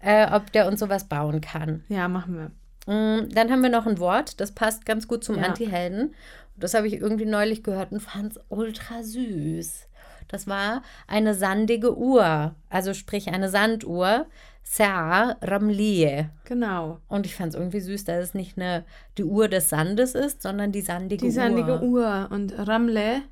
äh, 0.00 0.26
ob 0.32 0.50
der 0.50 0.66
uns 0.66 0.80
sowas 0.80 1.08
bauen 1.08 1.40
kann. 1.40 1.84
Ja, 1.88 2.08
machen 2.08 2.50
wir. 2.86 2.92
Mm, 2.92 3.28
Dann 3.30 3.52
haben 3.52 3.62
wir 3.62 3.70
noch 3.70 3.86
ein 3.86 4.00
Wort, 4.00 4.40
das 4.40 4.50
passt 4.52 4.84
ganz 4.86 5.06
gut 5.06 5.22
zum 5.22 5.36
Ja. 5.36 5.44
Anti-Helden. 5.44 6.16
Das 6.56 6.74
habe 6.74 6.88
ich 6.88 6.94
irgendwie 6.94 7.26
neulich 7.26 7.62
gehört 7.62 7.92
und 7.92 8.00
fand 8.00 8.32
es 8.32 8.40
ultra 8.48 9.04
süß. 9.04 9.86
Das 10.26 10.48
war 10.48 10.82
eine 11.06 11.34
sandige 11.34 11.96
Uhr, 11.96 12.56
also 12.70 12.92
sprich 12.92 13.28
eine 13.28 13.48
Sanduhr, 13.48 14.26
Sa 14.66 15.36
Ramlie. 15.42 16.30
Genau. 16.44 16.98
Und 17.06 17.26
ich 17.26 17.36
fand 17.36 17.50
es 17.50 17.54
irgendwie 17.60 17.80
süß, 17.80 18.04
dass 18.04 18.24
es 18.24 18.34
nicht 18.34 18.56
eine, 18.56 18.84
die 19.18 19.24
Uhr 19.24 19.46
des 19.48 19.68
Sandes 19.68 20.14
ist, 20.14 20.42
sondern 20.42 20.72
die 20.72 20.80
sandige 20.80 21.20
Die 21.20 21.26
Uhr. 21.26 21.32
sandige 21.32 21.80
Uhr. 21.82 22.28
Und 22.30 22.52
Ramle, 22.56 23.22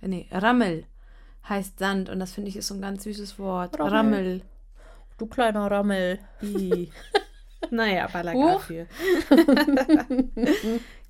äh, 0.00 0.08
nee, 0.08 0.28
Rammel 0.30 0.84
heißt 1.48 1.78
Sand. 1.78 2.08
Und 2.10 2.20
das 2.20 2.32
finde 2.32 2.50
ich 2.50 2.56
ist 2.56 2.68
so 2.68 2.74
ein 2.74 2.82
ganz 2.82 3.04
süßes 3.04 3.38
Wort. 3.38 3.78
Rammel. 3.80 3.92
Rammel. 3.92 4.42
Du 5.18 5.26
kleiner 5.26 5.70
Rammel. 5.70 6.18
Naja, 7.70 8.08
aber 8.12 8.22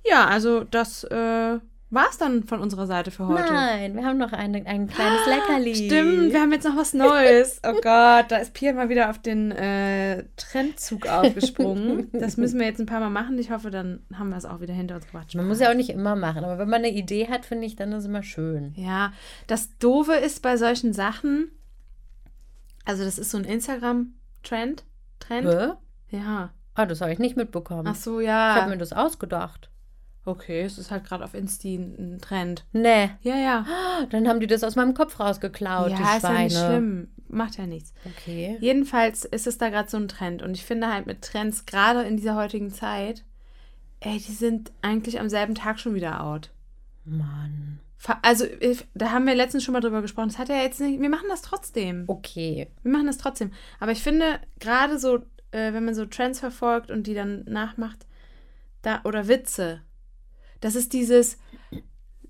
ja, 0.05 0.27
also 0.27 0.63
das 0.63 1.03
äh, 1.03 1.59
war 1.93 2.07
es 2.09 2.17
dann 2.17 2.43
von 2.43 2.59
unserer 2.59 2.87
Seite 2.87 3.11
für 3.11 3.27
heute. 3.27 3.53
Nein, 3.53 3.95
wir 3.95 4.05
haben 4.05 4.17
noch 4.17 4.33
eine, 4.33 4.65
ein 4.65 4.87
kleines 4.87 5.25
Leckerli. 5.25 5.75
Stimmt, 5.75 6.33
wir 6.33 6.41
haben 6.41 6.51
jetzt 6.51 6.65
noch 6.65 6.75
was 6.75 6.93
Neues. 6.93 7.61
Oh 7.65 7.73
Gott, 7.73 8.25
da 8.29 8.37
ist 8.37 8.53
Pia 8.53 8.73
mal 8.73 8.89
wieder 8.89 9.09
auf 9.09 9.19
den 9.19 9.51
äh, 9.51 10.25
Trendzug 10.35 11.07
aufgesprungen. 11.09 12.09
Das 12.11 12.37
müssen 12.37 12.59
wir 12.59 12.65
jetzt 12.65 12.79
ein 12.79 12.85
paar 12.85 12.99
Mal 12.99 13.09
machen. 13.09 13.37
Ich 13.37 13.51
hoffe, 13.51 13.71
dann 13.71 14.01
haben 14.13 14.29
wir 14.29 14.37
es 14.37 14.45
auch 14.45 14.59
wieder 14.59 14.73
hinter 14.73 14.95
uns 14.95 15.05
gebracht. 15.05 15.33
Man 15.35 15.47
muss 15.47 15.59
ja 15.59 15.69
auch 15.69 15.75
nicht 15.75 15.89
immer 15.89 16.15
machen, 16.15 16.43
aber 16.43 16.57
wenn 16.57 16.69
man 16.69 16.83
eine 16.83 16.91
Idee 16.91 17.29
hat, 17.29 17.45
finde 17.45 17.65
ich, 17.65 17.75
dann 17.75 17.91
ist 17.91 17.99
es 17.99 18.05
immer 18.05 18.23
schön. 18.23 18.73
Ja, 18.75 19.13
das 19.47 19.77
Doofe 19.77 20.13
ist 20.13 20.41
bei 20.41 20.57
solchen 20.57 20.93
Sachen, 20.93 21.51
also 22.85 23.03
das 23.03 23.17
ist 23.17 23.31
so 23.31 23.37
ein 23.37 23.45
Instagram-Trend. 23.45 24.83
Trend? 25.19 25.47
Hä? 25.47 26.17
Ja. 26.17 26.49
Ah, 26.75 26.85
das 26.85 27.01
habe 27.01 27.13
ich 27.13 27.19
nicht 27.19 27.37
mitbekommen. 27.37 27.87
Ach 27.87 27.95
so, 27.95 28.19
Ich 28.19 28.27
habe 28.27 28.59
ja. 28.59 28.67
mir 28.67 28.77
das 28.77 28.93
ausgedacht. 28.93 29.69
Okay, 30.25 30.61
es 30.61 30.77
ist 30.77 30.89
halt 30.89 31.03
gerade 31.03 31.23
auf 31.23 31.33
Insti 31.33 31.75
ein 31.75 32.19
Trend. 32.21 32.65
Nee, 32.71 33.09
Ja, 33.21 33.35
ja. 33.35 33.65
dann 34.09 34.27
haben 34.27 34.39
die 34.39 34.47
das 34.47 34.63
aus 34.63 34.75
meinem 34.75 34.93
Kopf 34.93 35.19
rausgeklaut, 35.19 35.89
die 35.89 36.01
ja, 36.01 36.15
ist 36.15 36.23
ja 36.23 36.29
Schweine. 36.29 36.43
nicht 36.43 36.57
schlimm. 36.57 37.07
Macht 37.27 37.57
ja 37.57 37.65
nichts. 37.65 37.93
Okay. 38.05 38.57
Jedenfalls 38.61 39.25
ist 39.25 39.47
es 39.47 39.57
da 39.57 39.69
gerade 39.69 39.89
so 39.89 39.97
ein 39.97 40.07
Trend. 40.07 40.43
Und 40.43 40.53
ich 40.53 40.63
finde 40.63 40.93
halt 40.93 41.07
mit 41.07 41.23
Trends, 41.23 41.65
gerade 41.65 42.03
in 42.03 42.15
dieser 42.15 42.35
heutigen 42.35 42.71
Zeit, 42.71 43.25
ey, 43.99 44.17
die 44.19 44.31
sind 44.31 44.71
eigentlich 44.81 45.19
am 45.19 45.29
selben 45.29 45.55
Tag 45.55 45.79
schon 45.79 45.95
wieder 45.95 46.23
out. 46.23 46.51
Mann. 47.05 47.79
Also, 48.21 48.45
da 48.93 49.11
haben 49.11 49.25
wir 49.25 49.35
letztens 49.35 49.63
schon 49.63 49.73
mal 49.73 49.79
drüber 49.79 50.01
gesprochen. 50.01 50.27
Das 50.27 50.37
hat 50.37 50.49
ja 50.49 50.57
jetzt 50.61 50.79
nicht. 50.79 51.01
Wir 51.01 51.09
machen 51.09 51.27
das 51.29 51.41
trotzdem. 51.41 52.03
Okay. 52.07 52.67
Wir 52.83 52.91
machen 52.91 53.07
das 53.07 53.17
trotzdem. 53.17 53.51
Aber 53.79 53.91
ich 53.91 54.03
finde, 54.03 54.39
gerade 54.59 54.99
so, 54.99 55.17
äh, 55.51 55.73
wenn 55.73 55.85
man 55.85 55.95
so 55.95 56.05
Trends 56.05 56.39
verfolgt 56.39 56.91
und 56.91 57.07
die 57.07 57.13
dann 57.13 57.45
nachmacht, 57.45 58.05
da, 58.81 59.01
oder 59.05 59.27
Witze, 59.27 59.81
das 60.63 60.75
ist 60.75 60.93
dieses, 60.93 61.37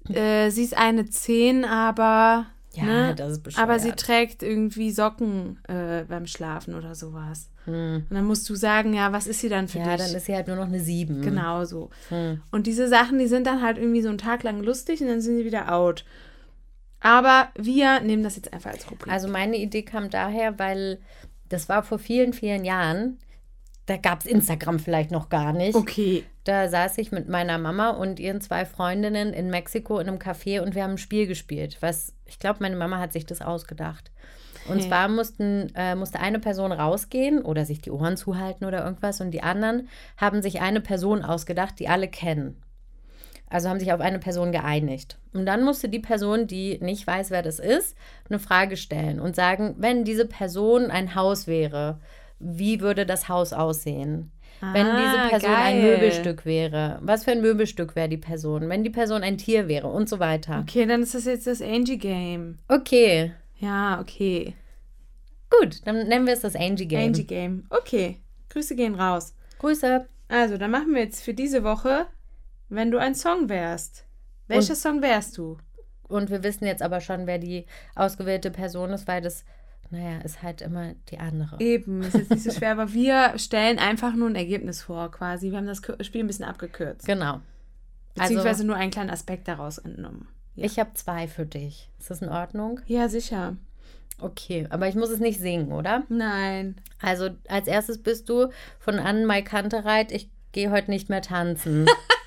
äh, 0.09 0.49
sie 0.49 0.63
ist 0.63 0.75
eine 0.77 1.05
10, 1.05 1.65
aber. 1.65 2.47
Ja, 2.75 2.83
ne, 2.85 3.15
das 3.15 3.33
ist 3.33 3.43
bescheuert. 3.43 3.63
aber 3.69 3.77
sie 3.77 3.91
trägt 3.91 4.41
irgendwie 4.41 4.89
Socken 4.89 5.59
äh, 5.67 6.05
beim 6.05 6.25
Schlafen 6.25 6.73
oder 6.73 6.95
sowas. 6.95 7.51
Hm. 7.65 8.07
Und 8.09 8.15
dann 8.15 8.25
musst 8.25 8.49
du 8.49 8.55
sagen, 8.55 8.95
ja, 8.95 9.11
was 9.11 9.27
ist 9.27 9.41
sie 9.41 9.49
dann 9.49 9.67
für 9.67 9.77
Ja, 9.77 9.95
dich? 9.95 10.07
dann 10.07 10.15
ist 10.15 10.25
sie 10.25 10.33
halt 10.33 10.47
nur 10.47 10.55
noch 10.55 10.65
eine 10.65 10.79
Sieben. 10.79 11.21
genau 11.21 11.65
so. 11.65 11.91
Hm. 12.09 12.41
Und 12.49 12.65
diese 12.65 12.87
Sachen, 12.87 13.19
die 13.19 13.27
sind 13.27 13.45
dann 13.45 13.61
halt 13.61 13.77
irgendwie 13.77 14.01
so 14.01 14.09
einen 14.09 14.17
Tag 14.17 14.41
lang 14.41 14.63
lustig 14.63 15.01
und 15.01 15.07
dann 15.07 15.21
sind 15.21 15.37
sie 15.37 15.45
wieder 15.45 15.71
out. 15.71 16.03
Aber 16.99 17.49
wir 17.55 17.99
nehmen 17.99 18.23
das 18.23 18.37
jetzt 18.37 18.51
einfach 18.53 18.71
als 18.71 18.89
Rubrik. 18.89 19.11
Also 19.13 19.27
meine 19.27 19.57
Idee 19.57 19.83
kam 19.83 20.09
daher, 20.09 20.57
weil 20.57 20.99
das 21.49 21.69
war 21.69 21.83
vor 21.83 21.99
vielen, 21.99 22.33
vielen 22.33 22.65
Jahren. 22.65 23.19
Da 23.85 23.97
gab 23.97 24.21
es 24.21 24.25
Instagram 24.25 24.79
vielleicht 24.79 25.11
noch 25.11 25.29
gar 25.29 25.53
nicht. 25.53 25.75
okay. 25.75 26.23
Da 26.43 26.67
saß 26.67 26.97
ich 26.97 27.11
mit 27.11 27.29
meiner 27.29 27.57
Mama 27.57 27.91
und 27.91 28.19
ihren 28.19 28.41
zwei 28.41 28.65
Freundinnen 28.65 29.31
in 29.33 29.49
Mexiko 29.49 29.99
in 29.99 30.07
einem 30.07 30.17
Café 30.17 30.61
und 30.61 30.75
wir 30.75 30.83
haben 30.83 30.91
ein 30.91 30.97
Spiel 30.97 31.25
gespielt. 31.25 31.77
Was 31.79 32.13
ich 32.25 32.39
glaube, 32.39 32.59
meine 32.61 32.75
Mama 32.75 32.99
hat 32.99 33.13
sich 33.13 33.25
das 33.25 33.41
ausgedacht. 33.41 34.11
Und 34.67 34.79
Hey. 34.79 34.87
zwar 34.87 35.07
mussten, 35.07 35.71
äh, 35.75 35.95
musste 35.95 36.19
eine 36.19 36.39
Person 36.39 36.71
rausgehen 36.71 37.41
oder 37.41 37.65
sich 37.65 37.81
die 37.81 37.91
Ohren 37.91 38.17
zuhalten 38.17 38.65
oder 38.65 38.83
irgendwas 38.83 39.21
und 39.21 39.31
die 39.31 39.43
anderen 39.43 39.89
haben 40.17 40.41
sich 40.41 40.61
eine 40.61 40.81
Person 40.81 41.23
ausgedacht, 41.23 41.79
die 41.79 41.89
alle 41.89 42.07
kennen. 42.07 42.61
Also 43.49 43.69
haben 43.69 43.79
sich 43.79 43.93
auf 43.93 43.99
eine 44.01 44.19
Person 44.19 44.51
geeinigt. 44.51 45.19
Und 45.33 45.45
dann 45.45 45.63
musste 45.63 45.87
die 45.87 45.99
Person, 45.99 46.47
die 46.47 46.79
nicht 46.81 47.05
weiß, 47.05 47.29
wer 47.29 47.43
das 47.43 47.59
ist, 47.59 47.95
eine 48.29 48.39
Frage 48.39 48.77
stellen 48.77 49.19
und 49.19 49.35
sagen, 49.35 49.75
wenn 49.77 50.05
diese 50.05 50.25
Person 50.25 50.89
ein 50.89 51.13
Haus 51.13 51.45
wäre, 51.45 51.99
wie 52.39 52.81
würde 52.81 53.05
das 53.05 53.29
Haus 53.29 53.53
aussehen? 53.53 54.31
Wenn 54.71 54.85
diese 54.85 55.19
Ah, 55.19 55.29
Person 55.29 55.51
ein 55.51 55.81
geil. 55.81 55.91
Möbelstück 55.91 56.45
wäre, 56.45 56.99
was 57.01 57.23
für 57.25 57.31
ein 57.31 57.41
Möbelstück 57.41 57.95
wäre 57.95 58.07
die 58.09 58.17
Person? 58.17 58.69
Wenn 58.69 58.83
die 58.83 58.89
Person 58.89 59.23
ein 59.23 59.37
Tier 59.37 59.67
wäre 59.67 59.87
und 59.87 60.07
so 60.07 60.19
weiter. 60.19 60.59
Okay, 60.61 60.85
dann 60.85 61.03
ist 61.03 61.13
das 61.15 61.25
jetzt 61.25 61.47
das 61.47 61.61
Angie-Game. 61.61 62.59
Okay, 62.67 63.33
Ja, 63.59 63.99
okay. 63.99 64.55
gut, 65.49 65.81
dann 65.85 66.07
nennen 66.07 66.25
wir 66.25 66.33
es 66.33 66.41
das 66.41 66.55
Angie 66.55 66.85
Game. 66.87 67.07
Angie-Game. 67.07 67.65
Okay. 67.69 68.19
Grüße 68.49 68.75
gehen 68.75 68.95
raus. 68.95 69.35
Grüße. 69.59 70.07
Also, 70.29 70.57
dann 70.57 70.71
machen 70.71 70.93
wir 70.93 71.01
jetzt 71.01 71.23
für 71.23 71.33
diese 71.33 71.63
Woche, 71.63 72.05
wenn 72.69 72.91
du 72.91 72.97
ein 72.99 73.15
Song 73.15 73.49
wärst. 73.49 74.05
Welcher 74.47 74.75
Song 74.75 75.01
wärst 75.01 75.37
du? 75.37 75.57
Und 76.07 76.29
wir 76.29 76.43
wissen 76.43 76.65
jetzt 76.65 76.81
aber 76.83 77.01
schon, 77.01 77.25
wer 77.27 77.39
die 77.39 77.65
ausgewählte 77.95 78.51
Person 78.51 78.91
ist, 78.91 79.07
weil 79.07 79.21
das, 79.21 79.45
naja, 79.93 80.21
ist 80.23 80.41
halt 80.41 80.61
immer 80.61 80.93
die 81.09 81.19
andere. 81.19 81.59
Eben, 81.59 82.01
ist 82.01 82.15
jetzt 82.15 82.31
nicht 82.31 82.43
so 82.43 82.51
schwer, 82.51 82.71
aber 82.71 82.93
wir 82.93 83.37
stellen 83.37 83.77
einfach 83.77 84.15
nur 84.15 84.27
ein 84.27 84.35
Ergebnis 84.35 84.81
vor, 84.81 85.11
quasi. 85.11 85.51
Wir 85.51 85.57
haben 85.59 85.67
das 85.67 85.81
Spiel 86.01 86.23
ein 86.23 86.27
bisschen 86.27 86.45
abgekürzt. 86.45 87.05
Genau. 87.05 87.41
Beziehungsweise 88.15 88.49
Also, 88.49 88.63
nur 88.65 88.75
einen 88.75 88.91
kleinen 88.91 89.11
Aspekt 89.11 89.47
daraus 89.47 89.77
entnommen. 89.77 90.27
Ja. 90.55 90.65
ich 90.65 90.79
habe 90.79 90.93
zwei 90.95 91.27
für 91.27 91.45
dich. 91.45 91.89
Ist 91.99 92.09
das 92.09 92.21
in 92.21 92.29
Ordnung? 92.29 92.79
Ja, 92.87 93.07
sicher. 93.07 93.55
Okay, 94.19 94.67
aber 94.69 94.87
ich 94.87 94.95
muss 94.95 95.09
es 95.09 95.19
nicht 95.19 95.39
singen, 95.39 95.71
oder? 95.71 96.03
Nein. 96.09 96.75
Also 97.01 97.29
als 97.47 97.67
erstes 97.67 98.01
bist 98.01 98.29
du 98.29 98.49
von 98.79 98.99
Anne 98.99 99.25
Mai 99.25 99.41
Kantereit, 99.41 100.11
ich 100.11 100.29
gehe 100.51 100.71
heute 100.71 100.89
nicht 100.89 101.09
mehr 101.09 101.21
tanzen. 101.21 101.85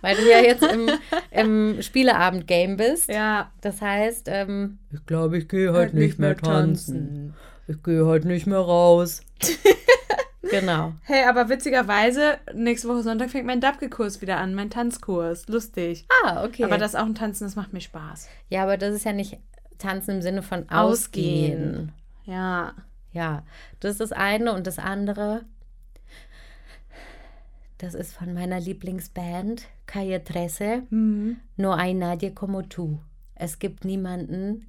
Weil 0.00 0.16
du 0.16 0.30
ja 0.30 0.40
jetzt 0.40 0.62
im, 0.62 0.90
im 1.30 1.82
Spieleabend-Game 1.82 2.76
bist. 2.76 3.08
Ja. 3.08 3.50
Das 3.60 3.80
heißt, 3.80 4.28
ähm, 4.30 4.78
ich 4.92 5.04
glaube, 5.06 5.38
ich 5.38 5.48
gehe 5.48 5.72
heute 5.72 5.96
nicht 5.96 6.18
mehr 6.18 6.36
tanzen. 6.36 7.34
Ich 7.66 7.82
gehe 7.82 8.04
heute 8.04 8.28
nicht 8.28 8.46
mehr 8.46 8.58
raus. 8.58 9.22
genau. 10.50 10.92
Hey, 11.02 11.24
aber 11.26 11.48
witzigerweise, 11.48 12.38
nächste 12.52 12.88
Woche 12.88 13.02
Sonntag 13.02 13.30
fängt 13.30 13.46
mein 13.46 13.60
Dabke-Kurs 13.60 14.20
wieder 14.20 14.36
an, 14.36 14.54
mein 14.54 14.70
Tanzkurs. 14.70 15.48
Lustig. 15.48 16.06
Ah, 16.24 16.44
okay. 16.44 16.64
Aber 16.64 16.78
das 16.78 16.94
ist 16.94 17.00
auch 17.00 17.06
ein 17.06 17.14
Tanzen, 17.14 17.44
das 17.44 17.56
macht 17.56 17.72
mir 17.72 17.80
Spaß. 17.80 18.28
ja, 18.50 18.62
aber 18.62 18.76
das 18.76 18.94
ist 18.94 19.04
ja 19.04 19.12
nicht 19.12 19.38
tanzen 19.78 20.16
im 20.16 20.22
Sinne 20.22 20.42
von 20.42 20.68
Ausgehen. 20.68 21.52
ausgehen. 21.52 21.92
Ja. 22.24 22.74
Ja, 23.14 23.44
das 23.78 23.92
ist 23.92 24.00
das 24.00 24.12
eine 24.12 24.52
und 24.52 24.66
das 24.66 24.80
andere, 24.80 25.42
das 27.78 27.94
ist 27.94 28.12
von 28.14 28.32
meiner 28.34 28.60
Lieblingsband, 28.60 29.66
Calle 29.86 30.22
Trece, 30.22 30.82
Mhm. 30.90 31.36
No 31.56 31.76
hay 31.76 31.94
nadie 31.94 32.30
como 32.32 32.62
tú. 32.62 32.98
Es 33.34 33.58
gibt 33.58 33.84
niemanden 33.84 34.66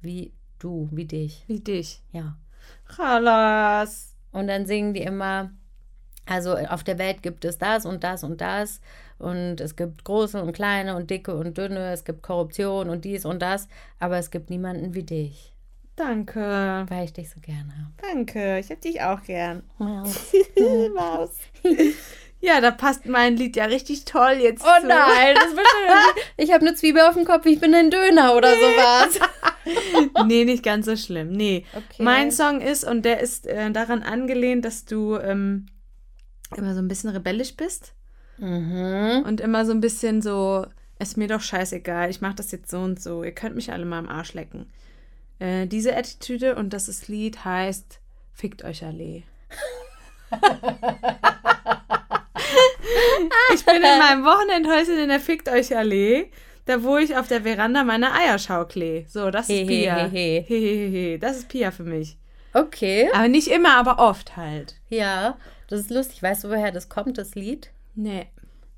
wie 0.00 0.32
du, 0.58 0.88
wie 0.90 1.04
dich. 1.04 1.44
Wie 1.46 1.60
dich. 1.60 2.02
Ja. 2.12 2.36
Chalas. 2.96 4.16
Und 4.32 4.46
dann 4.48 4.66
singen 4.66 4.94
die 4.94 5.02
immer, 5.02 5.50
also 6.26 6.56
auf 6.56 6.82
der 6.84 6.98
Welt 6.98 7.22
gibt 7.22 7.44
es 7.44 7.58
das 7.58 7.86
und 7.86 8.04
das 8.04 8.24
und 8.24 8.40
das. 8.40 8.80
Und 9.18 9.60
es 9.60 9.76
gibt 9.76 10.04
große 10.04 10.42
und 10.42 10.52
kleine 10.52 10.96
und 10.96 11.10
dicke 11.10 11.34
und 11.34 11.56
dünne. 11.58 11.92
Es 11.92 12.04
gibt 12.04 12.22
Korruption 12.22 12.88
und 12.88 13.04
dies 13.04 13.24
und 13.24 13.40
das. 13.42 13.68
Aber 13.98 14.18
es 14.18 14.30
gibt 14.30 14.50
niemanden 14.50 14.94
wie 14.94 15.02
dich, 15.02 15.54
Danke. 15.96 16.86
weil 16.88 17.04
ich 17.04 17.12
dich 17.12 17.28
so 17.30 17.38
gerne 17.40 17.72
habe. 17.72 17.92
Danke. 18.00 18.58
Ich 18.58 18.70
hab 18.70 18.80
dich 18.80 19.00
auch 19.02 19.22
gern. 19.22 19.62
Maus. 19.78 20.32
Maus. 20.94 21.30
Ja, 22.42 22.60
da 22.62 22.70
passt 22.70 23.04
mein 23.06 23.36
Lied 23.36 23.54
ja 23.56 23.66
richtig 23.66 24.06
toll 24.06 24.38
jetzt 24.40 24.62
Oh 24.64 24.80
zu. 24.80 24.86
nein, 24.86 25.34
das 25.34 25.50
wird 25.54 25.66
schon, 25.66 26.22
ich 26.38 26.52
habe 26.52 26.66
eine 26.66 26.74
Zwiebel 26.74 27.02
auf 27.02 27.14
dem 27.14 27.24
Kopf, 27.26 27.44
ich 27.46 27.60
bin 27.60 27.74
ein 27.74 27.90
Döner 27.90 28.34
oder 28.34 28.52
sowas. 28.54 29.20
Nee, 30.26 30.46
nicht 30.46 30.62
ganz 30.64 30.86
so 30.86 30.96
schlimm. 30.96 31.32
Nee. 31.32 31.66
Okay. 31.74 32.02
Mein 32.02 32.32
Song 32.32 32.62
ist, 32.62 32.82
und 32.82 33.04
der 33.04 33.20
ist 33.20 33.46
äh, 33.46 33.70
daran 33.70 34.02
angelehnt, 34.02 34.64
dass 34.64 34.86
du 34.86 35.16
ähm, 35.16 35.66
immer 36.56 36.72
so 36.74 36.80
ein 36.80 36.88
bisschen 36.88 37.10
rebellisch 37.10 37.56
bist 37.56 37.92
Mhm. 38.38 39.22
und 39.26 39.38
immer 39.42 39.66
so 39.66 39.72
ein 39.72 39.82
bisschen 39.82 40.22
so, 40.22 40.64
ist 40.98 41.18
mir 41.18 41.28
doch 41.28 41.42
scheißegal, 41.42 42.08
ich 42.08 42.22
mache 42.22 42.36
das 42.36 42.50
jetzt 42.52 42.70
so 42.70 42.78
und 42.78 43.00
so, 43.02 43.22
ihr 43.22 43.32
könnt 43.32 43.54
mich 43.54 43.70
alle 43.70 43.84
mal 43.84 43.98
im 43.98 44.08
Arsch 44.08 44.32
lecken. 44.32 44.72
Äh, 45.40 45.66
diese 45.66 45.94
Attitüde 45.94 46.54
und 46.56 46.72
das 46.72 46.88
ist 46.88 47.06
Lied 47.08 47.44
heißt 47.44 48.00
Fickt 48.32 48.64
euch 48.64 48.82
alle. 48.82 49.24
ich 53.54 53.64
bin 53.64 53.76
in 53.76 53.98
meinem 53.98 54.24
Wochenendhäuschen 54.24 54.98
in 54.98 55.08
der 55.08 55.20
Fickt 55.20 55.48
euch 55.48 55.76
Allee, 55.76 56.30
da 56.66 56.82
wo 56.82 56.96
ich 56.96 57.16
auf 57.16 57.28
der 57.28 57.42
Veranda 57.42 57.84
meine 57.84 58.12
Eier 58.12 58.38
schaukle. 58.38 59.04
So, 59.08 59.30
das 59.30 59.48
ist 59.48 59.66
Pia. 59.66 60.08
he, 60.08 60.10
he. 60.10 60.44
He, 60.46 60.58
he, 60.58 60.88
he. 60.90 61.18
Das 61.18 61.36
ist 61.36 61.48
Pia 61.48 61.70
für 61.70 61.84
mich. 61.84 62.16
Okay. 62.52 63.08
Aber 63.12 63.28
nicht 63.28 63.48
immer, 63.48 63.76
aber 63.76 63.98
oft 63.98 64.36
halt. 64.36 64.76
Ja, 64.88 65.36
das 65.68 65.80
ist 65.80 65.90
lustig. 65.90 66.22
Weißt 66.22 66.44
du, 66.44 66.48
woher 66.48 66.72
das 66.72 66.88
kommt, 66.88 67.18
das 67.18 67.34
Lied? 67.34 67.70
Nee. 67.94 68.26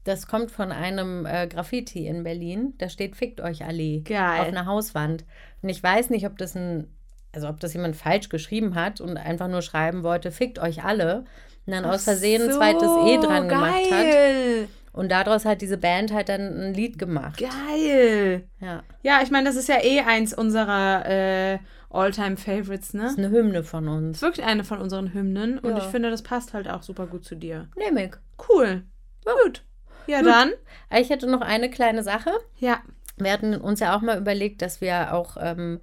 Das 0.04 0.26
kommt 0.26 0.50
von 0.50 0.72
einem 0.72 1.26
äh, 1.26 1.46
Graffiti 1.46 2.06
in 2.06 2.24
Berlin. 2.24 2.74
Da 2.78 2.88
steht 2.88 3.16
Fickt 3.16 3.40
euch 3.40 3.64
Allee 3.64 4.00
Geil. 4.00 4.40
auf 4.40 4.48
einer 4.48 4.66
Hauswand. 4.66 5.24
Und 5.62 5.68
ich 5.68 5.82
weiß 5.82 6.10
nicht, 6.10 6.26
ob 6.26 6.36
das 6.38 6.56
ein, 6.56 6.88
also 7.32 7.48
ob 7.48 7.60
das 7.60 7.72
jemand 7.72 7.94
falsch 7.94 8.28
geschrieben 8.28 8.74
hat 8.74 9.00
und 9.00 9.16
einfach 9.16 9.48
nur 9.48 9.62
schreiben 9.62 10.02
wollte, 10.02 10.32
fickt 10.32 10.58
euch 10.58 10.82
alle. 10.84 11.24
Und 11.66 11.72
dann 11.74 11.84
aus 11.84 12.04
Versehen 12.04 12.42
ein 12.42 12.52
zweites 12.52 12.90
E 13.06 13.18
dran 13.18 13.48
gemacht 13.48 13.90
hat. 13.90 14.04
Geil. 14.04 14.68
Und 14.92 15.10
daraus 15.10 15.44
hat 15.46 15.62
diese 15.62 15.78
Band 15.78 16.12
halt 16.12 16.28
dann 16.28 16.40
ein 16.40 16.74
Lied 16.74 16.98
gemacht. 16.98 17.38
Geil. 17.40 18.44
Ja. 18.60 18.82
Ja, 19.02 19.20
ich 19.22 19.30
meine, 19.30 19.46
das 19.48 19.56
ist 19.56 19.68
ja 19.68 19.82
eh 19.82 20.00
eins 20.00 20.34
unserer 20.34 21.06
äh, 21.06 21.58
All-Time-Favorites, 21.90 22.94
ne? 22.94 23.02
Das 23.04 23.12
ist 23.12 23.18
eine 23.18 23.30
Hymne 23.30 23.64
von 23.64 23.88
uns. 23.88 24.18
ist 24.18 24.22
wirklich 24.22 24.44
eine 24.44 24.64
von 24.64 24.80
unseren 24.80 25.14
Hymnen 25.14 25.58
und 25.58 25.70
Ja. 25.70 25.78
ich 25.78 25.84
finde, 25.84 26.10
das 26.10 26.22
passt 26.22 26.52
halt 26.52 26.68
auch 26.68 26.82
super 26.82 27.06
gut 27.06 27.24
zu 27.24 27.36
dir. 27.36 27.68
Nehme 27.76 28.04
ich. 28.06 28.12
Cool. 28.48 28.82
Gut. 29.24 29.62
Ja, 30.06 30.22
dann. 30.22 30.50
Ich 30.98 31.10
hätte 31.10 31.26
noch 31.30 31.40
eine 31.42 31.70
kleine 31.70 32.02
Sache. 32.02 32.32
Ja. 32.58 32.80
Wir 33.16 33.32
hatten 33.32 33.54
uns 33.54 33.78
ja 33.80 33.96
auch 33.96 34.00
mal 34.02 34.18
überlegt, 34.18 34.62
dass 34.62 34.80
wir 34.80 35.14
auch 35.14 35.36
ähm, 35.40 35.80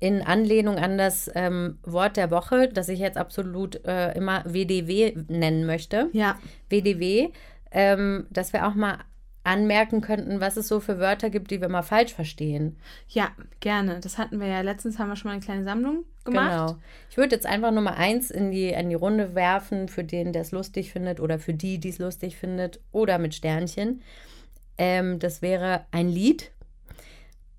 in 0.00 0.22
Anlehnung 0.22 0.76
an 0.76 0.96
das 0.98 1.30
ähm, 1.34 1.78
Wort 1.82 2.16
der 2.16 2.30
Woche, 2.30 2.68
das 2.68 2.88
ich 2.88 2.98
jetzt 2.98 3.18
absolut 3.18 3.84
äh, 3.84 4.12
immer 4.16 4.42
WDW 4.46 5.14
nennen 5.28 5.66
möchte, 5.66 6.08
Ja. 6.12 6.38
WDW, 6.70 7.28
ähm, 7.70 8.26
dass 8.30 8.52
wir 8.52 8.66
auch 8.66 8.74
mal 8.74 8.98
anmerken 9.44 10.00
könnten, 10.00 10.40
was 10.40 10.56
es 10.56 10.68
so 10.68 10.80
für 10.80 10.98
Wörter 10.98 11.30
gibt, 11.30 11.50
die 11.50 11.60
wir 11.60 11.68
mal 11.68 11.82
falsch 11.82 12.12
verstehen. 12.14 12.76
Ja, 13.08 13.30
gerne. 13.60 14.00
Das 14.00 14.18
hatten 14.18 14.40
wir 14.40 14.46
ja 14.48 14.60
letztens, 14.60 14.98
haben 14.98 15.08
wir 15.08 15.16
schon 15.16 15.30
mal 15.30 15.34
eine 15.34 15.44
kleine 15.44 15.64
Sammlung 15.64 16.04
gemacht. 16.24 16.50
Genau. 16.50 16.76
Ich 17.10 17.16
würde 17.16 17.34
jetzt 17.34 17.46
einfach 17.46 17.70
Nummer 17.70 17.96
eins 17.96 18.30
in 18.30 18.50
die, 18.50 18.68
in 18.68 18.90
die 18.90 18.94
Runde 18.94 19.34
werfen, 19.34 19.88
für 19.88 20.04
den, 20.04 20.32
der 20.32 20.42
es 20.42 20.52
lustig 20.52 20.92
findet 20.92 21.20
oder 21.20 21.38
für 21.38 21.54
die, 21.54 21.78
die 21.78 21.88
es 21.88 21.98
lustig 21.98 22.36
findet 22.36 22.80
oder 22.92 23.18
mit 23.18 23.34
Sternchen. 23.34 24.02
Ähm, 24.76 25.18
das 25.18 25.40
wäre 25.42 25.86
ein 25.90 26.08
Lied, 26.08 26.50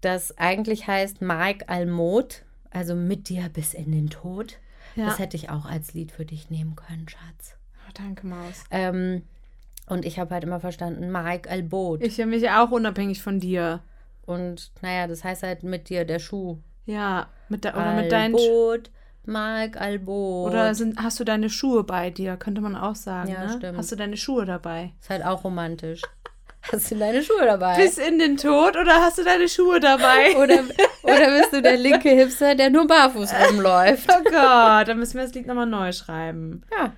das 0.02 0.38
eigentlich 0.38 0.88
heißt 0.88 1.22
Mike 1.22 1.70
Almod, 1.70 2.44
also 2.70 2.96
mit 2.96 3.30
dir 3.30 3.50
bis 3.50 3.74
in 3.74 3.92
den 3.92 4.10
Tod. 4.10 4.58
Ja. 4.96 5.06
Das 5.06 5.20
hätte 5.20 5.38
ich 5.38 5.50
auch 5.50 5.66
als 5.66 5.94
Lied 5.94 6.12
für 6.12 6.26
dich 6.26 6.50
nehmen 6.50 6.76
können, 6.76 7.08
Schatz. 7.08 7.56
Oh, 7.88 7.92
danke, 7.94 8.28
Maus. 8.28 8.64
Ähm, 8.72 9.24
und 9.88 10.06
ich 10.06 10.20
habe 10.20 10.34
halt 10.34 10.44
immer 10.44 10.60
verstanden, 10.60 11.12
Mike 11.12 11.50
Albot. 11.50 12.02
Ich 12.04 12.18
höre 12.18 12.26
mich 12.26 12.50
auch 12.50 12.72
unabhängig 12.72 13.22
von 13.22 13.40
dir. 13.40 13.82
Und 14.26 14.72
naja, 14.82 15.08
das 15.08 15.24
heißt 15.24 15.44
halt 15.44 15.64
mit 15.64 15.90
dir 15.90 16.06
der 16.06 16.20
Schuh. 16.20 16.58
Ja, 16.86 17.28
mit 17.50 17.64
der, 17.64 17.76
oder 17.76 17.94
mit 17.96 18.12
deinen 18.12 18.36
Sch- 18.36 18.40
Albot, 18.40 18.92
Mike 19.26 19.80
Albot. 19.80 20.52
Oder 20.52 20.74
sind, 20.76 20.98
hast 21.02 21.20
du 21.20 21.24
deine 21.24 21.50
Schuhe 21.50 21.84
bei 21.84 22.10
dir, 22.10 22.38
könnte 22.38 22.62
man 22.62 22.76
auch 22.76 22.96
sagen. 22.96 23.30
Ja, 23.32 23.46
ne? 23.46 23.54
stimmt. 23.58 23.78
Hast 23.78 23.92
du 23.92 23.96
deine 23.96 24.18
Schuhe 24.18 24.46
dabei? 24.46 24.94
Ist 25.00 25.10
halt 25.10 25.24
auch 25.26 25.44
romantisch. 25.44 26.02
Hast 26.72 26.92
du 26.92 26.96
deine 26.96 27.24
Schuhe 27.24 27.44
dabei? 27.46 27.76
Bis 27.78 27.98
in 27.98 28.20
den 28.20 28.38
Tod 28.38 28.78
oder 28.78 29.02
hast 29.02 29.18
du 29.18 29.24
deine 29.24 29.50
Schuhe 29.50 29.80
dabei? 29.80 30.36
oder, 30.38 30.64
oder 31.04 31.40
bist 31.40 31.54
du 31.54 31.62
der 31.62 31.78
linke 31.78 32.10
Hipster, 32.10 32.54
der 32.56 32.70
nur 32.70 32.86
barfuß 32.88 33.34
rumläuft? 33.50 34.08
oh 34.12 34.24
Gott, 34.24 34.88
dann 34.88 35.00
müssen 35.00 35.16
wir 35.18 35.24
das 35.24 35.34
Lied 35.34 35.48
nochmal 35.48 35.66
neu 35.66 35.92
schreiben. 35.92 36.64
Ja. 36.78 36.94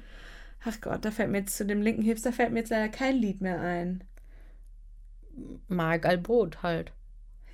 Ach 0.66 0.80
Gott, 0.82 1.04
da 1.06 1.12
fällt 1.12 1.30
mir 1.30 1.40
jetzt 1.40 1.58
zu 1.58 1.66
dem 1.66 1.82
linken 1.82 2.02
Hipster 2.04 2.32
fällt 2.34 2.52
mir 2.52 2.60
jetzt 2.60 2.70
leider 2.72 2.90
kein 2.90 3.16
Lied 3.18 3.42
mehr 3.42 3.60
ein. 3.60 4.04
Mark 5.68 6.06
Albot 6.06 6.62
halt. 6.64 6.92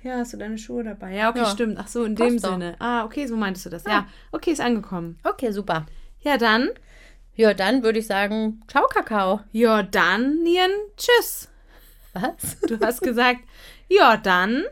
Ja, 0.02 0.16
hast 0.18 0.32
du 0.32 0.36
deine 0.38 0.58
Schuhe 0.58 0.82
dabei? 0.82 1.14
Ja, 1.14 1.28
okay, 1.30 1.40
Ja. 1.40 1.46
stimmt. 1.46 1.76
Ach 1.78 1.86
so, 1.88 2.04
in 2.04 2.14
Passt 2.14 2.30
dem 2.30 2.40
doch. 2.40 2.52
Sinne. 2.52 2.76
Ah, 2.78 3.04
okay, 3.04 3.26
so 3.26 3.36
meintest 3.36 3.66
du 3.66 3.70
das. 3.70 3.84
Ja. 3.84 3.90
Ja. 3.90 4.06
okay, 4.32 4.50
ist 4.52 4.60
angekommen. 4.60 5.18
Okay, 5.24 5.50
super. 5.52 5.86
Ja, 6.20 6.38
dann. 6.38 6.70
Ja, 7.34 7.52
dann 7.54 7.82
würde 7.82 7.98
ich 7.98 8.06
sagen, 8.06 8.62
ciao, 8.66 8.86
Kakao. 8.86 9.40
Jordanien, 9.52 10.70
tschüss. 10.96 11.48
Was? 12.14 12.60
Du 12.66 12.78
hast 12.80 13.00
gesagt, 13.02 13.40
Jordan. 13.88 14.64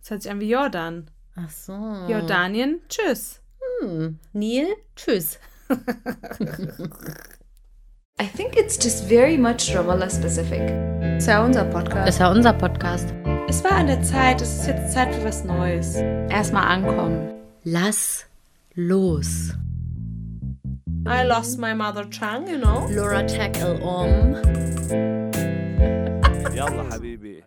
Das 0.00 0.10
hört 0.10 0.22
sich 0.22 0.30
an 0.30 0.40
wie 0.40 0.50
Jordan. 0.50 1.10
Ach 1.36 1.50
so. 1.50 1.72
Jordanien, 2.08 2.80
tschüss. 2.88 3.40
Hm. 3.80 4.18
Neil, 4.32 4.66
tschüss. 4.96 5.38
I 8.20 8.26
think 8.36 8.56
it's 8.56 8.76
just 8.82 9.04
very 9.04 9.38
much 9.38 9.74
Ramallah 9.74 10.10
specific. 10.10 10.60
Ist 11.16 11.28
ja 11.28 11.44
unser 11.44 11.64
Podcast. 11.64 12.08
Das 12.08 12.20
war 12.20 12.32
unser 12.32 12.52
Podcast. 12.52 13.14
Es 13.48 13.64
war 13.64 13.72
an 13.72 13.86
der 13.86 14.02
Zeit, 14.02 14.40
es 14.40 14.60
ist 14.60 14.66
jetzt 14.66 14.92
Zeit 14.92 15.14
für 15.14 15.24
was 15.24 15.44
Neues. 15.44 15.96
Erstmal 15.96 16.64
ankommen. 16.64 17.32
Lass 17.64 18.26
los. 18.74 19.54
I 21.06 21.24
lost 21.26 21.58
my 21.58 21.74
mother 21.74 22.08
tongue, 22.10 22.46
you 22.46 22.58
know. 22.58 22.86
Laura 22.90 23.22
Tackle 23.22 23.80
um. 23.80 25.29
يلا 26.54 26.92
حبيبي. 26.92 27.44